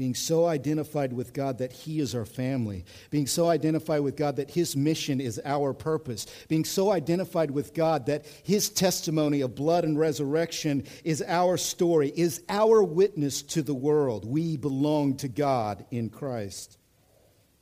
being 0.00 0.14
so 0.14 0.46
identified 0.46 1.12
with 1.12 1.34
God 1.34 1.58
that 1.58 1.72
He 1.72 2.00
is 2.00 2.14
our 2.14 2.24
family, 2.24 2.86
being 3.10 3.26
so 3.26 3.50
identified 3.50 4.00
with 4.00 4.16
God 4.16 4.36
that 4.36 4.50
His 4.50 4.74
mission 4.74 5.20
is 5.20 5.38
our 5.44 5.74
purpose, 5.74 6.24
being 6.48 6.64
so 6.64 6.90
identified 6.90 7.50
with 7.50 7.74
God 7.74 8.06
that 8.06 8.24
His 8.42 8.70
testimony 8.70 9.42
of 9.42 9.54
blood 9.54 9.84
and 9.84 9.98
resurrection 9.98 10.84
is 11.04 11.22
our 11.28 11.58
story, 11.58 12.14
is 12.16 12.42
our 12.48 12.82
witness 12.82 13.42
to 13.42 13.60
the 13.60 13.74
world. 13.74 14.24
We 14.24 14.56
belong 14.56 15.18
to 15.18 15.28
God 15.28 15.84
in 15.90 16.08
Christ, 16.08 16.78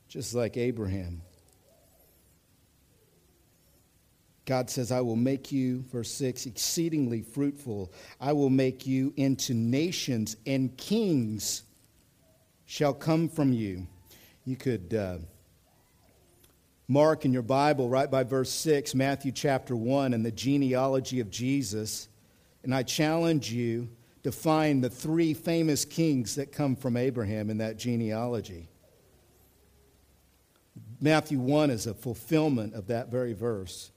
just 0.07 0.33
like 0.33 0.55
Abraham. 0.55 1.21
God 4.45 4.69
says, 4.69 4.93
I 4.93 5.01
will 5.01 5.17
make 5.17 5.51
you, 5.51 5.83
verse 5.91 6.11
6, 6.11 6.45
exceedingly 6.45 7.21
fruitful. 7.21 7.91
I 8.21 8.31
will 8.31 8.49
make 8.49 8.87
you 8.87 9.11
into 9.17 9.53
nations 9.53 10.37
and 10.45 10.77
kings 10.77 11.63
shall 12.69 12.93
come 12.93 13.27
from 13.27 13.51
you. 13.51 13.87
You 14.45 14.55
could 14.55 14.93
uh, 14.93 15.17
mark 16.87 17.25
in 17.25 17.33
your 17.33 17.41
Bible, 17.41 17.89
right 17.89 18.09
by 18.09 18.23
verse 18.23 18.51
6, 18.51 18.93
Matthew 18.93 19.31
chapter 19.31 19.75
1, 19.75 20.13
and 20.13 20.23
the 20.23 20.31
genealogy 20.31 21.19
of 21.19 21.31
Jesus. 21.31 22.09
And 22.63 22.75
I 22.75 22.83
challenge 22.83 23.51
you 23.51 23.89
to 24.21 24.31
find 24.31 24.83
the 24.83 24.89
three 24.89 25.33
famous 25.33 25.83
kings 25.83 26.35
that 26.35 26.51
come 26.51 26.75
from 26.75 26.95
Abraham 26.95 27.49
in 27.49 27.57
that 27.57 27.77
genealogy. 27.77 28.69
Matthew 31.01 31.39
1 31.39 31.71
is 31.71 31.87
a 31.87 31.95
fulfillment 31.95 32.75
of 32.75 32.85
that 32.87 33.09
very 33.09 33.33
verse. 33.33 33.89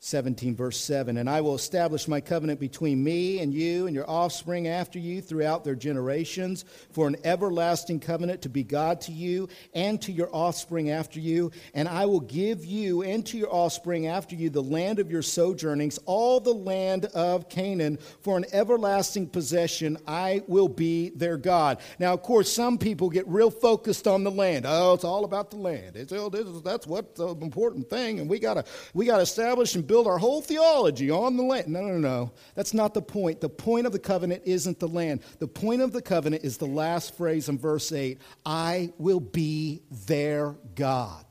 17, 0.00 0.54
verse 0.54 0.78
7. 0.78 1.16
And 1.16 1.28
I 1.28 1.40
will 1.40 1.54
establish 1.54 2.06
my 2.06 2.20
covenant 2.20 2.60
between 2.60 3.02
me 3.02 3.40
and 3.40 3.52
you 3.52 3.86
and 3.86 3.94
your 3.94 4.08
offspring 4.08 4.68
after 4.68 4.98
you 4.98 5.22
throughout 5.22 5.64
their 5.64 5.74
generations 5.74 6.64
for 6.92 7.08
an 7.08 7.16
everlasting 7.24 8.00
covenant 8.00 8.42
to 8.42 8.48
be 8.48 8.62
God 8.62 9.00
to 9.02 9.12
you 9.12 9.48
and 9.74 10.00
to 10.02 10.12
your 10.12 10.28
offspring 10.32 10.90
after 10.90 11.18
you. 11.18 11.50
And 11.74 11.88
I 11.88 12.06
will 12.06 12.20
give 12.20 12.64
you 12.64 13.02
and 13.02 13.24
to 13.26 13.38
your 13.38 13.52
offspring 13.52 14.06
after 14.06 14.36
you 14.36 14.50
the 14.50 14.62
land 14.62 14.98
of 14.98 15.10
your 15.10 15.22
sojournings, 15.22 15.98
all 16.04 16.40
the 16.40 16.54
land 16.54 17.06
of 17.06 17.48
Canaan, 17.48 17.98
for 18.20 18.36
an 18.36 18.44
everlasting 18.52 19.28
possession. 19.28 19.96
I 20.06 20.42
will 20.46 20.68
be 20.68 21.10
their 21.10 21.38
God. 21.38 21.78
Now, 21.98 22.12
of 22.12 22.22
course, 22.22 22.52
some 22.52 22.76
people 22.78 23.08
get 23.08 23.26
real 23.26 23.50
focused 23.50 24.06
on 24.06 24.24
the 24.24 24.30
land. 24.30 24.66
Oh, 24.68 24.92
it's 24.92 25.04
all 25.04 25.24
about 25.24 25.50
the 25.50 25.56
land. 25.56 25.96
It's, 25.96 26.12
oh, 26.12 26.28
that's 26.28 26.86
what's 26.86 27.16
the 27.18 27.28
important 27.28 27.88
thing. 27.88 28.20
And 28.20 28.28
we 28.28 28.38
got 28.38 28.54
to 28.54 28.64
we 28.92 29.06
gotta 29.06 29.22
establish 29.22 29.74
and 29.74 29.85
build 29.86 30.06
our 30.06 30.18
whole 30.18 30.40
theology 30.40 31.10
on 31.10 31.36
the 31.36 31.42
land. 31.42 31.68
No, 31.68 31.82
no, 31.82 31.98
no. 31.98 32.32
That's 32.54 32.74
not 32.74 32.94
the 32.94 33.02
point. 33.02 33.40
The 33.40 33.48
point 33.48 33.86
of 33.86 33.92
the 33.92 33.98
covenant 33.98 34.42
isn't 34.44 34.78
the 34.78 34.88
land. 34.88 35.22
The 35.38 35.48
point 35.48 35.82
of 35.82 35.92
the 35.92 36.02
covenant 36.02 36.44
is 36.44 36.56
the 36.56 36.66
last 36.66 37.16
phrase 37.16 37.48
in 37.48 37.58
verse 37.58 37.92
8 37.92 38.18
I 38.44 38.92
will 38.98 39.20
be 39.20 39.82
their 40.06 40.56
God. 40.74 41.24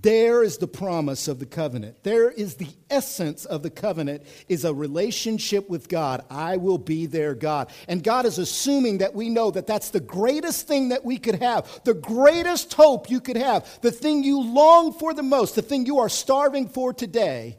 There 0.00 0.42
is 0.42 0.56
the 0.56 0.66
promise 0.66 1.28
of 1.28 1.38
the 1.38 1.44
covenant. 1.44 2.02
There 2.02 2.30
is 2.30 2.54
the 2.54 2.70
essence 2.88 3.44
of 3.44 3.62
the 3.62 3.68
covenant 3.68 4.22
is 4.48 4.64
a 4.64 4.72
relationship 4.72 5.68
with 5.68 5.90
God. 5.90 6.24
I 6.30 6.56
will 6.56 6.78
be 6.78 7.04
their 7.04 7.34
God. 7.34 7.70
And 7.88 8.02
God 8.02 8.24
is 8.24 8.38
assuming 8.38 8.98
that 8.98 9.14
we 9.14 9.28
know 9.28 9.50
that 9.50 9.66
that's 9.66 9.90
the 9.90 10.00
greatest 10.00 10.66
thing 10.66 10.88
that 10.88 11.04
we 11.04 11.18
could 11.18 11.42
have, 11.42 11.82
the 11.84 11.92
greatest 11.92 12.72
hope 12.72 13.10
you 13.10 13.20
could 13.20 13.36
have, 13.36 13.80
the 13.82 13.90
thing 13.90 14.24
you 14.24 14.40
long 14.40 14.94
for 14.94 15.12
the 15.12 15.22
most, 15.22 15.56
the 15.56 15.62
thing 15.62 15.84
you 15.84 15.98
are 15.98 16.08
starving 16.08 16.70
for 16.70 16.94
today 16.94 17.58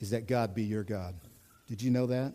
is 0.00 0.10
that 0.10 0.26
God 0.26 0.52
be 0.52 0.64
your 0.64 0.82
God. 0.82 1.14
Did 1.68 1.80
you 1.80 1.92
know 1.92 2.06
that? 2.06 2.34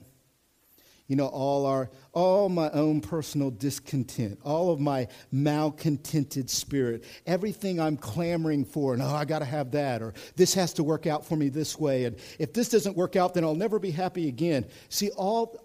You 1.07 1.15
know, 1.15 1.27
all 1.27 1.65
our, 1.65 1.89
all 2.11 2.49
my 2.49 2.69
own 2.71 2.99
personal 2.99 3.49
discontent, 3.49 4.39
all 4.43 4.71
of 4.71 4.79
my 4.79 5.07
malcontented 5.31 6.49
spirit, 6.49 7.05
everything 7.25 7.79
I'm 7.79 7.95
clamoring 7.95 8.65
for, 8.65 8.93
and 8.93 9.01
oh, 9.01 9.07
I 9.07 9.23
got 9.23 9.39
to 9.39 9.45
have 9.45 9.71
that, 9.71 10.01
or 10.01 10.13
this 10.35 10.53
has 10.55 10.73
to 10.73 10.83
work 10.83 11.07
out 11.07 11.25
for 11.25 11.37
me 11.37 11.47
this 11.47 11.79
way, 11.79 12.05
and 12.05 12.17
if 12.39 12.53
this 12.53 12.67
doesn't 12.69 12.97
work 12.97 13.15
out, 13.15 13.33
then 13.33 13.45
I'll 13.45 13.55
never 13.55 13.79
be 13.79 13.91
happy 13.91 14.27
again. 14.27 14.65
See, 14.89 15.09
all 15.11 15.63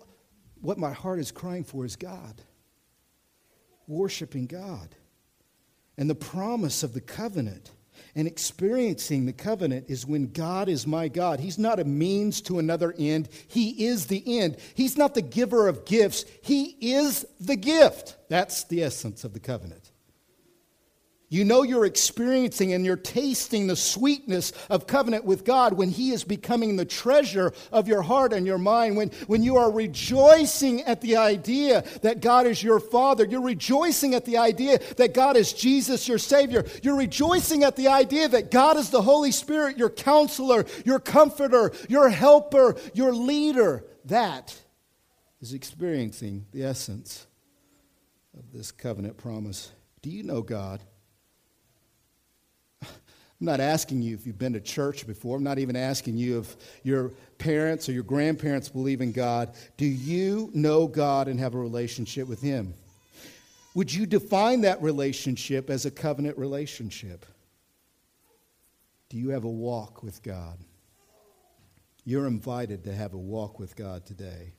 what 0.61 0.79
my 0.79 0.93
heart 0.93 1.19
is 1.19 1.33
crying 1.33 1.65
for 1.65 1.85
is 1.85 1.97
God, 1.97 2.41
worshiping 3.89 4.47
God, 4.47 4.95
and 5.99 6.09
the 6.09 6.15
promise 6.15 6.85
of 6.85 6.95
the 6.95 7.01
covenant 7.01 7.73
and 8.15 8.27
experiencing 8.27 9.27
the 9.27 9.33
covenant 9.33 9.87
is 9.89 10.07
when 10.07 10.33
God 10.33 10.69
is 10.69 10.87
my 10.87 11.09
God. 11.09 11.41
He's 11.41 11.59
not 11.59 11.79
a 11.79 11.85
means 11.85 12.41
to 12.43 12.59
another 12.59 12.95
end, 12.99 13.29
He 13.47 13.87
is 13.87 14.07
the 14.07 14.41
end. 14.41 14.57
He's 14.75 14.97
not 14.97 15.15
the 15.15 15.23
giver 15.23 15.69
of 15.69 15.85
gifts, 15.85 16.25
He 16.43 16.77
is 16.81 17.25
the 17.39 17.57
gift. 17.57 18.17
That's 18.29 18.65
the 18.65 18.83
essence 18.83 19.25
of 19.25 19.33
the 19.33 19.41
covenant. 19.41 19.92
You 21.33 21.47
know 21.47 21.63
you're 21.63 21.87
experiencing 21.87 22.75
and 22.75 22.85
you're 22.85 22.95
tasting 22.95 23.67
the 23.67 23.75
sweetness 23.75 24.53
of 24.69 24.87
covenant 24.87 25.25
with 25.25 25.47
God 25.47 25.73
when 25.73 25.89
He 25.89 26.11
is 26.11 26.25
becoming 26.25 26.77
the 26.77 26.85
treasure 26.85 27.55
of 27.73 27.89
your 27.89 28.03
heart 28.03 28.35
and 28.35 28.47
your 28.47 28.59
mind. 28.59 28.99
When, 28.99 29.09
when 29.29 29.43
you 29.43 29.57
are 29.57 29.73
rejoicing 29.73 30.83
at 30.83 31.01
the 31.01 31.17
idea 31.17 31.85
that 32.03 32.21
God 32.21 32.47
is 32.47 32.63
your 32.63 32.79
Father, 32.79 33.25
you're 33.25 33.41
rejoicing 33.41 34.15
at 34.15 34.27
the 34.27 34.37
idea 34.37 34.79
that 34.99 35.15
God 35.15 35.39
is 35.39 35.55
Jesus, 35.55 36.07
your 36.07 36.19
Savior. 36.19 36.67
You're 36.83 36.99
rejoicing 36.99 37.65
at 37.65 37.77
the 37.77 37.89
idea 37.89 38.29
that 38.29 38.51
God 38.51 38.77
is 38.77 38.91
the 38.91 39.01
Holy 39.01 39.33
Spirit, 39.33 39.79
your 39.79 39.89
counselor, 39.89 40.67
your 40.85 41.01
comforter, 41.01 41.73
your 41.89 42.11
helper, 42.11 42.77
your 42.93 43.15
leader. 43.15 43.87
That 44.05 44.55
is 45.41 45.55
experiencing 45.55 46.45
the 46.53 46.65
essence 46.65 47.27
of 48.39 48.53
this 48.53 48.71
covenant 48.71 49.17
promise. 49.17 49.73
Do 50.03 50.11
you 50.11 50.25
know 50.25 50.43
God? 50.43 50.83
I'm 53.43 53.47
not 53.47 53.59
asking 53.59 54.03
you 54.03 54.15
if 54.15 54.25
you've 54.25 54.39
been 54.39 54.53
to 54.53 54.61
church 54.61 55.05
before. 55.05 55.37
I'm 55.37 55.43
not 55.43 55.59
even 55.59 55.75
asking 55.75 56.17
you 56.17 56.39
if 56.39 56.57
your 56.85 57.11
parents 57.39 57.89
or 57.89 57.93
your 57.93 58.05
grandparents 58.05 58.69
believe 58.69 59.01
in 59.01 59.11
God. 59.11 59.57
Do 59.77 59.85
you 59.85 60.49
know 60.55 60.87
God 60.87 61.27
and 61.27 61.41
have 61.41 61.55
a 61.55 61.59
relationship 61.59 62.29
with 62.29 62.41
Him? 62.41 62.73
Would 63.75 63.93
you 63.93 64.07
define 64.07 64.61
that 64.61 64.81
relationship 64.81 65.71
as 65.71 65.87
a 65.87 65.91
covenant 65.91 66.39
relationship? 66.39 67.27
Do 69.09 69.19
you 69.19 69.31
have 69.31 69.43
a 69.43 69.51
walk 69.51 70.05
with 70.05 70.23
God? 70.23 70.57
You're 72.05 72.29
invited 72.29 72.85
to 72.85 72.95
have 72.95 73.13
a 73.13 73.19
walk 73.19 73.59
with 73.59 73.75
God 73.75 74.07
today. 74.07 74.53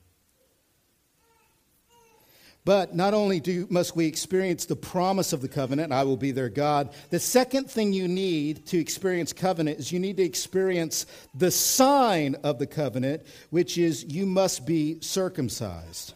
But 2.64 2.94
not 2.94 3.12
only 3.12 3.40
do, 3.40 3.66
must 3.68 3.94
we 3.94 4.06
experience 4.06 4.64
the 4.64 4.76
promise 4.76 5.34
of 5.34 5.42
the 5.42 5.48
covenant, 5.48 5.92
I 5.92 6.04
will 6.04 6.16
be 6.16 6.30
their 6.30 6.48
God, 6.48 6.94
the 7.10 7.20
second 7.20 7.70
thing 7.70 7.92
you 7.92 8.08
need 8.08 8.64
to 8.66 8.78
experience 8.78 9.34
covenant 9.34 9.80
is 9.80 9.92
you 9.92 10.00
need 10.00 10.16
to 10.16 10.22
experience 10.22 11.04
the 11.34 11.50
sign 11.50 12.36
of 12.42 12.58
the 12.58 12.66
covenant, 12.66 13.26
which 13.50 13.76
is 13.76 14.04
you 14.04 14.24
must 14.24 14.64
be 14.64 14.98
circumcised. 15.00 16.14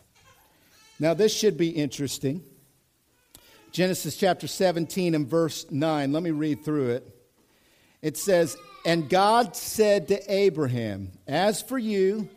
Now, 0.99 1.13
this 1.13 1.37
should 1.37 1.59
be 1.59 1.69
interesting. 1.69 2.43
Genesis 3.71 4.17
chapter 4.17 4.47
17 4.47 5.15
and 5.15 5.29
verse 5.29 5.71
9. 5.71 6.13
Let 6.13 6.23
me 6.23 6.31
read 6.31 6.65
through 6.65 6.93
it. 6.93 7.15
It 8.01 8.17
says, 8.17 8.57
And 8.87 9.11
God 9.11 9.55
said 9.55 10.09
to 10.09 10.33
Abraham, 10.33 11.13
As 11.27 11.61
for 11.61 11.79
you, 11.79 12.31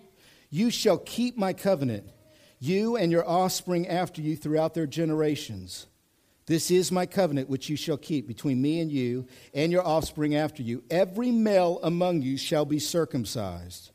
you 0.50 0.70
shall 0.70 0.98
keep 0.98 1.38
my 1.38 1.54
covenant 1.54 2.10
you 2.62 2.96
and 2.96 3.12
your 3.12 3.28
offspring 3.28 3.88
after 3.88 4.22
you 4.22 4.38
throughout 4.38 4.76
their 4.76 4.86
generations. 4.86 5.88
This 6.46 6.70
is 6.70 6.92
my 6.92 7.08
covenant 7.08 7.50
which 7.50 7.70
you 7.70 7.76
shall 7.76 7.98
keep 7.98 8.28
between 8.28 8.62
me 8.62 8.80
and 8.80 8.92
you 8.92 9.26
and 9.54 9.72
your 9.72 9.86
offspring 9.86 10.36
after 10.36 10.62
you. 10.62 10.84
Every 10.90 11.32
male 11.32 11.80
among 11.82 12.22
you 12.22 12.38
shall 12.38 12.66
be 12.66 12.78
circumcised. 12.78 13.92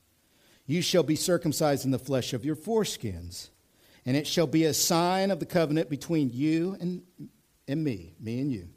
You 0.66 0.82
shall 0.82 1.04
be 1.04 1.16
circumcised 1.16 1.84
in 1.84 1.92
the 1.92 1.98
flesh 1.98 2.32
of 2.32 2.44
your 2.44 2.56
foreskins. 2.56 3.50
And 4.04 4.16
it 4.16 4.26
shall 4.26 4.48
be 4.48 4.64
a 4.64 4.74
sign 4.74 5.30
of 5.30 5.38
the 5.38 5.46
covenant 5.46 5.88
between 5.88 6.30
you 6.32 6.76
and, 6.80 7.02
and 7.68 7.84
me, 7.84 8.14
me 8.20 8.40
and 8.40 8.50
you. 8.50 8.68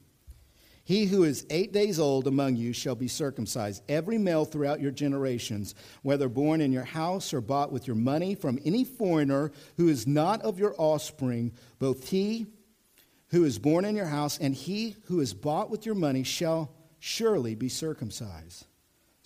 He 0.89 1.05
who 1.05 1.23
is 1.23 1.45
eight 1.51 1.71
days 1.71 1.99
old 1.99 2.25
among 2.25 2.55
you 2.55 2.73
shall 2.73 2.95
be 2.95 3.07
circumcised, 3.07 3.83
every 3.87 4.17
male 4.17 4.43
throughout 4.43 4.81
your 4.81 4.89
generations, 4.89 5.75
whether 6.01 6.27
born 6.27 6.61
in 6.61 6.71
your 6.71 6.83
house 6.83 7.31
or 7.31 7.41
bought 7.41 7.71
with 7.71 7.85
your 7.85 7.95
money 7.95 8.33
from 8.33 8.57
any 8.65 8.83
foreigner 8.83 9.51
who 9.77 9.87
is 9.87 10.07
not 10.07 10.41
of 10.41 10.57
your 10.57 10.73
offspring, 10.79 11.53
both 11.77 12.09
he 12.09 12.47
who 13.27 13.43
is 13.43 13.59
born 13.59 13.85
in 13.85 13.95
your 13.95 14.07
house 14.07 14.39
and 14.39 14.55
he 14.55 14.95
who 15.03 15.19
is 15.19 15.31
bought 15.31 15.69
with 15.69 15.85
your 15.85 15.93
money 15.93 16.23
shall 16.23 16.73
surely 16.97 17.53
be 17.53 17.69
circumcised. 17.69 18.65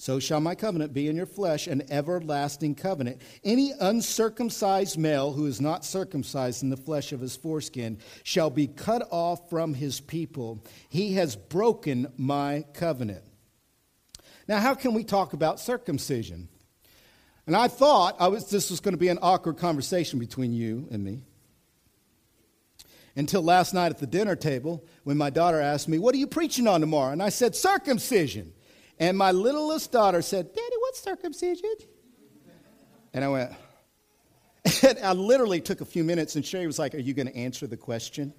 So 0.03 0.19
shall 0.19 0.41
my 0.41 0.53
covenant 0.53 0.91
be 0.91 1.07
in 1.07 1.15
your 1.15 1.25
flesh, 1.25 1.65
an 1.65 1.83
everlasting 1.89 2.75
covenant. 2.75 3.21
Any 3.41 3.71
uncircumcised 3.79 4.97
male 4.97 5.31
who 5.31 5.45
is 5.45 5.61
not 5.61 5.85
circumcised 5.85 6.61
in 6.61 6.69
the 6.69 6.75
flesh 6.75 7.13
of 7.13 7.21
his 7.21 7.37
foreskin 7.37 7.99
shall 8.21 8.49
be 8.49 8.67
cut 8.67 9.07
off 9.11 9.49
from 9.49 9.73
his 9.73 10.01
people. 10.01 10.65
He 10.89 11.13
has 11.13 11.37
broken 11.37 12.11
my 12.17 12.65
covenant. 12.73 13.23
Now, 14.45 14.59
how 14.59 14.75
can 14.75 14.93
we 14.93 15.05
talk 15.05 15.31
about 15.31 15.61
circumcision? 15.61 16.49
And 17.47 17.55
I 17.55 17.69
thought 17.69 18.17
I 18.19 18.27
was, 18.27 18.49
this 18.49 18.71
was 18.71 18.81
going 18.81 18.95
to 18.95 18.97
be 18.97 19.07
an 19.07 19.19
awkward 19.21 19.55
conversation 19.55 20.19
between 20.19 20.51
you 20.51 20.85
and 20.91 21.01
me. 21.01 21.21
Until 23.15 23.41
last 23.41 23.73
night 23.73 23.93
at 23.93 23.99
the 23.99 24.07
dinner 24.07 24.35
table, 24.35 24.83
when 25.05 25.15
my 25.15 25.29
daughter 25.29 25.61
asked 25.61 25.87
me, 25.87 25.97
What 25.97 26.13
are 26.13 26.17
you 26.17 26.27
preaching 26.27 26.67
on 26.67 26.81
tomorrow? 26.81 27.13
And 27.13 27.23
I 27.23 27.29
said, 27.29 27.55
Circumcision. 27.55 28.51
And 28.99 29.17
my 29.17 29.31
littlest 29.31 29.91
daughter 29.91 30.21
said, 30.21 30.53
Daddy, 30.53 30.75
what's 30.79 31.01
circumcision? 31.01 31.73
And 33.13 33.23
I 33.23 33.27
went, 33.27 33.51
and 34.87 34.99
I 34.99 35.13
literally 35.13 35.61
took 35.61 35.81
a 35.81 35.85
few 35.85 36.03
minutes, 36.03 36.35
and 36.35 36.45
Sherry 36.45 36.67
was 36.67 36.79
like, 36.79 36.95
Are 36.95 36.99
you 36.99 37.13
going 37.13 37.27
to 37.27 37.35
answer 37.35 37.67
the 37.67 37.77
question? 37.77 38.33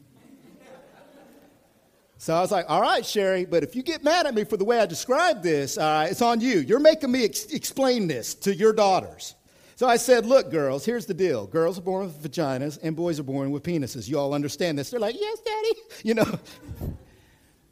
So 2.16 2.34
I 2.34 2.40
was 2.40 2.50
like, 2.50 2.66
All 2.68 2.80
right, 2.80 3.04
Sherry, 3.04 3.44
but 3.44 3.62
if 3.62 3.76
you 3.76 3.82
get 3.82 4.02
mad 4.02 4.26
at 4.26 4.34
me 4.34 4.44
for 4.44 4.56
the 4.56 4.64
way 4.64 4.78
I 4.78 4.86
described 4.86 5.42
this, 5.42 5.76
uh, 5.76 6.06
it's 6.10 6.22
on 6.22 6.40
you. 6.40 6.60
You're 6.60 6.80
making 6.80 7.12
me 7.12 7.24
ex- 7.24 7.46
explain 7.46 8.06
this 8.06 8.34
to 8.36 8.54
your 8.54 8.72
daughters. 8.72 9.34
So 9.76 9.86
I 9.86 9.96
said, 9.96 10.24
Look, 10.24 10.50
girls, 10.50 10.84
here's 10.84 11.06
the 11.06 11.14
deal. 11.14 11.46
Girls 11.46 11.78
are 11.78 11.82
born 11.82 12.06
with 12.06 12.22
vaginas, 12.22 12.78
and 12.82 12.96
boys 12.96 13.20
are 13.20 13.24
born 13.24 13.50
with 13.50 13.62
penises. 13.62 14.08
You 14.08 14.18
all 14.18 14.32
understand 14.32 14.78
this? 14.78 14.90
They're 14.90 15.00
like, 15.00 15.16
Yes, 15.18 15.40
Daddy. 15.40 15.80
You 16.04 16.14
know, 16.14 16.38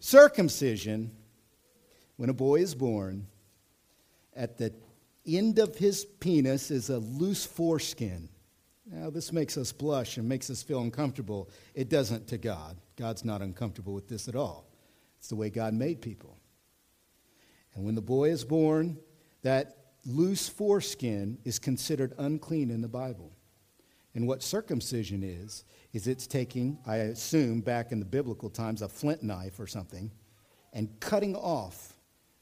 circumcision 0.01 1.11
when 2.23 2.31
a 2.31 2.35
boy 2.35 2.61
is 2.61 2.73
born, 2.73 3.27
at 4.37 4.57
the 4.57 4.73
end 5.27 5.59
of 5.59 5.75
his 5.75 6.05
penis 6.05 6.71
is 6.71 6.89
a 6.89 6.99
loose 6.99 7.45
foreskin. 7.45 8.29
Now, 8.87 9.11
this 9.11 9.33
makes 9.33 9.57
us 9.57 9.73
blush 9.73 10.19
and 10.19 10.29
makes 10.29 10.49
us 10.49 10.63
feel 10.63 10.83
uncomfortable. 10.83 11.51
It 11.75 11.89
doesn't 11.89 12.29
to 12.29 12.39
God. 12.39 12.77
God's 12.95 13.25
not 13.25 13.43
uncomfortable 13.43 13.93
with 13.93 14.07
this 14.07 14.29
at 14.29 14.37
all. 14.37 14.71
It's 15.19 15.31
the 15.31 15.35
way 15.35 15.51
God 15.51 15.75
made 15.75 16.01
people. 16.01 16.39
And 17.75 17.85
when 17.85 17.97
the 17.97 18.01
boy 18.01 18.31
is 18.31 18.45
born, 18.45 18.99
that 19.43 19.79
loose 20.07 20.49
foreskin 20.49 21.39
is 21.43 21.59
considered 21.59 22.15
unclean 22.19 22.71
in 22.71 22.83
the 22.83 22.89
Bible. 22.89 23.33
And 24.15 24.29
what 24.29 24.45
circumcision 24.45 25.25
is, 25.25 25.65
is 25.93 26.07
it's 26.07 26.29
taking, 26.29 26.79
I 26.87 26.99
assume 26.99 27.63
back 27.63 27.91
in 27.91 27.99
the 27.99 28.07
biblical 28.07 28.49
times, 28.49 28.81
a 28.81 28.89
flint 28.89 29.25
knife 29.25 29.59
or 29.59 29.67
something, 29.67 30.13
and 30.73 30.89
cutting 31.01 31.35
off 31.35 31.92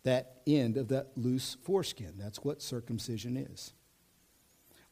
that 0.03 0.41
end 0.47 0.77
of 0.77 0.89
that 0.89 1.09
loose 1.17 1.57
foreskin. 1.63 2.15
That's 2.17 2.43
what 2.43 2.63
circumcision 2.63 3.37
is. 3.37 3.73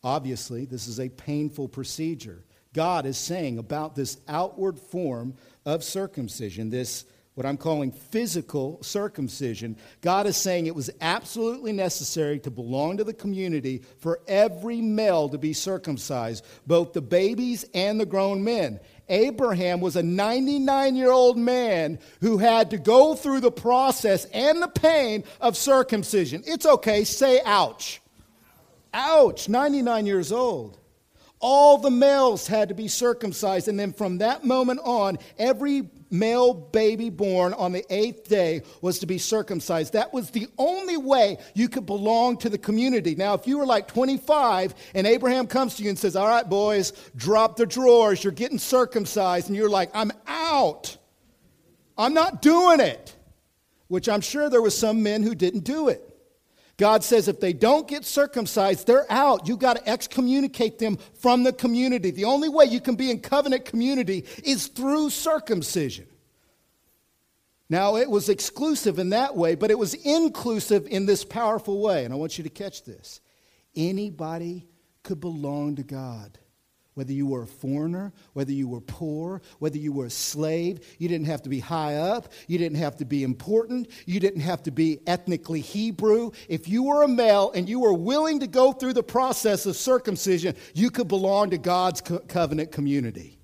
Obviously, 0.03 0.65
this 0.65 0.87
is 0.87 1.01
a 1.01 1.09
painful 1.09 1.69
procedure. 1.69 2.45
God 2.73 3.07
is 3.07 3.19
saying 3.19 3.59
about 3.59 3.97
this 3.97 4.19
outward 4.29 4.79
form 4.79 5.35
of 5.65 5.83
circumcision, 5.83 6.71
this 6.71 7.05
what 7.39 7.47
I'm 7.47 7.57
calling 7.57 7.93
physical 7.93 8.83
circumcision, 8.83 9.77
God 10.01 10.27
is 10.27 10.37
saying 10.37 10.67
it 10.67 10.75
was 10.75 10.91
absolutely 11.01 11.71
necessary 11.71 12.41
to 12.41 12.51
belong 12.51 12.97
to 12.97 13.05
the 13.05 13.15
community 13.15 13.83
for 13.99 14.19
every 14.27 14.81
male 14.81 15.29
to 15.29 15.39
be 15.39 15.53
circumcised, 15.53 16.45
both 16.67 16.93
the 16.93 17.01
babies 17.01 17.65
and 17.75 18.01
the 18.01 18.07
grown 18.07 18.43
men. 18.43 18.81
Abraham 19.09 19.81
was 19.81 19.97
a 19.97 20.03
99 20.03 20.97
year 20.97 21.11
old 21.11 21.39
man 21.39 21.99
who 22.21 22.39
had 22.39 22.71
to 22.71 22.79
go 22.79 23.15
through 23.15 23.41
the 23.41 23.51
process 23.51 24.25
and 24.27 24.63
the 24.63 24.69
pain 24.69 25.25
of 25.41 25.57
circumcision. 25.57 26.43
It's 26.47 26.67
okay, 26.67 27.05
say 27.05 27.41
ouch. 27.45 28.01
Ouch, 28.93 29.49
99 29.49 30.07
years 30.07 30.33
old. 30.33 30.79
All 31.41 31.79
the 31.79 31.91
males 31.91 32.47
had 32.47 32.69
to 32.71 32.75
be 32.75 32.89
circumcised, 32.89 33.69
and 33.69 33.79
then 33.79 33.93
from 33.93 34.19
that 34.19 34.45
moment 34.45 34.81
on, 34.83 35.19
every 35.39 35.89
male 36.11 36.55
baby 36.55 37.11
born 37.11 37.53
on 37.55 37.73
the 37.73 37.85
eighth 37.91 38.29
day 38.29 38.63
was 38.81 38.99
to 39.01 39.07
be 39.07 39.19
circumcised. 39.19 39.93
That 39.93 40.13
was 40.13 40.31
the 40.31 40.49
only 40.59 40.97
way 40.97 41.39
you 41.55 41.69
could 41.69 41.87
belong 41.87 42.37
to 42.39 42.49
the 42.49 42.59
community. 42.59 43.15
Now, 43.15 43.35
if 43.35 43.47
you 43.47 43.59
were 43.59 43.67
like 43.67 43.89
25 43.89 44.75
and 44.95 45.07
Abraham 45.07 45.47
comes 45.47 45.77
to 45.77 45.83
you 45.83 45.89
and 45.89 45.99
says, 45.99 46.17
All 46.17 46.29
right, 46.29 46.49
boys, 46.49 46.93
drop 47.17 47.57
the 47.57 47.67
drawers, 47.67 48.23
you're 48.23 48.33
getting 48.33 48.59
circumcised, 48.59 49.49
and 49.49 49.57
you're 49.57 49.71
like, 49.71 49.91
I'm 49.95 50.13
out, 50.27 50.97
I'm 51.97 52.15
not 52.15 52.43
doing 52.43 52.81
it, 52.81 53.15
which 53.89 54.09
I'm 54.09 54.21
sure 54.21 54.49
there 54.49 54.63
were 54.63 54.71
some 54.71 55.03
men 55.03 55.23
who 55.23 55.35
didn't 55.35 55.65
do 55.65 55.89
it. 55.89 56.08
God 56.79 57.03
says 57.03 57.27
if 57.27 57.41
they 57.41 57.53
don't 57.53 57.89
get 57.89 58.05
circumcised, 58.05 58.87
they're 58.87 59.11
out. 59.11 59.49
You've 59.49 59.59
got 59.59 59.77
to 59.77 59.89
excommunicate 59.89 60.79
them 60.79 60.97
from 61.21 61.43
the 61.43 61.53
community. 61.53 62.13
The 62.13 62.25
only 62.25 62.49
way 62.49 62.67
you 62.67 62.81
can 62.81 62.95
be 62.95 63.11
in 63.11 63.21
covenant 63.21 63.65
community 63.65 64.25
is 64.45 64.69
through 64.69 65.11
circumcision. 65.11 66.07
Now, 67.69 67.97
it 67.97 68.09
was 68.09 68.29
exclusive 68.29 68.99
in 68.99 69.11
that 69.11 69.37
way, 69.37 69.57
but 69.57 69.73
it 69.73 69.79
was 69.79 69.93
inclusive 69.93 70.87
in 70.87 71.05
this 71.05 71.25
powerful 71.25 71.83
way. 71.83 72.05
And 72.05 72.15
I 72.15 72.17
want 72.17 72.39
you 72.39 72.45
to 72.45 72.51
catch 72.51 72.85
this. 72.85 73.21
Anybody 73.75 74.67
could 75.03 75.21
belong 75.21 75.77
to 75.77 75.83
God 75.83 76.39
whether 76.99 77.13
you 77.13 77.29
were 77.29 77.45
a 77.45 77.47
foreigner, 77.47 78.13
whether 78.33 78.51
you 78.51 78.67
were 78.67 78.81
poor, 78.81 79.41
whether 79.61 79.79
you 79.79 79.93
were 79.93 80.07
a 80.07 80.11
slave. 80.11 80.97
You 80.99 81.09
didn't 81.09 81.29
have 81.29 81.43
to 81.43 81.49
be 81.49 81.61
high 81.61 81.95
up. 81.95 82.33
You 82.49 82.59
didn't 82.59 82.79
have 82.79 82.97
to 82.97 83.05
be 83.05 83.23
important. 83.23 83.89
You 84.05 84.19
didn't 84.19 84.41
have 84.41 84.65
to 84.65 84.73
be 84.73 84.99
ethnically 85.07 85.61
Hebrew. 85.61 86.33
If 86.49 86.67
you 86.67 86.83
were 86.83 87.05
a 87.05 87.09
male 87.09 87.53
and 87.55 87.69
you 87.69 87.79
were 87.79 87.93
willing 87.93 88.41
to 88.41 88.49
go 88.49 88.73
through 88.73 88.95
the 88.95 89.05
process 89.05 89.65
of 89.65 89.77
circumcision, 89.77 90.57
you 90.75 90.91
could 90.91 91.07
belong 91.07 91.51
to 91.51 91.59
God's 91.59 92.01
co- 92.01 92.19
covenant 92.19 92.73
community. 92.73 93.39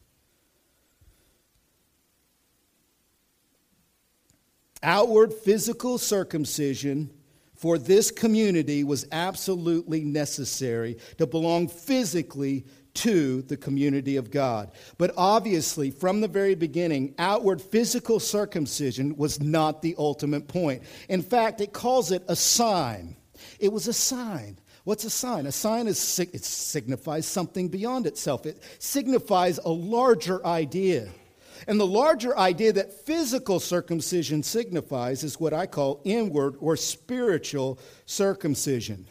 Outward 4.82 5.32
physical 5.32 5.96
circumcision 5.96 7.08
for 7.54 7.78
this 7.78 8.10
community 8.10 8.82
was 8.82 9.06
absolutely 9.12 10.00
necessary 10.00 10.98
to 11.18 11.26
belong 11.28 11.68
physically 11.68 12.66
to 12.94 13.42
the 13.42 13.57
community 13.57 14.16
of 14.16 14.30
God. 14.30 14.70
But 14.98 15.12
obviously, 15.16 15.90
from 15.90 16.20
the 16.20 16.28
very 16.28 16.54
beginning, 16.54 17.14
outward 17.18 17.61
physical 17.61 18.20
circumcision 18.20 19.16
was 19.16 19.40
not 19.40 19.83
the 19.83 19.94
ultimate 19.98 20.48
point. 20.48 20.83
In 21.09 21.22
fact, 21.22 21.61
it 21.61 21.72
calls 21.72 22.12
it 22.12 22.22
a 22.28 22.37
sign. 22.37 23.16
It 23.59 23.72
was 23.72 23.88
a 23.88 23.92
sign. 23.92 24.59
What's 24.85 25.04
a 25.04 25.11
sign? 25.11 25.46
A 25.46 25.52
sign 25.52 25.87
is, 25.87 26.18
it 26.18 26.44
signifies 26.44 27.26
something 27.26 27.68
beyond 27.68 28.07
itself, 28.07 28.46
it 28.46 28.62
signifies 28.78 29.59
a 29.59 29.70
larger 29.70 30.44
idea. 30.46 31.09
And 31.66 31.80
the 31.80 31.87
larger 31.87 32.37
idea 32.37 32.74
that 32.74 32.92
physical 33.07 33.59
circumcision 33.59 34.42
signifies 34.42 35.24
is 35.24 35.40
what 35.40 35.54
I 35.54 35.66
call 35.66 36.02
inward 36.04 36.57
or 36.61 36.76
spiritual 36.76 37.78
circumcision. 38.04 39.07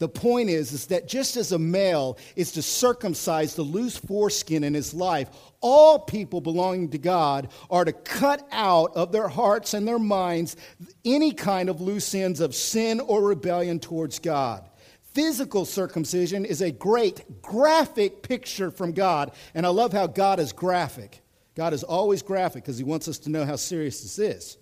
The 0.00 0.08
point 0.08 0.48
is, 0.48 0.72
is 0.72 0.86
that 0.86 1.06
just 1.06 1.36
as 1.36 1.52
a 1.52 1.58
male 1.58 2.16
is 2.34 2.52
to 2.52 2.62
circumcise 2.62 3.54
the 3.54 3.62
loose 3.62 3.98
foreskin 3.98 4.64
in 4.64 4.72
his 4.72 4.94
life, 4.94 5.28
all 5.60 5.98
people 5.98 6.40
belonging 6.40 6.88
to 6.92 6.98
God 6.98 7.50
are 7.70 7.84
to 7.84 7.92
cut 7.92 8.48
out 8.50 8.96
of 8.96 9.12
their 9.12 9.28
hearts 9.28 9.74
and 9.74 9.86
their 9.86 9.98
minds 9.98 10.56
any 11.04 11.32
kind 11.32 11.68
of 11.68 11.82
loose 11.82 12.14
ends 12.14 12.40
of 12.40 12.54
sin 12.54 12.98
or 12.98 13.22
rebellion 13.22 13.78
towards 13.78 14.18
God. 14.18 14.64
Physical 15.12 15.66
circumcision 15.66 16.46
is 16.46 16.62
a 16.62 16.72
great 16.72 17.42
graphic 17.42 18.22
picture 18.22 18.70
from 18.70 18.92
God, 18.92 19.32
and 19.54 19.66
I 19.66 19.68
love 19.68 19.92
how 19.92 20.06
God 20.06 20.40
is 20.40 20.52
graphic. 20.52 21.20
God 21.54 21.74
is 21.74 21.82
always 21.82 22.22
graphic 22.22 22.64
because 22.64 22.78
he 22.78 22.84
wants 22.84 23.06
us 23.06 23.18
to 23.18 23.30
know 23.30 23.44
how 23.44 23.56
serious 23.56 24.00
this 24.00 24.18
is. 24.18 24.56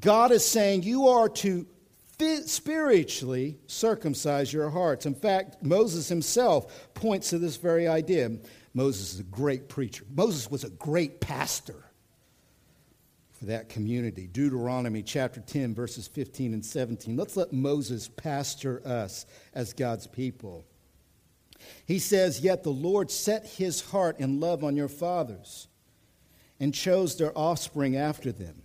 God 0.00 0.32
is 0.32 0.44
saying 0.44 0.82
you 0.82 1.06
are 1.06 1.28
to 1.28 1.68
spiritually 2.18 3.58
circumcise 3.66 4.52
your 4.52 4.70
hearts. 4.70 5.06
In 5.06 5.14
fact, 5.14 5.62
Moses 5.62 6.08
himself 6.08 6.88
points 6.94 7.30
to 7.30 7.38
this 7.38 7.56
very 7.56 7.88
idea. 7.88 8.30
Moses 8.74 9.14
is 9.14 9.20
a 9.20 9.24
great 9.24 9.68
preacher. 9.68 10.04
Moses 10.14 10.50
was 10.50 10.64
a 10.64 10.70
great 10.70 11.20
pastor 11.20 11.84
for 13.32 13.46
that 13.46 13.68
community. 13.68 14.26
Deuteronomy 14.26 15.02
chapter 15.02 15.40
10, 15.40 15.74
verses 15.74 16.08
15 16.08 16.54
and 16.54 16.64
17. 16.64 17.16
Let's 17.16 17.36
let 17.36 17.52
Moses 17.52 18.08
pastor 18.08 18.80
us 18.86 19.26
as 19.54 19.74
God's 19.74 20.06
people. 20.06 20.64
He 21.84 21.98
says, 21.98 22.40
Yet 22.40 22.62
the 22.62 22.70
Lord 22.70 23.10
set 23.10 23.46
his 23.46 23.80
heart 23.80 24.18
and 24.20 24.40
love 24.40 24.64
on 24.64 24.76
your 24.76 24.88
fathers 24.88 25.68
and 26.58 26.72
chose 26.72 27.16
their 27.16 27.36
offspring 27.36 27.96
after 27.96 28.32
them 28.32 28.62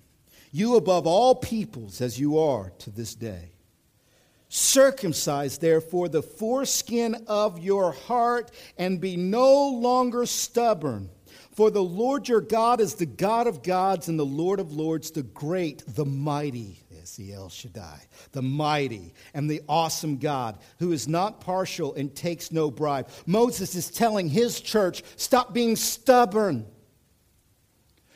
you 0.52 0.76
above 0.76 1.08
all 1.08 1.36
peoples 1.36 2.02
as 2.02 2.20
you 2.20 2.40
are 2.40 2.72
to 2.80 2.90
this 2.90 3.16
day. 3.16 3.54
Circumcise, 4.50 5.58
therefore, 5.58 6.10
the 6.10 6.22
foreskin 6.22 7.16
of 7.28 7.60
your 7.60 7.94
heart 7.94 8.52
and 8.78 9.00
be 9.00 9.16
no 9.16 9.70
longer 9.70 10.26
stubborn. 10.26 11.10
For 11.56 11.72
the 11.72 11.84
Lord 11.84 12.28
your 12.28 12.42
God 12.42 12.82
is 12.82 12.96
the 12.96 13.06
God 13.06 13.48
of 13.48 13.64
gods 13.64 14.10
and 14.10 14.20
the 14.20 14.26
Lord 14.26 14.60
of 14.60 14.74
lords, 14.74 15.12
the 15.12 15.24
great, 15.24 15.84
the 15.88 16.06
mighty. 16.06 16.84
The 17.18 17.34
El 17.34 17.50
Shaddai, 17.50 18.00
the 18.32 18.42
mighty 18.42 19.14
and 19.34 19.50
the 19.50 19.62
awesome 19.68 20.18
God 20.18 20.60
who 20.80 20.92
is 20.94 21.08
not 21.08 21.42
partial 21.42 21.94
and 21.96 22.16
takes 22.16 22.52
no 22.52 22.72
bribe. 22.72 23.10
Moses 23.26 23.76
is 23.76 23.90
telling 23.90 24.30
his 24.30 24.62
church, 24.62 25.04
stop 25.18 25.54
being 25.54 25.76
stubborn. 25.76 26.66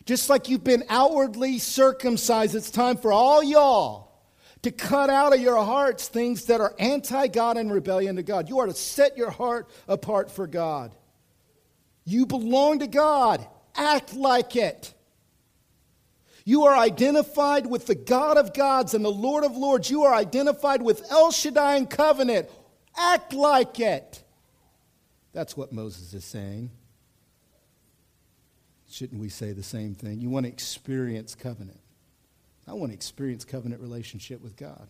Just 0.05 0.29
like 0.29 0.49
you've 0.49 0.63
been 0.63 0.83
outwardly 0.89 1.57
circumcised, 1.57 2.55
it's 2.55 2.69
time 2.69 2.97
for 2.97 3.11
all 3.11 3.43
y'all 3.43 4.05
to 4.61 4.71
cut 4.71 5.09
out 5.09 5.33
of 5.33 5.39
your 5.39 5.63
hearts 5.63 6.07
things 6.07 6.45
that 6.45 6.61
are 6.61 6.73
anti 6.79 7.27
God 7.27 7.57
and 7.57 7.71
rebellion 7.71 8.15
to 8.15 8.23
God. 8.23 8.49
You 8.49 8.59
are 8.59 8.67
to 8.67 8.73
set 8.73 9.17
your 9.17 9.31
heart 9.31 9.69
apart 9.87 10.31
for 10.31 10.47
God. 10.47 10.95
You 12.05 12.25
belong 12.25 12.79
to 12.79 12.87
God. 12.87 13.45
Act 13.75 14.15
like 14.15 14.55
it. 14.55 14.93
You 16.45 16.65
are 16.65 16.75
identified 16.75 17.65
with 17.65 17.87
the 17.87 17.95
God 17.95 18.37
of 18.37 18.53
gods 18.53 18.93
and 18.93 19.03
the 19.03 19.11
Lord 19.11 19.43
of 19.43 19.57
lords. 19.57 19.89
You 19.89 20.03
are 20.03 20.13
identified 20.13 20.83
with 20.83 21.03
El 21.09 21.31
Shaddai 21.31 21.77
and 21.77 21.89
covenant. 21.89 22.47
Act 22.95 23.33
like 23.33 23.79
it. 23.79 24.23
That's 25.33 25.57
what 25.57 25.73
Moses 25.73 26.13
is 26.13 26.23
saying. 26.23 26.69
Shouldn't 28.95 29.19
we 29.19 29.27
say 29.27 29.51
the 29.51 29.61
same 29.61 29.93
thing? 29.93 30.21
You 30.21 30.29
want 30.29 30.45
to 30.45 30.49
experience 30.49 31.35
covenant. 31.35 31.81
I 32.65 32.71
want 32.71 32.91
to 32.91 32.93
experience 32.93 33.43
covenant 33.43 33.81
relationship 33.81 34.41
with 34.41 34.55
God. 34.55 34.87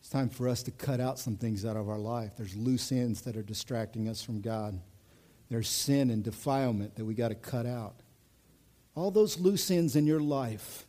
It's 0.00 0.10
time 0.10 0.28
for 0.28 0.50
us 0.50 0.62
to 0.64 0.70
cut 0.70 1.00
out 1.00 1.18
some 1.18 1.36
things 1.36 1.64
out 1.64 1.78
of 1.78 1.88
our 1.88 1.96
life. 1.96 2.32
There's 2.36 2.54
loose 2.54 2.92
ends 2.92 3.22
that 3.22 3.34
are 3.34 3.42
distracting 3.42 4.06
us 4.06 4.22
from 4.22 4.42
God. 4.42 4.78
There's 5.48 5.66
sin 5.66 6.10
and 6.10 6.22
defilement 6.22 6.96
that 6.96 7.06
we 7.06 7.14
got 7.14 7.28
to 7.28 7.34
cut 7.34 7.64
out. 7.64 7.94
All 8.94 9.10
those 9.10 9.38
loose 9.38 9.70
ends 9.70 9.96
in 9.96 10.06
your 10.06 10.20
life, 10.20 10.86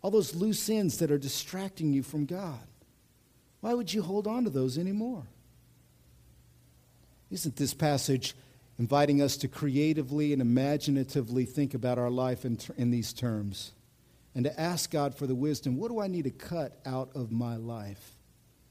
all 0.00 0.10
those 0.10 0.34
loose 0.34 0.70
ends 0.70 0.96
that 0.96 1.10
are 1.10 1.18
distracting 1.18 1.92
you 1.92 2.02
from 2.02 2.24
God. 2.24 2.66
Why 3.60 3.74
would 3.74 3.92
you 3.92 4.00
hold 4.00 4.26
on 4.26 4.44
to 4.44 4.50
those 4.50 4.78
anymore? 4.78 5.24
Isn't 7.30 7.56
this 7.56 7.74
passage 7.74 8.34
inviting 8.78 9.22
us 9.22 9.36
to 9.38 9.48
creatively 9.48 10.32
and 10.32 10.42
imaginatively 10.42 11.44
think 11.44 11.74
about 11.74 11.98
our 11.98 12.10
life 12.10 12.44
in, 12.44 12.58
in 12.76 12.90
these 12.90 13.12
terms 13.12 13.72
and 14.34 14.44
to 14.44 14.60
ask 14.60 14.90
God 14.90 15.14
for 15.14 15.26
the 15.26 15.34
wisdom. 15.34 15.76
What 15.76 15.90
do 15.90 16.00
I 16.00 16.08
need 16.08 16.24
to 16.24 16.30
cut 16.30 16.80
out 16.84 17.10
of 17.14 17.30
my 17.30 17.56
life, 17.56 18.16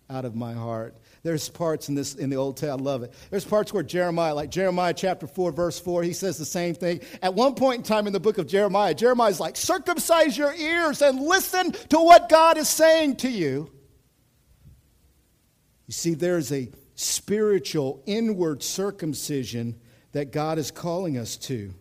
out 0.10 0.26
of 0.26 0.36
my 0.36 0.54
heart? 0.54 0.98
There's 1.24 1.48
parts 1.48 1.88
in 1.88 1.96
this 1.96 2.16
in 2.16 2.30
the 2.30 2.36
Old 2.36 2.58
Testament, 2.58 2.82
I 2.82 2.84
love 2.84 3.04
it. 3.04 3.14
There's 3.30 3.46
parts 3.46 3.72
where 3.72 3.84
Jeremiah, 3.84 4.36
like 4.36 4.52
Jeremiah 4.52 4.94
chapter 4.94 5.26
4, 5.26 5.54
verse 5.54 5.80
4, 5.80 6.04
he 6.04 6.12
says 6.12 6.38
the 6.38 6.46
same 6.46 6.76
thing. 6.76 7.00
At 7.22 7.34
one 7.34 7.56
point 7.56 7.78
in 7.78 7.84
time 7.84 8.08
in 8.08 8.14
the 8.14 8.20
book 8.20 8.38
of 8.38 8.48
Jeremiah, 8.48 8.94
Jeremiah's 8.94 9.40
like, 9.40 9.56
circumcise 9.56 10.38
your 10.38 10.54
ears 10.54 11.02
and 11.02 11.22
listen 11.22 11.72
to 11.72 11.98
what 11.98 12.28
God 12.28 12.58
is 12.58 12.68
saying 12.68 13.18
to 13.18 13.30
you. 13.30 13.72
You 15.88 15.94
see, 15.94 16.14
there's 16.14 16.52
a 16.52 16.70
spiritual 16.96 18.04
inward 18.06 18.64
circumcision 18.64 19.80
that 20.14 20.32
God 20.32 20.58
is 20.58 20.72
calling 20.72 21.18
us 21.18 21.36
to. 21.38 21.74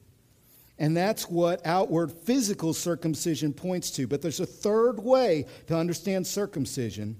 And 0.79 0.97
that's 0.97 1.29
what 1.29 1.65
outward 1.65 2.11
physical 2.11 2.75
circumcision 2.75 3.53
points 3.53 3.91
to. 3.93 4.07
But 4.07 4.21
there's 4.21 4.41
a 4.41 4.47
third 4.47 4.99
way 4.99 5.47
to 5.69 5.77
understand 5.77 6.27
circumcision. 6.27 7.05
And 7.05 7.17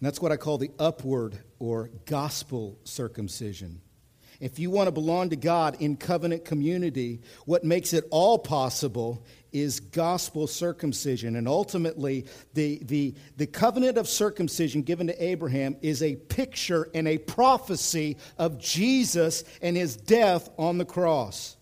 that's 0.00 0.20
what 0.20 0.32
I 0.32 0.36
call 0.36 0.58
the 0.58 0.72
upward 0.78 1.38
or 1.58 1.90
gospel 2.06 2.78
circumcision. 2.84 3.80
If 4.40 4.58
you 4.58 4.70
want 4.70 4.88
to 4.88 4.92
belong 4.92 5.30
to 5.30 5.36
God 5.36 5.76
in 5.80 5.96
covenant 5.96 6.44
community, 6.44 7.22
what 7.46 7.64
makes 7.64 7.92
it 7.92 8.04
all 8.10 8.38
possible 8.38 9.24
is 9.52 9.80
gospel 9.80 10.46
circumcision. 10.46 11.36
And 11.36 11.48
ultimately, 11.48 12.26
the, 12.52 12.80
the, 12.84 13.14
the 13.36 13.46
covenant 13.46 13.96
of 13.96 14.08
circumcision 14.08 14.82
given 14.82 15.06
to 15.06 15.24
Abraham 15.24 15.76
is 15.80 16.02
a 16.02 16.16
picture 16.16 16.88
and 16.94 17.08
a 17.08 17.18
prophecy 17.18 18.18
of 18.38 18.58
Jesus 18.58 19.44
and 19.62 19.76
his 19.76 19.96
death 19.96 20.50
on 20.58 20.78
the 20.78 20.84
cross. 20.84 21.56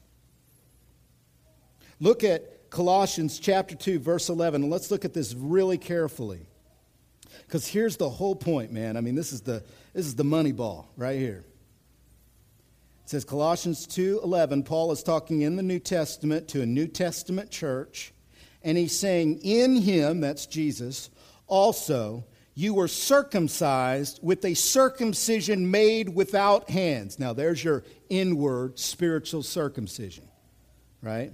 Look 2.01 2.25
at 2.25 2.71
Colossians 2.71 3.39
chapter 3.39 3.77
2, 3.77 4.01
verse 4.01 4.29
11, 4.29 4.63
and 4.63 4.71
let's 4.73 4.91
look 4.91 5.05
at 5.05 5.15
this 5.15 5.33
really 5.33 5.79
carefully. 5.79 6.49
Because 7.47 7.69
here's 7.69 7.97
the 7.97 8.11
whole 8.11 8.35
point, 8.35 8.73
man. 8.73 8.97
I 8.97 9.01
mean, 9.01 9.15
this 9.15 9.33
is 9.33 9.43
the, 9.43 9.63
this 9.93 10.07
is 10.07 10.17
the 10.17 10.25
money 10.25 10.51
ball 10.51 10.91
right 10.97 11.19
here. 11.19 11.45
It 13.05 13.11
says 13.11 13.25
Colossians 13.27 13.87
2:11 13.87 14.65
Paul 14.65 14.91
is 14.91 15.03
talking 15.03 15.43
in 15.43 15.57
the 15.57 15.63
New 15.63 15.79
Testament 15.79 16.49
to 16.49 16.63
a 16.63 16.67
New 16.67 16.87
Testament 16.87 17.51
church 17.51 18.15
and 18.63 18.79
he's 18.79 18.99
saying 18.99 19.41
in 19.43 19.77
him 19.77 20.21
that's 20.21 20.47
Jesus 20.47 21.11
also 21.47 22.25
you 22.55 22.73
were 22.73 22.89
circumcised 22.89 24.21
with 24.23 24.43
a 24.47 24.55
circumcision 24.55 25.71
made 25.71 26.09
without 26.09 26.71
hands. 26.71 27.19
Now 27.19 27.35
there's 27.35 27.63
your 27.63 27.85
inward 28.09 28.79
spiritual 28.79 29.43
circumcision, 29.43 30.27
right? 31.03 31.33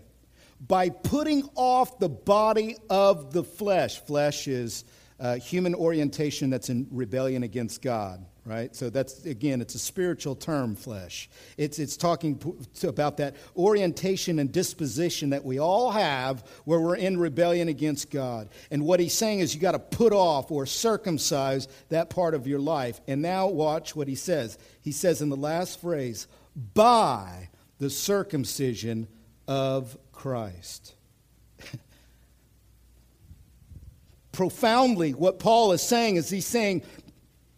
By 0.66 0.88
putting 0.88 1.48
off 1.54 2.00
the 2.00 2.08
body 2.08 2.78
of 2.88 3.32
the 3.32 3.44
flesh. 3.44 4.00
Flesh 4.00 4.48
is 4.48 4.84
uh, 5.20 5.36
human 5.36 5.76
orientation 5.76 6.50
that's 6.50 6.68
in 6.68 6.88
rebellion 6.90 7.44
against 7.44 7.80
God 7.80 8.26
right? 8.44 8.74
So 8.74 8.90
that's, 8.90 9.24
again, 9.24 9.60
it's 9.60 9.74
a 9.74 9.78
spiritual 9.78 10.34
term, 10.34 10.74
flesh. 10.74 11.28
It's, 11.56 11.78
it's 11.78 11.96
talking 11.96 12.40
about 12.82 13.18
that 13.18 13.36
orientation 13.56 14.38
and 14.38 14.50
disposition 14.50 15.30
that 15.30 15.44
we 15.44 15.58
all 15.58 15.90
have 15.90 16.44
where 16.64 16.80
we're 16.80 16.96
in 16.96 17.18
rebellion 17.18 17.68
against 17.68 18.10
God. 18.10 18.48
And 18.70 18.84
what 18.84 19.00
he's 19.00 19.14
saying 19.14 19.40
is 19.40 19.54
you 19.54 19.60
got 19.60 19.72
to 19.72 19.78
put 19.78 20.12
off 20.12 20.50
or 20.50 20.66
circumcise 20.66 21.68
that 21.90 22.10
part 22.10 22.34
of 22.34 22.46
your 22.46 22.60
life. 22.60 23.00
And 23.06 23.22
now 23.22 23.48
watch 23.48 23.94
what 23.94 24.08
he 24.08 24.14
says. 24.14 24.58
He 24.80 24.92
says 24.92 25.22
in 25.22 25.28
the 25.28 25.36
last 25.36 25.80
phrase, 25.80 26.26
by 26.74 27.50
the 27.78 27.90
circumcision 27.90 29.08
of 29.46 29.96
Christ. 30.12 30.94
Profoundly, 34.32 35.12
what 35.12 35.38
Paul 35.38 35.72
is 35.72 35.82
saying 35.82 36.16
is 36.16 36.30
he's 36.30 36.46
saying 36.46 36.82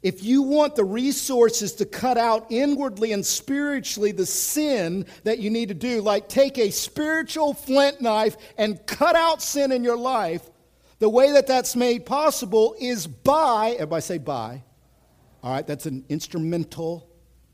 If 0.03 0.25
you 0.25 0.43
want 0.43 0.75
the 0.75 0.85
resources 0.85 1.75
to 1.75 1.87
cut 1.87 2.19
out 2.19 2.47
inwardly 2.51 3.13
and 3.13 3.25
spiritually 3.25 4.11
the 4.11 4.27
sin 4.27 5.07
that 5.23 5.39
you 5.39 5.49
need 5.49 5.69
to 5.69 5.75
do, 5.75 6.01
like 6.01 6.29
take 6.29 6.59
a 6.59 6.71
spiritual 6.71 7.55
flint 7.55 8.01
knife 8.01 8.37
and 8.59 8.85
cut 8.87 9.15
out 9.15 9.41
sin 9.41 9.71
in 9.71 9.85
your 9.85 9.97
life, 9.97 10.43
the 10.99 11.09
way 11.09 11.33
that 11.33 11.47
that's 11.47 11.77
made 11.77 12.05
possible 12.05 12.75
is 12.81 13.07
by, 13.07 13.71
everybody 13.75 14.03
say 14.03 14.19
by. 14.19 14.63
All 15.43 15.53
right, 15.53 15.67
that's 15.67 15.87
an 15.87 16.05
instrumental 16.09 17.09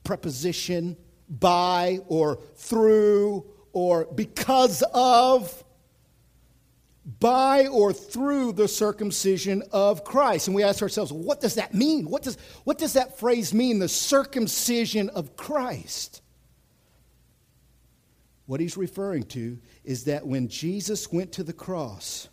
preposition, 0.05 0.97
by 1.29 2.01
or 2.09 2.41
through 2.57 3.45
or 3.73 4.07
because 4.15 4.83
of 4.95 5.65
by 7.21 7.67
or 7.69 7.93
through 7.93 8.53
the 8.53 8.69
circumcision 8.69 9.63
of 9.73 10.05
Christ. 10.05 10.47
And 10.47 10.55
we 10.55 10.63
ask 10.63 10.83
ourselves, 10.83 11.13
what 11.13 11.41
does 11.41 11.55
that 11.55 11.73
mean? 11.73 12.11
What 12.11 12.23
does, 12.23 12.37
what 12.65 12.77
does 12.77 12.93
that 12.93 13.19
phrase 13.19 13.55
mean, 13.55 13.79
the 13.79 13.89
circumcision 13.89 15.09
of 15.11 15.35
Christ? 15.35 16.21
What 18.45 18.61
he's 18.61 18.77
referring 18.77 19.25
to 19.25 19.59
is 19.85 20.05
that 20.05 20.27
when 20.27 20.49
Jesus 20.49 21.11
went 21.11 21.33
to 21.33 21.43
the 21.43 21.53
cross, 21.53 22.29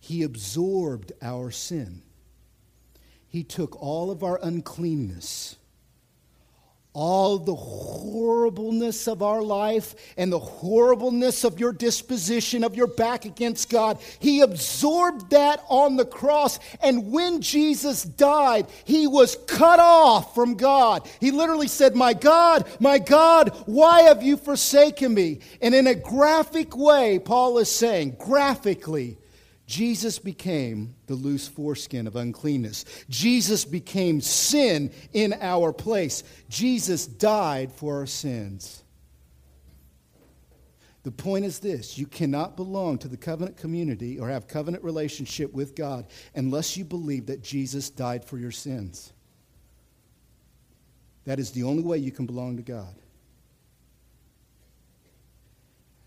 he 0.00 0.24
absorbed 0.24 1.12
our 1.22 1.52
sin. 1.52 2.02
He 3.28 3.44
took 3.44 3.80
all 3.80 4.10
of 4.10 4.24
our 4.24 4.38
uncleanness 4.42 5.56
all 6.94 7.38
the 7.38 7.54
horribleness 7.54 9.08
of 9.08 9.22
our 9.22 9.40
life 9.42 9.94
and 10.18 10.30
the 10.30 10.38
horribleness 10.38 11.42
of 11.42 11.58
your 11.58 11.72
disposition, 11.72 12.64
of 12.64 12.76
your 12.76 12.86
back 12.86 13.24
against 13.24 13.70
God. 13.70 13.98
He 14.18 14.42
absorbed 14.42 15.30
that 15.30 15.64
on 15.68 15.96
the 15.96 16.04
cross. 16.04 16.58
And 16.82 17.10
when 17.10 17.40
Jesus 17.40 18.02
died, 18.02 18.66
he 18.84 19.06
was 19.06 19.36
cut 19.46 19.80
off 19.80 20.34
from 20.34 20.54
God. 20.54 21.08
He 21.20 21.30
literally 21.30 21.68
said, 21.68 21.94
My 21.94 22.12
God, 22.12 22.66
my 22.78 22.98
God, 22.98 23.56
why 23.66 24.02
have 24.02 24.22
you 24.22 24.36
forsaken 24.36 25.14
me? 25.14 25.40
And 25.62 25.74
in 25.74 25.86
a 25.86 25.94
graphic 25.94 26.76
way, 26.76 27.18
Paul 27.18 27.58
is 27.58 27.70
saying, 27.70 28.16
graphically, 28.18 29.16
Jesus 29.72 30.18
became 30.18 30.94
the 31.06 31.14
loose 31.14 31.48
foreskin 31.48 32.06
of 32.06 32.14
uncleanness. 32.14 32.84
Jesus 33.08 33.64
became 33.64 34.20
sin 34.20 34.92
in 35.14 35.32
our 35.40 35.72
place. 35.72 36.24
Jesus 36.50 37.06
died 37.06 37.72
for 37.72 37.96
our 37.96 38.06
sins. 38.06 38.82
The 41.04 41.10
point 41.10 41.46
is 41.46 41.58
this 41.58 41.96
you 41.96 42.04
cannot 42.04 42.54
belong 42.54 42.98
to 42.98 43.08
the 43.08 43.16
covenant 43.16 43.56
community 43.56 44.20
or 44.20 44.28
have 44.28 44.46
covenant 44.46 44.84
relationship 44.84 45.54
with 45.54 45.74
God 45.74 46.04
unless 46.34 46.76
you 46.76 46.84
believe 46.84 47.24
that 47.28 47.42
Jesus 47.42 47.88
died 47.88 48.26
for 48.26 48.36
your 48.36 48.52
sins. 48.52 49.14
That 51.24 51.38
is 51.38 51.50
the 51.52 51.62
only 51.62 51.82
way 51.82 51.96
you 51.96 52.12
can 52.12 52.26
belong 52.26 52.58
to 52.58 52.62
God. 52.62 52.94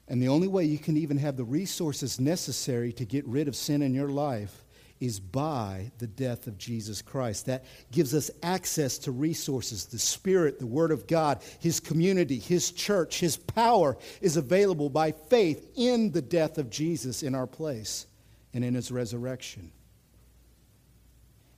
And 0.08 0.22
the 0.22 0.28
only 0.28 0.48
way 0.48 0.66
you 0.66 0.78
can 0.78 0.98
even 0.98 1.18
have 1.18 1.36
the 1.36 1.44
resources 1.44 2.20
necessary 2.20 2.94
to 2.94 3.06
get 3.06 3.26
rid 3.28 3.48
of 3.48 3.56
sin 3.56 3.82
in 3.82 3.94
your 3.94 4.10
life 4.10 4.66
is 5.00 5.20
by 5.20 5.92
the 5.98 6.08
death 6.08 6.48
of 6.48 6.58
Jesus 6.58 7.02
Christ. 7.02 7.48
That 7.48 7.66
gives 7.92 8.14
us 8.14 8.32
access 8.44 8.98
to 9.00 9.12
resources. 9.12 9.86
The 9.86 10.00
Spirit, 10.00 10.60
the 10.60 10.68
Word 10.68 10.92
of 10.92 11.08
God, 11.08 11.42
His 11.60 11.80
community, 11.80 12.40
His 12.40 12.72
church, 12.72 13.20
His 13.20 13.36
power 13.36 13.98
is 14.22 14.38
available 14.38 14.90
by 14.90 15.12
faith 15.12 15.72
in 15.76 16.12
the 16.12 16.22
death 16.22 16.58
of 16.58 16.70
Jesus 16.70 17.24
in 17.24 17.36
our 17.36 17.48
place 17.48 18.06
and 18.54 18.64
in 18.64 18.74
His 18.74 18.92
resurrection. 18.92 19.72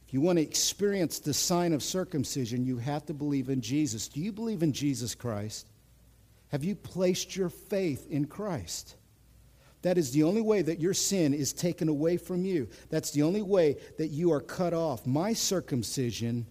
If 0.07 0.13
you 0.13 0.21
want 0.21 0.37
to 0.37 0.43
experience 0.43 1.19
the 1.19 1.33
sign 1.33 1.73
of 1.73 1.83
circumcision, 1.83 2.65
you 2.65 2.77
have 2.77 3.05
to 3.07 3.13
believe 3.13 3.49
in 3.49 3.61
Jesus. 3.61 4.07
Do 4.07 4.21
you 4.21 4.31
believe 4.31 4.63
in 4.63 4.71
Jesus 4.71 5.13
Christ? 5.13 5.67
Have 6.49 6.63
you 6.63 6.75
placed 6.75 7.35
your 7.35 7.49
faith 7.49 8.07
in 8.09 8.25
Christ? 8.25 8.95
That 9.81 9.97
is 9.97 10.11
the 10.11 10.23
only 10.23 10.41
way 10.41 10.61
that 10.61 10.79
your 10.79 10.93
sin 10.93 11.33
is 11.33 11.53
taken 11.53 11.87
away 11.87 12.17
from 12.17 12.45
you. 12.45 12.67
That's 12.89 13.11
the 13.11 13.23
only 13.23 13.41
way 13.41 13.77
that 13.97 14.07
you 14.07 14.31
are 14.31 14.41
cut 14.41 14.73
off. 14.73 15.05
My 15.05 15.33
circumcision 15.33 16.47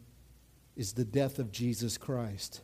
is 0.76 0.92
the 0.92 1.04
death 1.04 1.38
of 1.38 1.50
Jesus 1.50 1.98
Christ. 1.98 2.60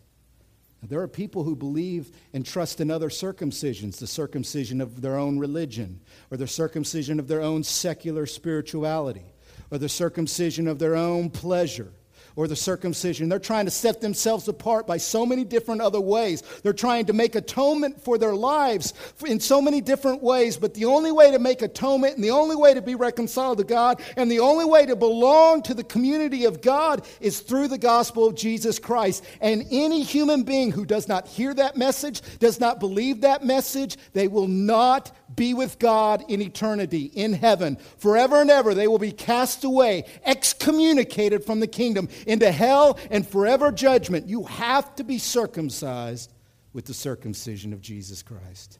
Now, 0.80 0.88
there 0.88 1.00
are 1.00 1.08
people 1.08 1.44
who 1.44 1.56
believe 1.56 2.10
and 2.32 2.44
trust 2.44 2.80
in 2.80 2.90
other 2.90 3.08
circumcisions, 3.08 3.98
the 3.98 4.06
circumcision 4.06 4.80
of 4.80 5.00
their 5.00 5.16
own 5.16 5.38
religion, 5.38 6.00
or 6.30 6.36
the 6.36 6.46
circumcision 6.46 7.18
of 7.18 7.28
their 7.28 7.40
own 7.40 7.62
secular 7.64 8.26
spirituality, 8.26 9.32
or 9.70 9.78
the 9.78 9.88
circumcision 9.88 10.68
of 10.68 10.78
their 10.78 10.96
own 10.96 11.30
pleasure 11.30 11.92
or 12.36 12.46
the 12.46 12.56
circumcision. 12.56 13.28
They're 13.28 13.38
trying 13.38 13.64
to 13.66 13.70
set 13.70 14.00
themselves 14.00 14.48
apart 14.48 14.86
by 14.86 14.96
so 14.96 15.26
many 15.26 15.44
different 15.44 15.80
other 15.80 16.00
ways. 16.00 16.42
They're 16.62 16.72
trying 16.72 17.06
to 17.06 17.12
make 17.12 17.34
atonement 17.34 18.02
for 18.02 18.18
their 18.18 18.34
lives 18.34 18.94
in 19.26 19.40
so 19.40 19.60
many 19.60 19.80
different 19.80 20.22
ways. 20.22 20.56
But 20.56 20.74
the 20.74 20.86
only 20.86 21.12
way 21.12 21.30
to 21.30 21.38
make 21.38 21.62
atonement 21.62 22.16
and 22.16 22.24
the 22.24 22.30
only 22.30 22.56
way 22.56 22.74
to 22.74 22.82
be 22.82 22.94
reconciled 22.94 23.58
to 23.58 23.64
God 23.64 24.00
and 24.16 24.30
the 24.30 24.40
only 24.40 24.64
way 24.64 24.86
to 24.86 24.96
belong 24.96 25.62
to 25.62 25.74
the 25.74 25.84
community 25.84 26.44
of 26.44 26.62
God 26.62 27.06
is 27.20 27.40
through 27.40 27.68
the 27.68 27.78
gospel 27.78 28.26
of 28.26 28.34
Jesus 28.34 28.78
Christ. 28.78 29.24
And 29.40 29.66
any 29.70 30.02
human 30.02 30.42
being 30.42 30.70
who 30.70 30.84
does 30.84 31.08
not 31.08 31.26
hear 31.26 31.54
that 31.54 31.76
message, 31.76 32.22
does 32.38 32.60
not 32.60 32.80
believe 32.80 33.22
that 33.22 33.44
message, 33.44 33.96
they 34.12 34.28
will 34.28 34.48
not 34.48 35.12
be 35.34 35.54
with 35.54 35.78
God 35.78 36.24
in 36.28 36.42
eternity, 36.42 37.04
in 37.14 37.32
heaven. 37.32 37.76
Forever 37.98 38.40
and 38.40 38.50
ever, 38.50 38.74
they 38.74 38.86
will 38.86 38.98
be 38.98 39.12
cast 39.12 39.64
away, 39.64 40.04
excommunicated 40.24 41.44
from 41.44 41.60
the 41.60 41.66
kingdom 41.66 42.08
into 42.26 42.50
hell 42.50 42.98
and 43.10 43.26
forever 43.26 43.72
judgment. 43.72 44.28
You 44.28 44.44
have 44.44 44.94
to 44.96 45.04
be 45.04 45.18
circumcised 45.18 46.32
with 46.72 46.86
the 46.86 46.94
circumcision 46.94 47.72
of 47.72 47.80
Jesus 47.80 48.22
Christ. 48.22 48.78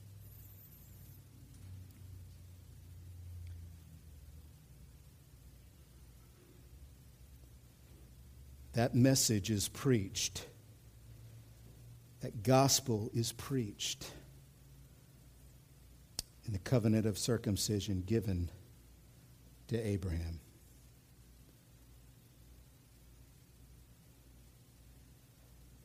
That 8.72 8.94
message 8.94 9.50
is 9.50 9.68
preached. 9.68 10.46
That 12.20 12.42
gospel 12.42 13.10
is 13.12 13.32
preached 13.32 14.10
in 16.46 16.52
the 16.52 16.58
covenant 16.58 17.06
of 17.06 17.18
circumcision 17.18 18.02
given 18.06 18.50
to 19.68 19.78
Abraham. 19.78 20.40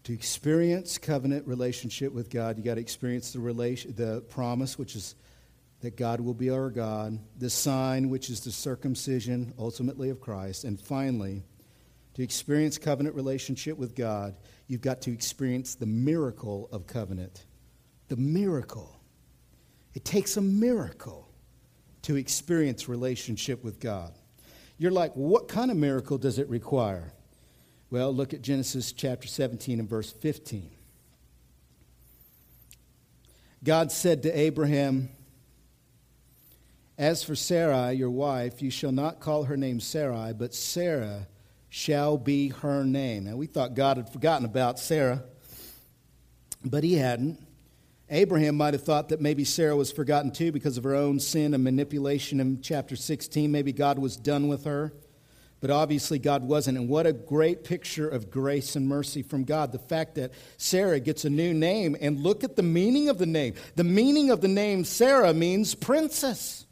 To 0.07 0.13
experience 0.13 0.97
covenant 0.97 1.45
relationship 1.45 2.13
with 2.13 2.29
God, 2.29 2.57
you 2.57 2.63
got 2.63 2.75
to 2.75 2.79
experience 2.79 3.33
the 3.33 3.41
relation, 3.41 3.93
the 3.93 4.21
promise, 4.29 4.79
which 4.79 4.95
is 4.95 5.15
that 5.81 5.97
God 5.97 6.21
will 6.21 6.33
be 6.33 6.49
our 6.49 6.69
God, 6.69 7.19
the 7.37 7.49
sign, 7.49 8.07
which 8.07 8.29
is 8.29 8.39
the 8.39 8.53
circumcision, 8.53 9.53
ultimately 9.59 10.09
of 10.09 10.21
Christ, 10.21 10.63
and 10.63 10.79
finally, 10.79 11.43
to 12.13 12.23
experience 12.23 12.77
covenant 12.77 13.17
relationship 13.17 13.77
with 13.77 13.95
God, 13.95 14.37
you've 14.67 14.79
got 14.79 15.01
to 15.01 15.11
experience 15.11 15.75
the 15.75 15.85
miracle 15.85 16.69
of 16.71 16.87
covenant. 16.87 17.43
The 18.07 18.15
miracle. 18.15 18.97
It 19.93 20.05
takes 20.05 20.37
a 20.37 20.41
miracle 20.41 21.27
to 22.03 22.15
experience 22.15 22.87
relationship 22.87 23.61
with 23.61 23.81
God. 23.81 24.13
You're 24.77 24.89
like, 24.89 25.11
what 25.15 25.49
kind 25.49 25.69
of 25.69 25.75
miracle 25.75 26.17
does 26.17 26.39
it 26.39 26.47
require? 26.47 27.11
Well, 27.89 28.13
look 28.13 28.33
at 28.33 28.41
Genesis 28.41 28.91
chapter 28.91 29.29
17 29.29 29.79
and 29.79 29.87
verse 29.87 30.11
15. 30.11 30.69
God 33.63 33.93
said 33.93 34.23
to 34.23 34.37
Abraham, 34.37 35.09
As 36.97 37.23
for 37.23 37.33
Sarai, 37.33 37.93
your 37.93 38.09
wife, 38.09 38.61
you 38.61 38.69
shall 38.69 38.91
not 38.91 39.21
call 39.21 39.45
her 39.45 39.55
name 39.55 39.79
Sarai, 39.79 40.33
but 40.33 40.53
Sarah 40.53 41.27
shall 41.69 42.17
be 42.17 42.49
her 42.49 42.83
name. 42.83 43.23
Now, 43.23 43.37
we 43.37 43.45
thought 43.45 43.73
God 43.73 43.95
had 43.95 44.09
forgotten 44.09 44.45
about 44.45 44.79
Sarah, 44.79 45.23
but 46.65 46.83
he 46.83 46.95
hadn't. 46.95 47.39
Abraham 48.09 48.55
might 48.55 48.73
have 48.73 48.83
thought 48.83 49.09
that 49.09 49.21
maybe 49.21 49.45
Sarah 49.45 49.75
was 49.77 49.91
forgotten 49.93 50.31
too 50.31 50.51
because 50.51 50.77
of 50.77 50.83
her 50.83 50.95
own 50.95 51.21
sin 51.21 51.53
and 51.53 51.63
manipulation 51.63 52.41
in 52.41 52.61
chapter 52.61 52.97
16. 52.97 53.49
Maybe 53.49 53.71
God 53.71 53.97
was 53.97 54.17
done 54.17 54.49
with 54.49 54.65
her. 54.65 54.91
But 55.59 55.71
obviously, 55.71 56.19
God 56.19 56.43
wasn't. 56.43 56.77
And 56.77 56.87
what 56.87 57.07
a 57.07 57.13
great 57.13 57.63
picture 57.63 58.07
of 58.07 58.29
grace 58.29 58.75
and 58.75 58.87
mercy 58.87 59.23
from 59.23 59.43
God. 59.43 59.71
The 59.71 59.79
fact 59.79 60.15
that 60.15 60.31
Sarah 60.57 60.99
gets 60.99 61.25
a 61.25 61.29
new 61.29 61.53
name. 61.53 61.97
And 61.99 62.19
look 62.19 62.43
at 62.43 62.55
the 62.55 62.63
meaning 62.63 63.09
of 63.09 63.17
the 63.17 63.25
name. 63.25 63.55
The 63.75 63.83
meaning 63.83 64.29
of 64.29 64.41
the 64.41 64.47
name 64.47 64.83
Sarah 64.83 65.33
means 65.33 65.73
princess. 65.73 66.65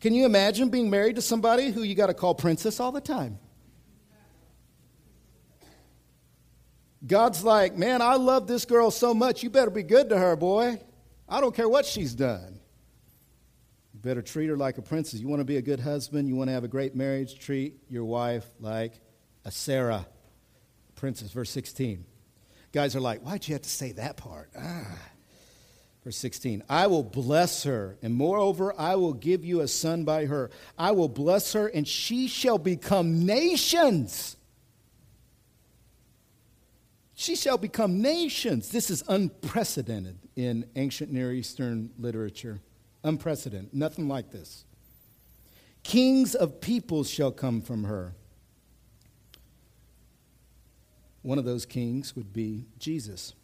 Can 0.00 0.14
you 0.14 0.26
imagine 0.26 0.68
being 0.68 0.90
married 0.90 1.16
to 1.16 1.22
somebody 1.22 1.70
who 1.70 1.82
you 1.82 1.94
got 1.94 2.08
to 2.08 2.14
call 2.14 2.34
princess 2.34 2.80
all 2.80 2.92
the 2.92 3.00
time? 3.00 3.38
God's 7.06 7.42
like, 7.42 7.76
man, 7.76 8.00
I 8.02 8.14
love 8.14 8.46
this 8.46 8.64
girl 8.64 8.90
so 8.90 9.12
much, 9.12 9.42
you 9.42 9.50
better 9.50 9.70
be 9.70 9.82
good 9.82 10.08
to 10.10 10.18
her, 10.18 10.36
boy. 10.36 10.80
I 11.28 11.40
don't 11.40 11.54
care 11.54 11.68
what 11.68 11.86
she's 11.86 12.14
done. 12.14 12.60
Better 14.02 14.22
treat 14.22 14.48
her 14.48 14.56
like 14.56 14.78
a 14.78 14.82
princess. 14.82 15.20
You 15.20 15.28
want 15.28 15.40
to 15.40 15.44
be 15.44 15.56
a 15.56 15.62
good 15.62 15.80
husband, 15.80 16.28
you 16.28 16.34
want 16.34 16.48
to 16.48 16.54
have 16.54 16.64
a 16.64 16.68
great 16.68 16.96
marriage, 16.96 17.38
treat 17.38 17.76
your 17.88 18.04
wife 18.04 18.46
like 18.58 19.00
a 19.44 19.50
Sarah, 19.50 20.06
princess, 20.96 21.30
verse 21.30 21.50
16. 21.50 22.04
Guys 22.72 22.96
are 22.96 23.00
like, 23.00 23.20
why'd 23.20 23.46
you 23.46 23.54
have 23.54 23.62
to 23.62 23.68
say 23.68 23.92
that 23.92 24.16
part? 24.16 24.50
Ah. 24.58 24.98
Verse 26.04 26.16
16, 26.16 26.64
I 26.68 26.88
will 26.88 27.04
bless 27.04 27.62
her, 27.62 27.96
and 28.02 28.12
moreover, 28.12 28.74
I 28.76 28.96
will 28.96 29.12
give 29.12 29.44
you 29.44 29.60
a 29.60 29.68
son 29.68 30.02
by 30.02 30.26
her. 30.26 30.50
I 30.76 30.90
will 30.90 31.08
bless 31.08 31.52
her, 31.52 31.68
and 31.68 31.86
she 31.86 32.26
shall 32.26 32.58
become 32.58 33.24
nations. 33.24 34.36
She 37.14 37.36
shall 37.36 37.56
become 37.56 38.02
nations. 38.02 38.70
This 38.70 38.90
is 38.90 39.04
unprecedented 39.06 40.18
in 40.34 40.66
ancient 40.74 41.12
Near 41.12 41.30
Eastern 41.32 41.90
literature. 41.96 42.60
Unprecedented. 43.04 43.74
Nothing 43.74 44.08
like 44.08 44.30
this. 44.30 44.64
Kings 45.82 46.34
of 46.34 46.60
peoples 46.60 47.10
shall 47.10 47.32
come 47.32 47.60
from 47.60 47.84
her. 47.84 48.14
One 51.22 51.38
of 51.38 51.44
those 51.44 51.66
kings 51.66 52.14
would 52.16 52.32
be 52.32 52.66
Jesus. 52.78 53.34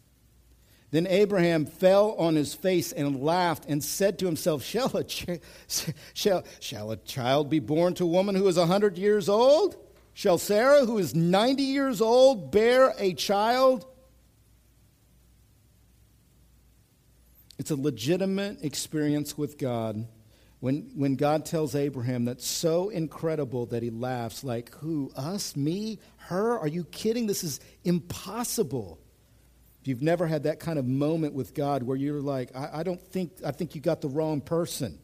Then 0.91 1.05
Abraham 1.07 1.65
fell 1.65 2.13
on 2.17 2.35
his 2.35 2.53
face 2.55 2.91
and 2.91 3.21
laughed 3.21 3.65
and 3.67 3.83
said 3.83 4.17
to 4.19 4.25
himself, 4.25 4.63
Shall 4.63 4.95
a, 4.97 5.03
ch- 5.03 5.39
shall, 6.13 6.43
shall 6.59 6.91
a 6.91 6.97
child 6.97 7.49
be 7.49 7.59
born 7.59 7.93
to 7.95 8.05
a 8.05 8.07
woman 8.07 8.35
who 8.35 8.47
is 8.47 8.57
a 8.57 8.61
100 8.61 8.97
years 8.97 9.29
old? 9.29 9.75
Shall 10.13 10.37
Sarah, 10.37 10.85
who 10.85 10.97
is 10.97 11.15
90 11.15 11.63
years 11.63 12.01
old, 12.01 12.51
bear 12.51 12.93
a 12.97 13.13
child? 13.13 13.85
It's 17.59 17.71
a 17.71 17.75
legitimate 17.75 18.63
experience 18.63 19.37
with 19.37 19.57
God 19.57 20.07
when, 20.61 20.91
when 20.95 21.15
God 21.15 21.45
tells 21.45 21.75
Abraham 21.75 22.25
that's 22.25 22.47
so 22.47 22.89
incredible 22.89 23.67
that 23.67 23.83
he 23.83 23.89
laughs, 23.89 24.43
like, 24.43 24.73
Who? 24.75 25.11
Us? 25.15 25.55
Me? 25.55 25.99
Her? 26.17 26.57
Are 26.57 26.67
you 26.67 26.85
kidding? 26.85 27.27
This 27.27 27.43
is 27.43 27.59
impossible. 27.83 28.99
If 29.81 29.87
you've 29.87 30.01
never 30.01 30.25
had 30.25 30.43
that 30.43 30.59
kind 30.59 30.79
of 30.79 30.85
moment 30.85 31.33
with 31.33 31.53
God 31.53 31.83
where 31.83 31.95
you're 31.95 32.21
like, 32.21 32.55
I, 32.55 32.79
I 32.79 32.83
don't 32.83 33.01
think, 33.01 33.33
I 33.45 33.51
think 33.51 33.75
you 33.75 33.81
got 33.81 34.01
the 34.01 34.09
wrong 34.09 34.41
person. 34.41 34.97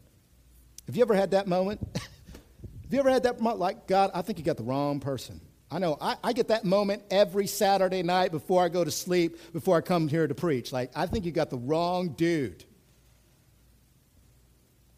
Have 0.87 0.95
you 0.95 1.01
ever 1.01 1.13
had 1.13 1.31
that 1.31 1.47
moment? 1.47 1.81
Have 1.95 2.93
you 2.93 2.99
ever 2.99 3.09
had 3.09 3.23
that 3.23 3.39
moment 3.39 3.59
like, 3.59 3.87
God, 3.87 4.11
I 4.13 4.21
think 4.21 4.37
you 4.37 4.45
got 4.45 4.57
the 4.57 4.63
wrong 4.63 4.99
person? 4.99 5.41
I 5.71 5.79
know, 5.79 5.97
I, 5.99 6.15
I, 6.23 6.33
get 6.33 6.49
that 6.49 6.63
moment 6.63 7.03
every 7.09 7.47
Saturday 7.47 8.03
night 8.03 8.31
before 8.31 8.63
I 8.63 8.69
go 8.69 8.83
to 8.83 8.91
sleep, 8.91 9.51
before 9.51 9.75
I 9.77 9.81
come 9.81 10.07
here 10.07 10.27
to 10.27 10.35
preach. 10.35 10.71
Like, 10.71 10.91
I 10.95 11.07
think 11.07 11.25
you 11.25 11.31
got 11.31 11.49
the 11.49 11.57
wrong 11.57 12.09
dude. 12.09 12.63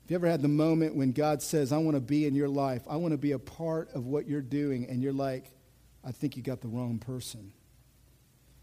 Have 0.03 0.11
you 0.11 0.15
ever 0.15 0.27
had 0.27 0.41
the 0.41 0.49
moment 0.49 0.95
when 0.95 1.13
God 1.13 1.41
says, 1.41 1.71
I 1.71 1.77
want 1.77 1.95
to 1.95 2.01
be 2.01 2.25
in 2.25 2.35
your 2.35 2.49
life, 2.49 2.81
I 2.89 2.97
want 2.97 3.13
to 3.13 3.17
be 3.17 3.31
a 3.31 3.39
part 3.39 3.89
of 3.93 4.05
what 4.05 4.27
you're 4.27 4.41
doing, 4.41 4.87
and 4.89 5.01
you're 5.01 5.13
like, 5.13 5.45
I 6.03 6.11
think 6.11 6.35
you 6.35 6.43
got 6.43 6.61
the 6.61 6.67
wrong 6.67 6.99
person? 6.99 7.53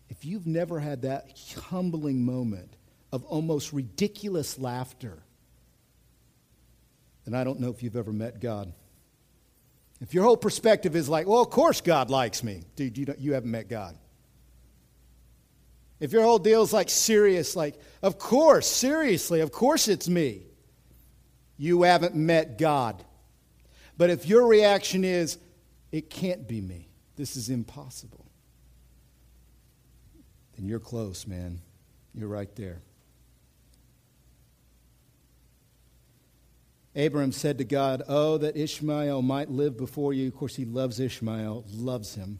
if 0.08 0.24
you've 0.24 0.46
never 0.46 0.78
had 0.78 1.02
that 1.02 1.38
humbling 1.68 2.24
moment 2.24 2.76
of 3.12 3.24
almost 3.24 3.72
ridiculous 3.72 4.58
laughter, 4.58 5.22
then 7.24 7.34
I 7.34 7.44
don't 7.44 7.60
know 7.60 7.70
if 7.70 7.82
you've 7.82 7.96
ever 7.96 8.12
met 8.12 8.40
God. 8.40 8.72
If 10.04 10.12
your 10.12 10.24
whole 10.24 10.36
perspective 10.36 10.96
is 10.96 11.08
like, 11.08 11.26
well, 11.26 11.40
of 11.40 11.48
course 11.48 11.80
God 11.80 12.10
likes 12.10 12.44
me, 12.44 12.64
dude, 12.76 12.98
you, 12.98 13.06
you 13.18 13.32
haven't 13.32 13.50
met 13.50 13.70
God. 13.70 13.96
If 15.98 16.12
your 16.12 16.22
whole 16.22 16.38
deal 16.38 16.62
is 16.62 16.74
like 16.74 16.90
serious, 16.90 17.56
like, 17.56 17.80
of 18.02 18.18
course, 18.18 18.66
seriously, 18.66 19.40
of 19.40 19.50
course 19.50 19.88
it's 19.88 20.06
me, 20.06 20.42
you 21.56 21.84
haven't 21.84 22.14
met 22.14 22.58
God. 22.58 23.02
But 23.96 24.10
if 24.10 24.26
your 24.26 24.46
reaction 24.46 25.04
is, 25.04 25.38
it 25.90 26.10
can't 26.10 26.46
be 26.46 26.60
me, 26.60 26.90
this 27.16 27.34
is 27.34 27.48
impossible, 27.48 28.26
then 30.54 30.68
you're 30.68 30.80
close, 30.80 31.26
man. 31.26 31.62
You're 32.14 32.28
right 32.28 32.54
there. 32.56 32.82
Abram 36.96 37.32
said 37.32 37.58
to 37.58 37.64
God, 37.64 38.02
Oh, 38.08 38.38
that 38.38 38.56
Ishmael 38.56 39.22
might 39.22 39.50
live 39.50 39.76
before 39.76 40.12
you. 40.12 40.28
Of 40.28 40.36
course, 40.36 40.56
he 40.56 40.64
loves 40.64 41.00
Ishmael, 41.00 41.64
loves 41.72 42.14
him, 42.14 42.38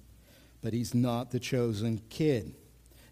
but 0.62 0.72
he's 0.72 0.94
not 0.94 1.30
the 1.30 1.40
chosen 1.40 2.00
kid. 2.09 2.55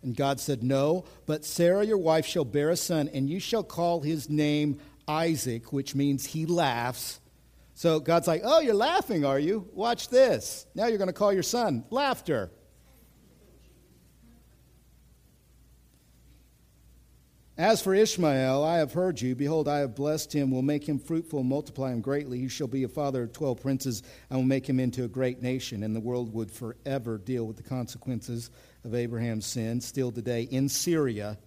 And 0.03 0.17
God 0.17 0.41
said, 0.41 0.63
No, 0.63 1.05
but 1.27 1.45
Sarah, 1.45 1.85
your 1.85 1.99
wife, 1.99 2.27
shall 2.27 2.45
bear 2.45 2.71
a 2.71 2.77
son, 2.77 3.09
and 3.13 3.29
you 3.29 3.41
shall 3.41 3.65
call 3.65 4.01
his 4.01 4.29
name 4.29 4.81
Isaac, 5.07 5.73
which 5.73 5.95
means 5.95 6.27
he 6.27 6.47
laughs. 6.47 7.21
So 7.75 8.01
God's 8.01 8.29
like, 8.29 8.43
Oh, 8.45 8.61
you're 8.61 8.75
laughing, 8.75 9.25
are 9.25 9.39
you? 9.39 9.69
Watch 9.73 10.09
this. 10.09 10.67
Now 10.75 10.87
you're 10.87 10.99
going 10.99 11.09
to 11.09 11.13
call 11.13 11.33
your 11.33 11.43
son 11.43 11.85
laughter. 11.91 12.51
As 17.63 17.81
for 17.81 17.95
Ishmael, 17.95 18.65
I 18.65 18.79
have 18.79 18.93
heard 18.93 19.21
you. 19.21 19.37
Behold, 19.37 19.69
I 19.69 19.79
have 19.79 19.95
blessed 19.95 20.33
him, 20.33 20.51
will 20.51 20.63
make 20.63 20.89
him 20.89 20.99
fruitful, 20.99 21.45
multiply 21.45 21.93
him 21.93 22.01
greatly. 22.01 22.41
He 22.41 22.49
shall 22.49 22.67
be 22.67 22.83
a 22.83 22.89
father 22.89 23.23
of 23.23 23.33
twelve 23.33 23.61
princes, 23.61 24.03
and 24.29 24.41
will 24.41 24.45
make 24.45 24.69
him 24.69 24.81
into 24.81 25.05
a 25.05 25.09
great 25.09 25.43
nation. 25.43 25.85
And 25.85 25.95
the 25.95 26.01
world 26.01 26.35
would 26.35 26.51
forever 26.51 27.19
deal 27.19 27.47
with 27.47 27.57
the 27.57 27.63
consequences 27.63 28.51
of 28.85 28.97
Abraham's 28.97 29.47
sin, 29.47 29.81
still 29.81 30.11
today 30.11 30.43
in 30.43 30.69
Syria, 30.69 31.39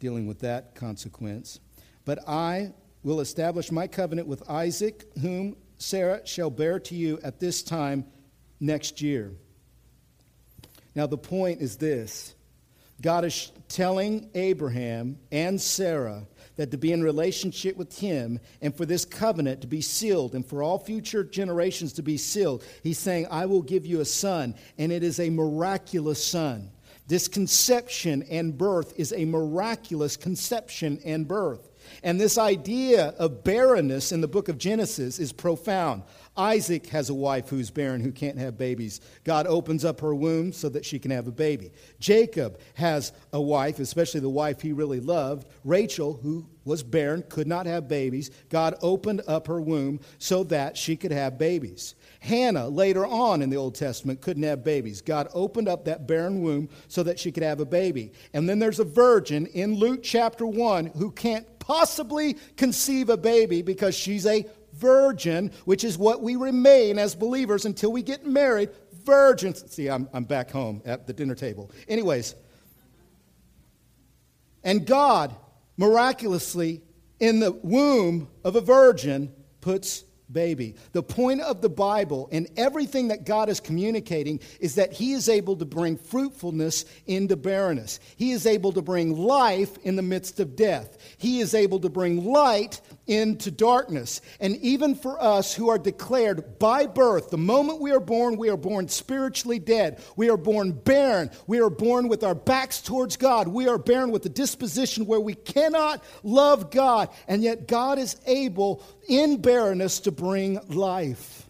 dealing 0.00 0.26
with 0.26 0.40
that 0.40 0.74
consequence. 0.74 1.60
But 2.04 2.28
I 2.28 2.74
will 3.02 3.20
establish 3.20 3.72
my 3.72 3.86
covenant 3.86 4.28
with 4.28 4.50
Isaac, 4.50 5.06
whom 5.18 5.56
Sarah 5.78 6.20
shall 6.26 6.50
bear 6.50 6.78
to 6.80 6.94
you 6.94 7.20
at 7.24 7.40
this 7.40 7.62
time 7.62 8.04
next 8.60 9.00
year. 9.00 9.32
Now, 10.94 11.06
the 11.06 11.16
point 11.16 11.62
is 11.62 11.78
this 11.78 12.34
God 13.00 13.24
is 13.24 13.50
telling 13.68 14.30
Abraham 14.34 15.18
and 15.30 15.60
Sarah 15.60 16.26
that 16.56 16.70
to 16.72 16.76
be 16.76 16.92
in 16.92 17.02
relationship 17.02 17.76
with 17.76 17.98
him 17.98 18.40
and 18.60 18.76
for 18.76 18.84
this 18.84 19.04
covenant 19.04 19.60
to 19.60 19.66
be 19.66 19.80
sealed 19.80 20.34
and 20.34 20.44
for 20.44 20.62
all 20.62 20.78
future 20.78 21.22
generations 21.22 21.92
to 21.94 22.02
be 22.02 22.16
sealed, 22.16 22.64
he's 22.82 22.98
saying, 22.98 23.26
I 23.30 23.46
will 23.46 23.62
give 23.62 23.86
you 23.86 24.00
a 24.00 24.04
son, 24.04 24.54
and 24.76 24.90
it 24.90 25.02
is 25.02 25.20
a 25.20 25.30
miraculous 25.30 26.24
son. 26.24 26.70
This 27.06 27.28
conception 27.28 28.22
and 28.30 28.56
birth 28.56 28.92
is 28.96 29.14
a 29.14 29.24
miraculous 29.24 30.16
conception 30.16 31.00
and 31.04 31.26
birth. 31.26 31.70
And 32.02 32.20
this 32.20 32.36
idea 32.36 33.14
of 33.18 33.44
barrenness 33.44 34.12
in 34.12 34.20
the 34.20 34.28
book 34.28 34.48
of 34.48 34.58
Genesis 34.58 35.18
is 35.18 35.32
profound. 35.32 36.02
Isaac 36.38 36.86
has 36.86 37.10
a 37.10 37.14
wife 37.14 37.48
who's 37.48 37.70
barren, 37.70 38.00
who 38.00 38.12
can't 38.12 38.38
have 38.38 38.56
babies. 38.56 39.00
God 39.24 39.48
opens 39.48 39.84
up 39.84 40.00
her 40.00 40.14
womb 40.14 40.52
so 40.52 40.68
that 40.68 40.84
she 40.84 41.00
can 41.00 41.10
have 41.10 41.26
a 41.26 41.32
baby. 41.32 41.72
Jacob 41.98 42.60
has 42.74 43.12
a 43.32 43.40
wife, 43.40 43.80
especially 43.80 44.20
the 44.20 44.28
wife 44.28 44.60
he 44.60 44.72
really 44.72 45.00
loved, 45.00 45.48
Rachel, 45.64 46.14
who 46.22 46.46
was 46.64 46.84
barren, 46.84 47.24
could 47.28 47.48
not 47.48 47.66
have 47.66 47.88
babies. 47.88 48.30
God 48.50 48.76
opened 48.82 49.22
up 49.26 49.48
her 49.48 49.60
womb 49.60 50.00
so 50.18 50.44
that 50.44 50.76
she 50.76 50.96
could 50.96 51.10
have 51.10 51.38
babies. 51.38 51.96
Hannah, 52.20 52.68
later 52.68 53.06
on 53.06 53.42
in 53.42 53.50
the 53.50 53.56
Old 53.56 53.74
Testament, 53.74 54.20
couldn't 54.20 54.42
have 54.42 54.62
babies. 54.62 55.00
God 55.00 55.28
opened 55.34 55.68
up 55.68 55.84
that 55.86 56.06
barren 56.06 56.42
womb 56.42 56.68
so 56.86 57.02
that 57.02 57.18
she 57.18 57.32
could 57.32 57.42
have 57.42 57.60
a 57.60 57.66
baby. 57.66 58.12
And 58.32 58.48
then 58.48 58.58
there's 58.58 58.80
a 58.80 58.84
virgin 58.84 59.46
in 59.46 59.74
Luke 59.74 60.02
chapter 60.02 60.46
1 60.46 60.86
who 60.86 61.10
can't 61.10 61.46
possibly 61.58 62.34
conceive 62.56 63.10
a 63.10 63.16
baby 63.16 63.62
because 63.62 63.94
she's 63.94 64.26
a 64.26 64.44
virgin, 64.78 65.50
which 65.64 65.84
is 65.84 65.98
what 65.98 66.22
we 66.22 66.36
remain 66.36 66.98
as 66.98 67.14
believers 67.14 67.64
until 67.64 67.92
we 67.92 68.02
get 68.02 68.26
married. 68.26 68.70
Virgins. 69.04 69.64
See, 69.72 69.88
I'm, 69.88 70.08
I'm 70.12 70.24
back 70.24 70.50
home 70.50 70.82
at 70.84 71.06
the 71.06 71.12
dinner 71.12 71.34
table. 71.34 71.70
Anyways, 71.88 72.34
and 74.64 74.86
God 74.86 75.34
miraculously, 75.76 76.82
in 77.20 77.40
the 77.40 77.52
womb 77.52 78.28
of 78.44 78.56
a 78.56 78.60
virgin, 78.60 79.32
puts 79.60 80.04
baby. 80.30 80.74
The 80.92 81.02
point 81.02 81.40
of 81.40 81.62
the 81.62 81.68
Bible 81.68 82.28
and 82.30 82.48
everything 82.56 83.08
that 83.08 83.24
God 83.24 83.48
is 83.48 83.60
communicating 83.60 84.40
is 84.60 84.74
that 84.74 84.92
He 84.92 85.12
is 85.12 85.28
able 85.28 85.56
to 85.56 85.64
bring 85.64 85.96
fruitfulness 85.96 86.84
into 87.06 87.36
barrenness. 87.36 88.00
He 88.16 88.32
is 88.32 88.46
able 88.46 88.72
to 88.72 88.82
bring 88.82 89.16
life 89.16 89.78
in 89.84 89.96
the 89.96 90.02
midst 90.02 90.38
of 90.40 90.56
death. 90.56 90.98
He 91.16 91.40
is 91.40 91.54
able 91.54 91.80
to 91.80 91.88
bring 91.88 92.24
light 92.24 92.80
into 93.08 93.50
darkness. 93.50 94.20
And 94.38 94.56
even 94.56 94.94
for 94.94 95.20
us 95.20 95.54
who 95.54 95.70
are 95.70 95.78
declared 95.78 96.58
by 96.58 96.86
birth, 96.86 97.30
the 97.30 97.38
moment 97.38 97.80
we 97.80 97.90
are 97.90 98.00
born, 98.00 98.36
we 98.36 98.50
are 98.50 98.56
born 98.56 98.88
spiritually 98.88 99.58
dead. 99.58 100.02
We 100.14 100.30
are 100.30 100.36
born 100.36 100.72
barren. 100.72 101.30
We 101.46 101.60
are 101.60 101.70
born 101.70 102.08
with 102.08 102.22
our 102.22 102.34
backs 102.34 102.80
towards 102.80 103.16
God. 103.16 103.48
We 103.48 103.66
are 103.68 103.78
born 103.78 104.10
with 104.10 104.24
a 104.26 104.30
disposition 104.30 105.06
where 105.06 105.20
we 105.20 105.34
cannot 105.34 106.04
love 106.22 106.70
God. 106.70 107.08
And 107.26 107.42
yet, 107.42 107.66
God 107.66 107.98
is 107.98 108.16
able 108.26 108.84
in 109.08 109.40
barrenness 109.40 110.00
to 110.00 110.12
bring 110.12 110.60
life. 110.68 111.48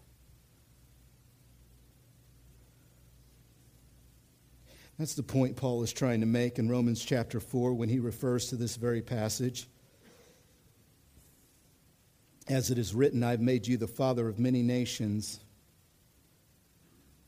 That's 4.99 5.15
the 5.15 5.23
point 5.23 5.55
Paul 5.57 5.85
is 5.85 5.93
trying 5.93 6.21
to 6.21 6.27
make 6.27 6.59
in 6.59 6.69
Romans 6.69 7.05
chapter 7.05 7.39
4 7.39 7.73
when 7.75 7.89
he 7.89 8.01
refers 8.01 8.49
to 8.49 8.57
this 8.57 8.75
very 8.75 9.01
passage. 9.01 9.69
As 12.49 12.71
it 12.71 12.79
is 12.79 12.95
written, 12.95 13.23
I've 13.23 13.41
made 13.41 13.67
you 13.67 13.77
the 13.77 13.87
father 13.87 14.29
of 14.29 14.39
many 14.39 14.63
nations. 14.63 15.41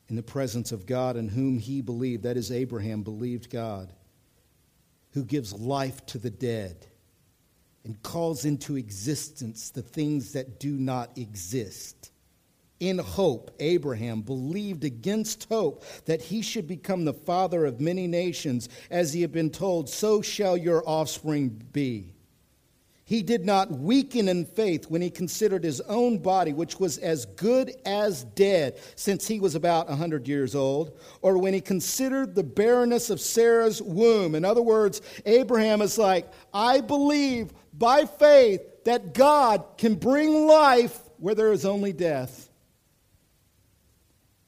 in 0.09 0.17
the 0.17 0.23
presence 0.25 0.73
of 0.73 0.87
God 0.87 1.17
in 1.17 1.29
whom 1.29 1.61
he 1.61 1.81
believed. 1.81 2.25
That 2.25 2.37
is, 2.37 2.51
Abraham 2.51 3.05
believed 3.05 3.49
God, 3.49 3.93
who 5.13 5.25
gives 5.25 5.53
life 5.53 6.05
to 6.07 6.19
the 6.19 6.31
dead 6.31 6.89
and 7.85 8.03
calls 8.03 8.45
into 8.45 8.77
existence 8.77 9.71
the 9.71 9.83
things 9.83 10.33
that 10.33 10.59
do 10.59 10.73
not 10.73 11.17
exist. 11.17 12.11
In 12.81 12.99
hope, 12.99 13.53
Abraham 13.61 14.23
believed 14.23 14.83
against 14.83 15.49
hope 15.49 15.85
that 16.07 16.23
he 16.23 16.43
should 16.43 16.67
become 16.67 17.05
the 17.05 17.15
father 17.15 17.65
of 17.65 17.81
many 17.81 18.09
nations, 18.09 18.69
as 18.91 19.13
he 19.13 19.21
had 19.23 19.31
been 19.31 19.51
told, 19.51 19.89
So 19.89 20.23
shall 20.23 20.57
your 20.57 20.83
offspring 20.89 21.63
be. 21.73 22.15
He 23.11 23.25
did 23.25 23.45
not 23.45 23.73
weaken 23.73 24.29
in 24.29 24.45
faith 24.45 24.89
when 24.89 25.03
he 25.03 25.11
considered 25.11 25.65
his 25.65 25.81
own 25.81 26.19
body, 26.19 26.53
which 26.53 26.79
was 26.79 26.97
as 26.99 27.27
good 27.27 27.75
as 27.85 28.23
dead 28.23 28.79
since 28.95 29.27
he 29.27 29.41
was 29.41 29.57
about 29.57 29.89
a 29.89 29.91
100 29.91 30.29
years 30.29 30.55
old, 30.55 30.97
or 31.21 31.37
when 31.37 31.53
he 31.53 31.61
considered 31.61 32.37
the 32.37 32.45
barrenness 32.45 33.11
of 33.11 33.21
Sarah's 33.21 33.83
womb. 33.83 34.37
In 34.37 34.45
other 34.45 34.63
words, 34.63 35.03
Abraham 35.27 35.83
is 35.83 35.99
like, 35.99 36.31
I 36.55 36.83
believe 36.83 37.53
by 37.77 38.05
faith 38.05 38.61
that 38.85 39.13
God 39.13 39.65
can 39.77 39.97
bring 39.97 40.47
life 40.47 40.97
where 41.19 41.35
there 41.35 41.53
is 41.53 41.65
only 41.65 41.93
death. 41.93 42.49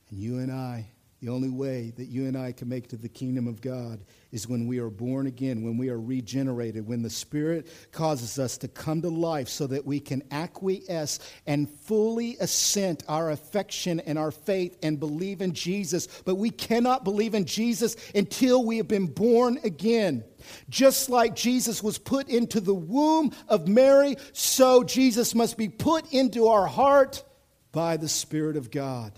And 0.08 0.20
you 0.20 0.38
and 0.38 0.52
I, 0.52 0.86
the 1.22 1.30
only 1.30 1.50
way 1.50 1.92
that 1.96 2.06
you 2.06 2.26
and 2.26 2.36
I 2.36 2.50
can 2.50 2.68
make 2.68 2.88
to 2.88 2.96
the 2.96 3.08
kingdom 3.08 3.46
of 3.46 3.60
God 3.60 4.00
is 4.32 4.48
when 4.48 4.66
we 4.66 4.80
are 4.80 4.90
born 4.90 5.28
again, 5.28 5.62
when 5.62 5.78
we 5.78 5.88
are 5.88 6.00
regenerated, 6.00 6.84
when 6.84 7.02
the 7.02 7.10
Spirit 7.10 7.68
causes 7.92 8.40
us 8.40 8.58
to 8.58 8.66
come 8.66 9.00
to 9.02 9.08
life 9.08 9.48
so 9.48 9.68
that 9.68 9.86
we 9.86 10.00
can 10.00 10.24
acquiesce 10.32 11.20
and 11.46 11.70
fully 11.70 12.36
assent 12.40 13.04
our 13.06 13.30
affection 13.30 14.00
and 14.00 14.18
our 14.18 14.32
faith 14.32 14.76
and 14.82 14.98
believe 14.98 15.42
in 15.42 15.52
Jesus. 15.54 16.08
But 16.24 16.34
we 16.34 16.50
cannot 16.50 17.04
believe 17.04 17.36
in 17.36 17.44
Jesus 17.44 17.94
until 18.16 18.64
we 18.64 18.78
have 18.78 18.88
been 18.88 19.06
born 19.06 19.60
again. 19.62 20.24
Just 20.70 21.08
like 21.08 21.36
Jesus 21.36 21.84
was 21.84 21.98
put 21.98 22.28
into 22.28 22.58
the 22.58 22.74
womb 22.74 23.30
of 23.46 23.68
Mary, 23.68 24.16
so 24.32 24.82
Jesus 24.82 25.36
must 25.36 25.56
be 25.56 25.68
put 25.68 26.12
into 26.12 26.48
our 26.48 26.66
heart 26.66 27.22
by 27.70 27.96
the 27.96 28.08
Spirit 28.08 28.56
of 28.56 28.72
God. 28.72 29.12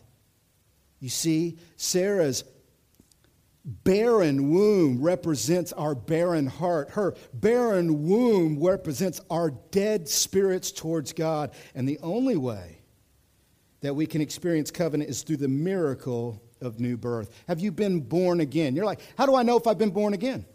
You 1.05 1.11
see, 1.11 1.59
Sarah's 1.77 2.45
barren 3.63 4.49
womb 4.49 5.03
represents 5.03 5.71
our 5.75 5.95
barren 5.95 6.47
heart. 6.47 6.93
Her 6.93 7.15
barren 7.35 8.09
womb 8.09 8.59
represents 8.59 9.21
our 9.29 9.51
dead 9.51 10.09
spirits 10.09 10.73
towards 10.73 11.13
God. 11.13 11.51
And 11.75 11.87
the 11.87 11.99
only 11.99 12.39
way 12.39 12.79
that 13.83 13.95
we 13.95 14.07
can 14.07 14.23
experience 14.23 14.71
covenant 14.71 15.11
is 15.11 15.25
through 15.25 15.37
the 15.37 15.47
miracle 15.47 16.43
of 16.63 16.81
new 16.81 16.97
birth. 16.97 17.29
Have 17.49 17.61
you 17.61 17.71
been 17.71 18.01
born 18.01 18.41
again? 18.41 18.75
You're 18.75 18.87
like, 18.87 19.01
how 19.19 19.27
do 19.27 19.35
I 19.35 19.43
know 19.43 19.59
if 19.59 19.67
I've 19.67 19.77
been 19.77 19.91
born 19.91 20.15
again? 20.15 20.47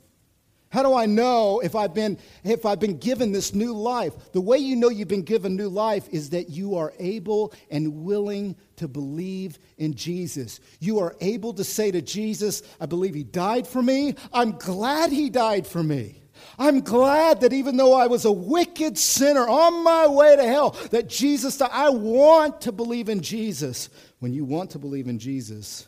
How 0.71 0.83
do 0.83 0.93
I 0.93 1.07
know 1.07 1.61
if 1.61 1.75
I've 1.75 1.95
been 1.95 2.19
if 2.43 2.63
I've 2.63 2.79
been 2.79 2.97
given 2.97 3.31
this 3.31 3.55
new 3.55 3.73
life? 3.73 4.13
The 4.33 4.41
way 4.41 4.59
you 4.59 4.75
know 4.75 4.89
you've 4.89 5.07
been 5.07 5.23
given 5.23 5.55
new 5.55 5.67
life 5.67 6.07
is 6.11 6.29
that 6.29 6.49
you 6.49 6.75
are 6.75 6.93
able 6.99 7.53
and 7.71 8.03
willing 8.03 8.55
to 8.75 8.87
believe 8.87 9.57
in 9.77 9.95
Jesus. 9.95 10.59
You 10.79 10.99
are 10.99 11.15
able 11.21 11.53
to 11.53 11.63
say 11.63 11.89
to 11.89 12.03
Jesus, 12.03 12.61
I 12.79 12.85
believe 12.85 13.15
he 13.15 13.23
died 13.23 13.67
for 13.67 13.81
me. 13.81 14.13
I'm 14.31 14.51
glad 14.51 15.11
he 15.11 15.31
died 15.31 15.65
for 15.65 15.81
me. 15.81 16.21
I'm 16.59 16.81
glad 16.81 17.41
that 17.41 17.51
even 17.51 17.75
though 17.75 17.93
I 17.93 18.05
was 18.05 18.25
a 18.25 18.31
wicked 18.31 18.97
sinner 18.97 19.47
on 19.47 19.83
my 19.83 20.07
way 20.07 20.35
to 20.35 20.43
hell, 20.43 20.71
that 20.91 21.09
Jesus 21.09 21.57
died. 21.57 21.71
I 21.73 21.89
want 21.89 22.61
to 22.61 22.71
believe 22.71 23.09
in 23.09 23.21
Jesus. 23.21 23.89
When 24.19 24.33
you 24.33 24.45
want 24.45 24.69
to 24.71 24.79
believe 24.79 25.07
in 25.07 25.17
Jesus, 25.17 25.87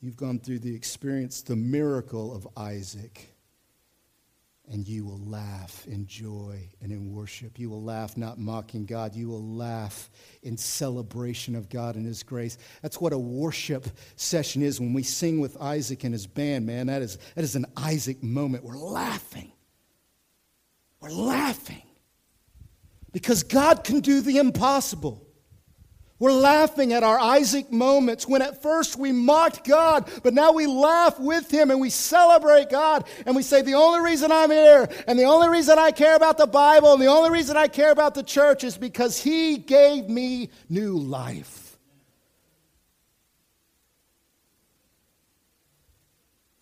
you've 0.00 0.16
gone 0.16 0.38
through 0.38 0.60
the 0.60 0.74
experience, 0.74 1.42
the 1.42 1.56
miracle 1.56 2.34
of 2.34 2.46
Isaac 2.56 3.31
and 4.70 4.86
you 4.86 5.04
will 5.04 5.18
laugh 5.18 5.84
in 5.86 6.06
joy 6.06 6.68
and 6.80 6.92
in 6.92 7.12
worship. 7.12 7.58
You 7.58 7.68
will 7.68 7.82
laugh 7.82 8.16
not 8.16 8.38
mocking 8.38 8.86
God. 8.86 9.14
You 9.14 9.28
will 9.28 9.44
laugh 9.44 10.10
in 10.42 10.56
celebration 10.56 11.56
of 11.56 11.68
God 11.68 11.96
and 11.96 12.06
His 12.06 12.22
grace. 12.22 12.58
That's 12.80 13.00
what 13.00 13.12
a 13.12 13.18
worship 13.18 13.86
session 14.16 14.62
is 14.62 14.80
when 14.80 14.92
we 14.92 15.02
sing 15.02 15.40
with 15.40 15.60
Isaac 15.60 16.04
and 16.04 16.14
his 16.14 16.26
band, 16.26 16.66
man. 16.66 16.86
That 16.86 17.02
is, 17.02 17.18
that 17.34 17.42
is 17.42 17.56
an 17.56 17.66
Isaac 17.76 18.22
moment. 18.22 18.64
We're 18.64 18.76
laughing. 18.76 19.52
We're 21.00 21.10
laughing 21.10 21.82
because 23.12 23.42
God 23.42 23.82
can 23.84 24.00
do 24.00 24.20
the 24.20 24.38
impossible. 24.38 25.26
We're 26.22 26.30
laughing 26.30 26.92
at 26.92 27.02
our 27.02 27.18
Isaac 27.18 27.72
moments 27.72 28.28
when 28.28 28.42
at 28.42 28.62
first 28.62 28.96
we 28.96 29.10
mocked 29.10 29.64
God, 29.64 30.08
but 30.22 30.34
now 30.34 30.52
we 30.52 30.68
laugh 30.68 31.18
with 31.18 31.50
Him 31.50 31.72
and 31.72 31.80
we 31.80 31.90
celebrate 31.90 32.70
God 32.70 33.08
and 33.26 33.34
we 33.34 33.42
say, 33.42 33.60
The 33.60 33.74
only 33.74 34.08
reason 34.08 34.30
I'm 34.30 34.52
here 34.52 34.88
and 35.08 35.18
the 35.18 35.24
only 35.24 35.48
reason 35.48 35.80
I 35.80 35.90
care 35.90 36.14
about 36.14 36.38
the 36.38 36.46
Bible 36.46 36.92
and 36.92 37.02
the 37.02 37.08
only 37.08 37.30
reason 37.30 37.56
I 37.56 37.66
care 37.66 37.90
about 37.90 38.14
the 38.14 38.22
church 38.22 38.62
is 38.62 38.78
because 38.78 39.20
He 39.20 39.56
gave 39.56 40.08
me 40.08 40.50
new 40.68 40.96
life. 40.96 41.61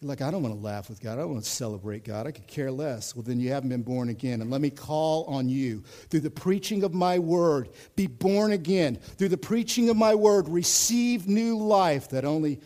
Like, 0.03 0.23
I 0.23 0.31
don't 0.31 0.43
want 0.43 0.55
to 0.55 0.61
laugh 0.61 0.89
with 0.89 1.01
God. 1.01 1.19
I 1.19 1.23
don't 1.23 1.33
want 1.33 1.45
to 1.45 1.51
celebrate 1.51 2.05
God. 2.05 2.27
I 2.27 2.31
could 2.31 2.47
care 2.47 2.71
less. 2.71 3.15
Well, 3.15 3.23
then 3.23 3.39
you 3.39 3.51
haven't 3.51 3.69
been 3.69 3.83
born 3.83 4.09
again. 4.09 4.41
And 4.41 4.51
let 4.51 4.63
me 4.63 4.71
call 4.71 5.25
on 5.25 5.49
you 5.49 5.83
through 6.09 6.21
the 6.21 6.31
preaching 6.31 6.85
of 6.85 6.95
my 6.95 7.19
word, 7.19 7.69
be 7.97 8.07
born 8.07 8.53
again. 8.53 8.97
Through 8.97 9.29
the 9.29 9.37
preaching 9.37 9.91
of 9.91 9.97
my 9.97 10.15
word, 10.15 10.49
receive 10.49 11.29
new 11.29 11.59
life 11.59 12.09
that 12.11 12.25
only 12.25 12.61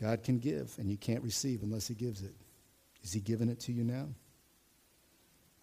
God 0.00 0.22
can 0.22 0.38
give, 0.38 0.74
and 0.78 0.90
you 0.90 0.96
can't 0.96 1.22
receive 1.22 1.62
unless 1.62 1.88
He 1.88 1.94
gives 1.94 2.22
it. 2.22 2.34
Is 3.02 3.12
He 3.12 3.20
giving 3.20 3.50
it 3.50 3.60
to 3.60 3.72
you 3.72 3.84
now? 3.84 4.08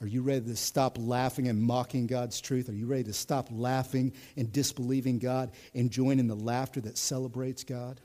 Are 0.02 0.08
you 0.08 0.22
ready 0.22 0.46
to 0.46 0.56
stop 0.56 0.98
laughing 0.98 1.48
and 1.50 1.62
mocking 1.62 2.08
God's 2.08 2.40
truth? 2.40 2.70
Are 2.70 2.74
you 2.74 2.86
ready 2.86 3.04
to 3.06 3.14
stop 3.14 3.50
laughing 3.52 4.14
and 4.38 4.52
disbelieving 4.52 5.20
God 5.20 5.52
and 5.74 5.92
join 5.92 6.20
in 6.20 6.28
the 6.28 6.36
laughter 6.36 6.80
that 6.82 6.98
celebrates 6.98 7.66
God? 7.66 8.00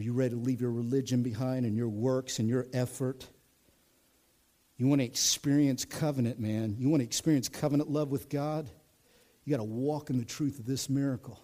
Are 0.00 0.02
you 0.02 0.14
ready 0.14 0.30
to 0.30 0.40
leave 0.40 0.62
your 0.62 0.70
religion 0.70 1.22
behind 1.22 1.66
and 1.66 1.76
your 1.76 1.90
works 1.90 2.38
and 2.38 2.48
your 2.48 2.66
effort? 2.72 3.26
You 4.78 4.86
want 4.86 5.02
to 5.02 5.04
experience 5.04 5.84
covenant, 5.84 6.40
man. 6.40 6.76
You 6.78 6.88
want 6.88 7.02
to 7.02 7.04
experience 7.04 7.50
covenant 7.50 7.90
love 7.90 8.08
with 8.08 8.30
God? 8.30 8.70
You 9.44 9.50
got 9.50 9.58
to 9.58 9.68
walk 9.68 10.08
in 10.08 10.16
the 10.16 10.24
truth 10.24 10.58
of 10.58 10.64
this 10.64 10.88
miracle. 10.88 11.38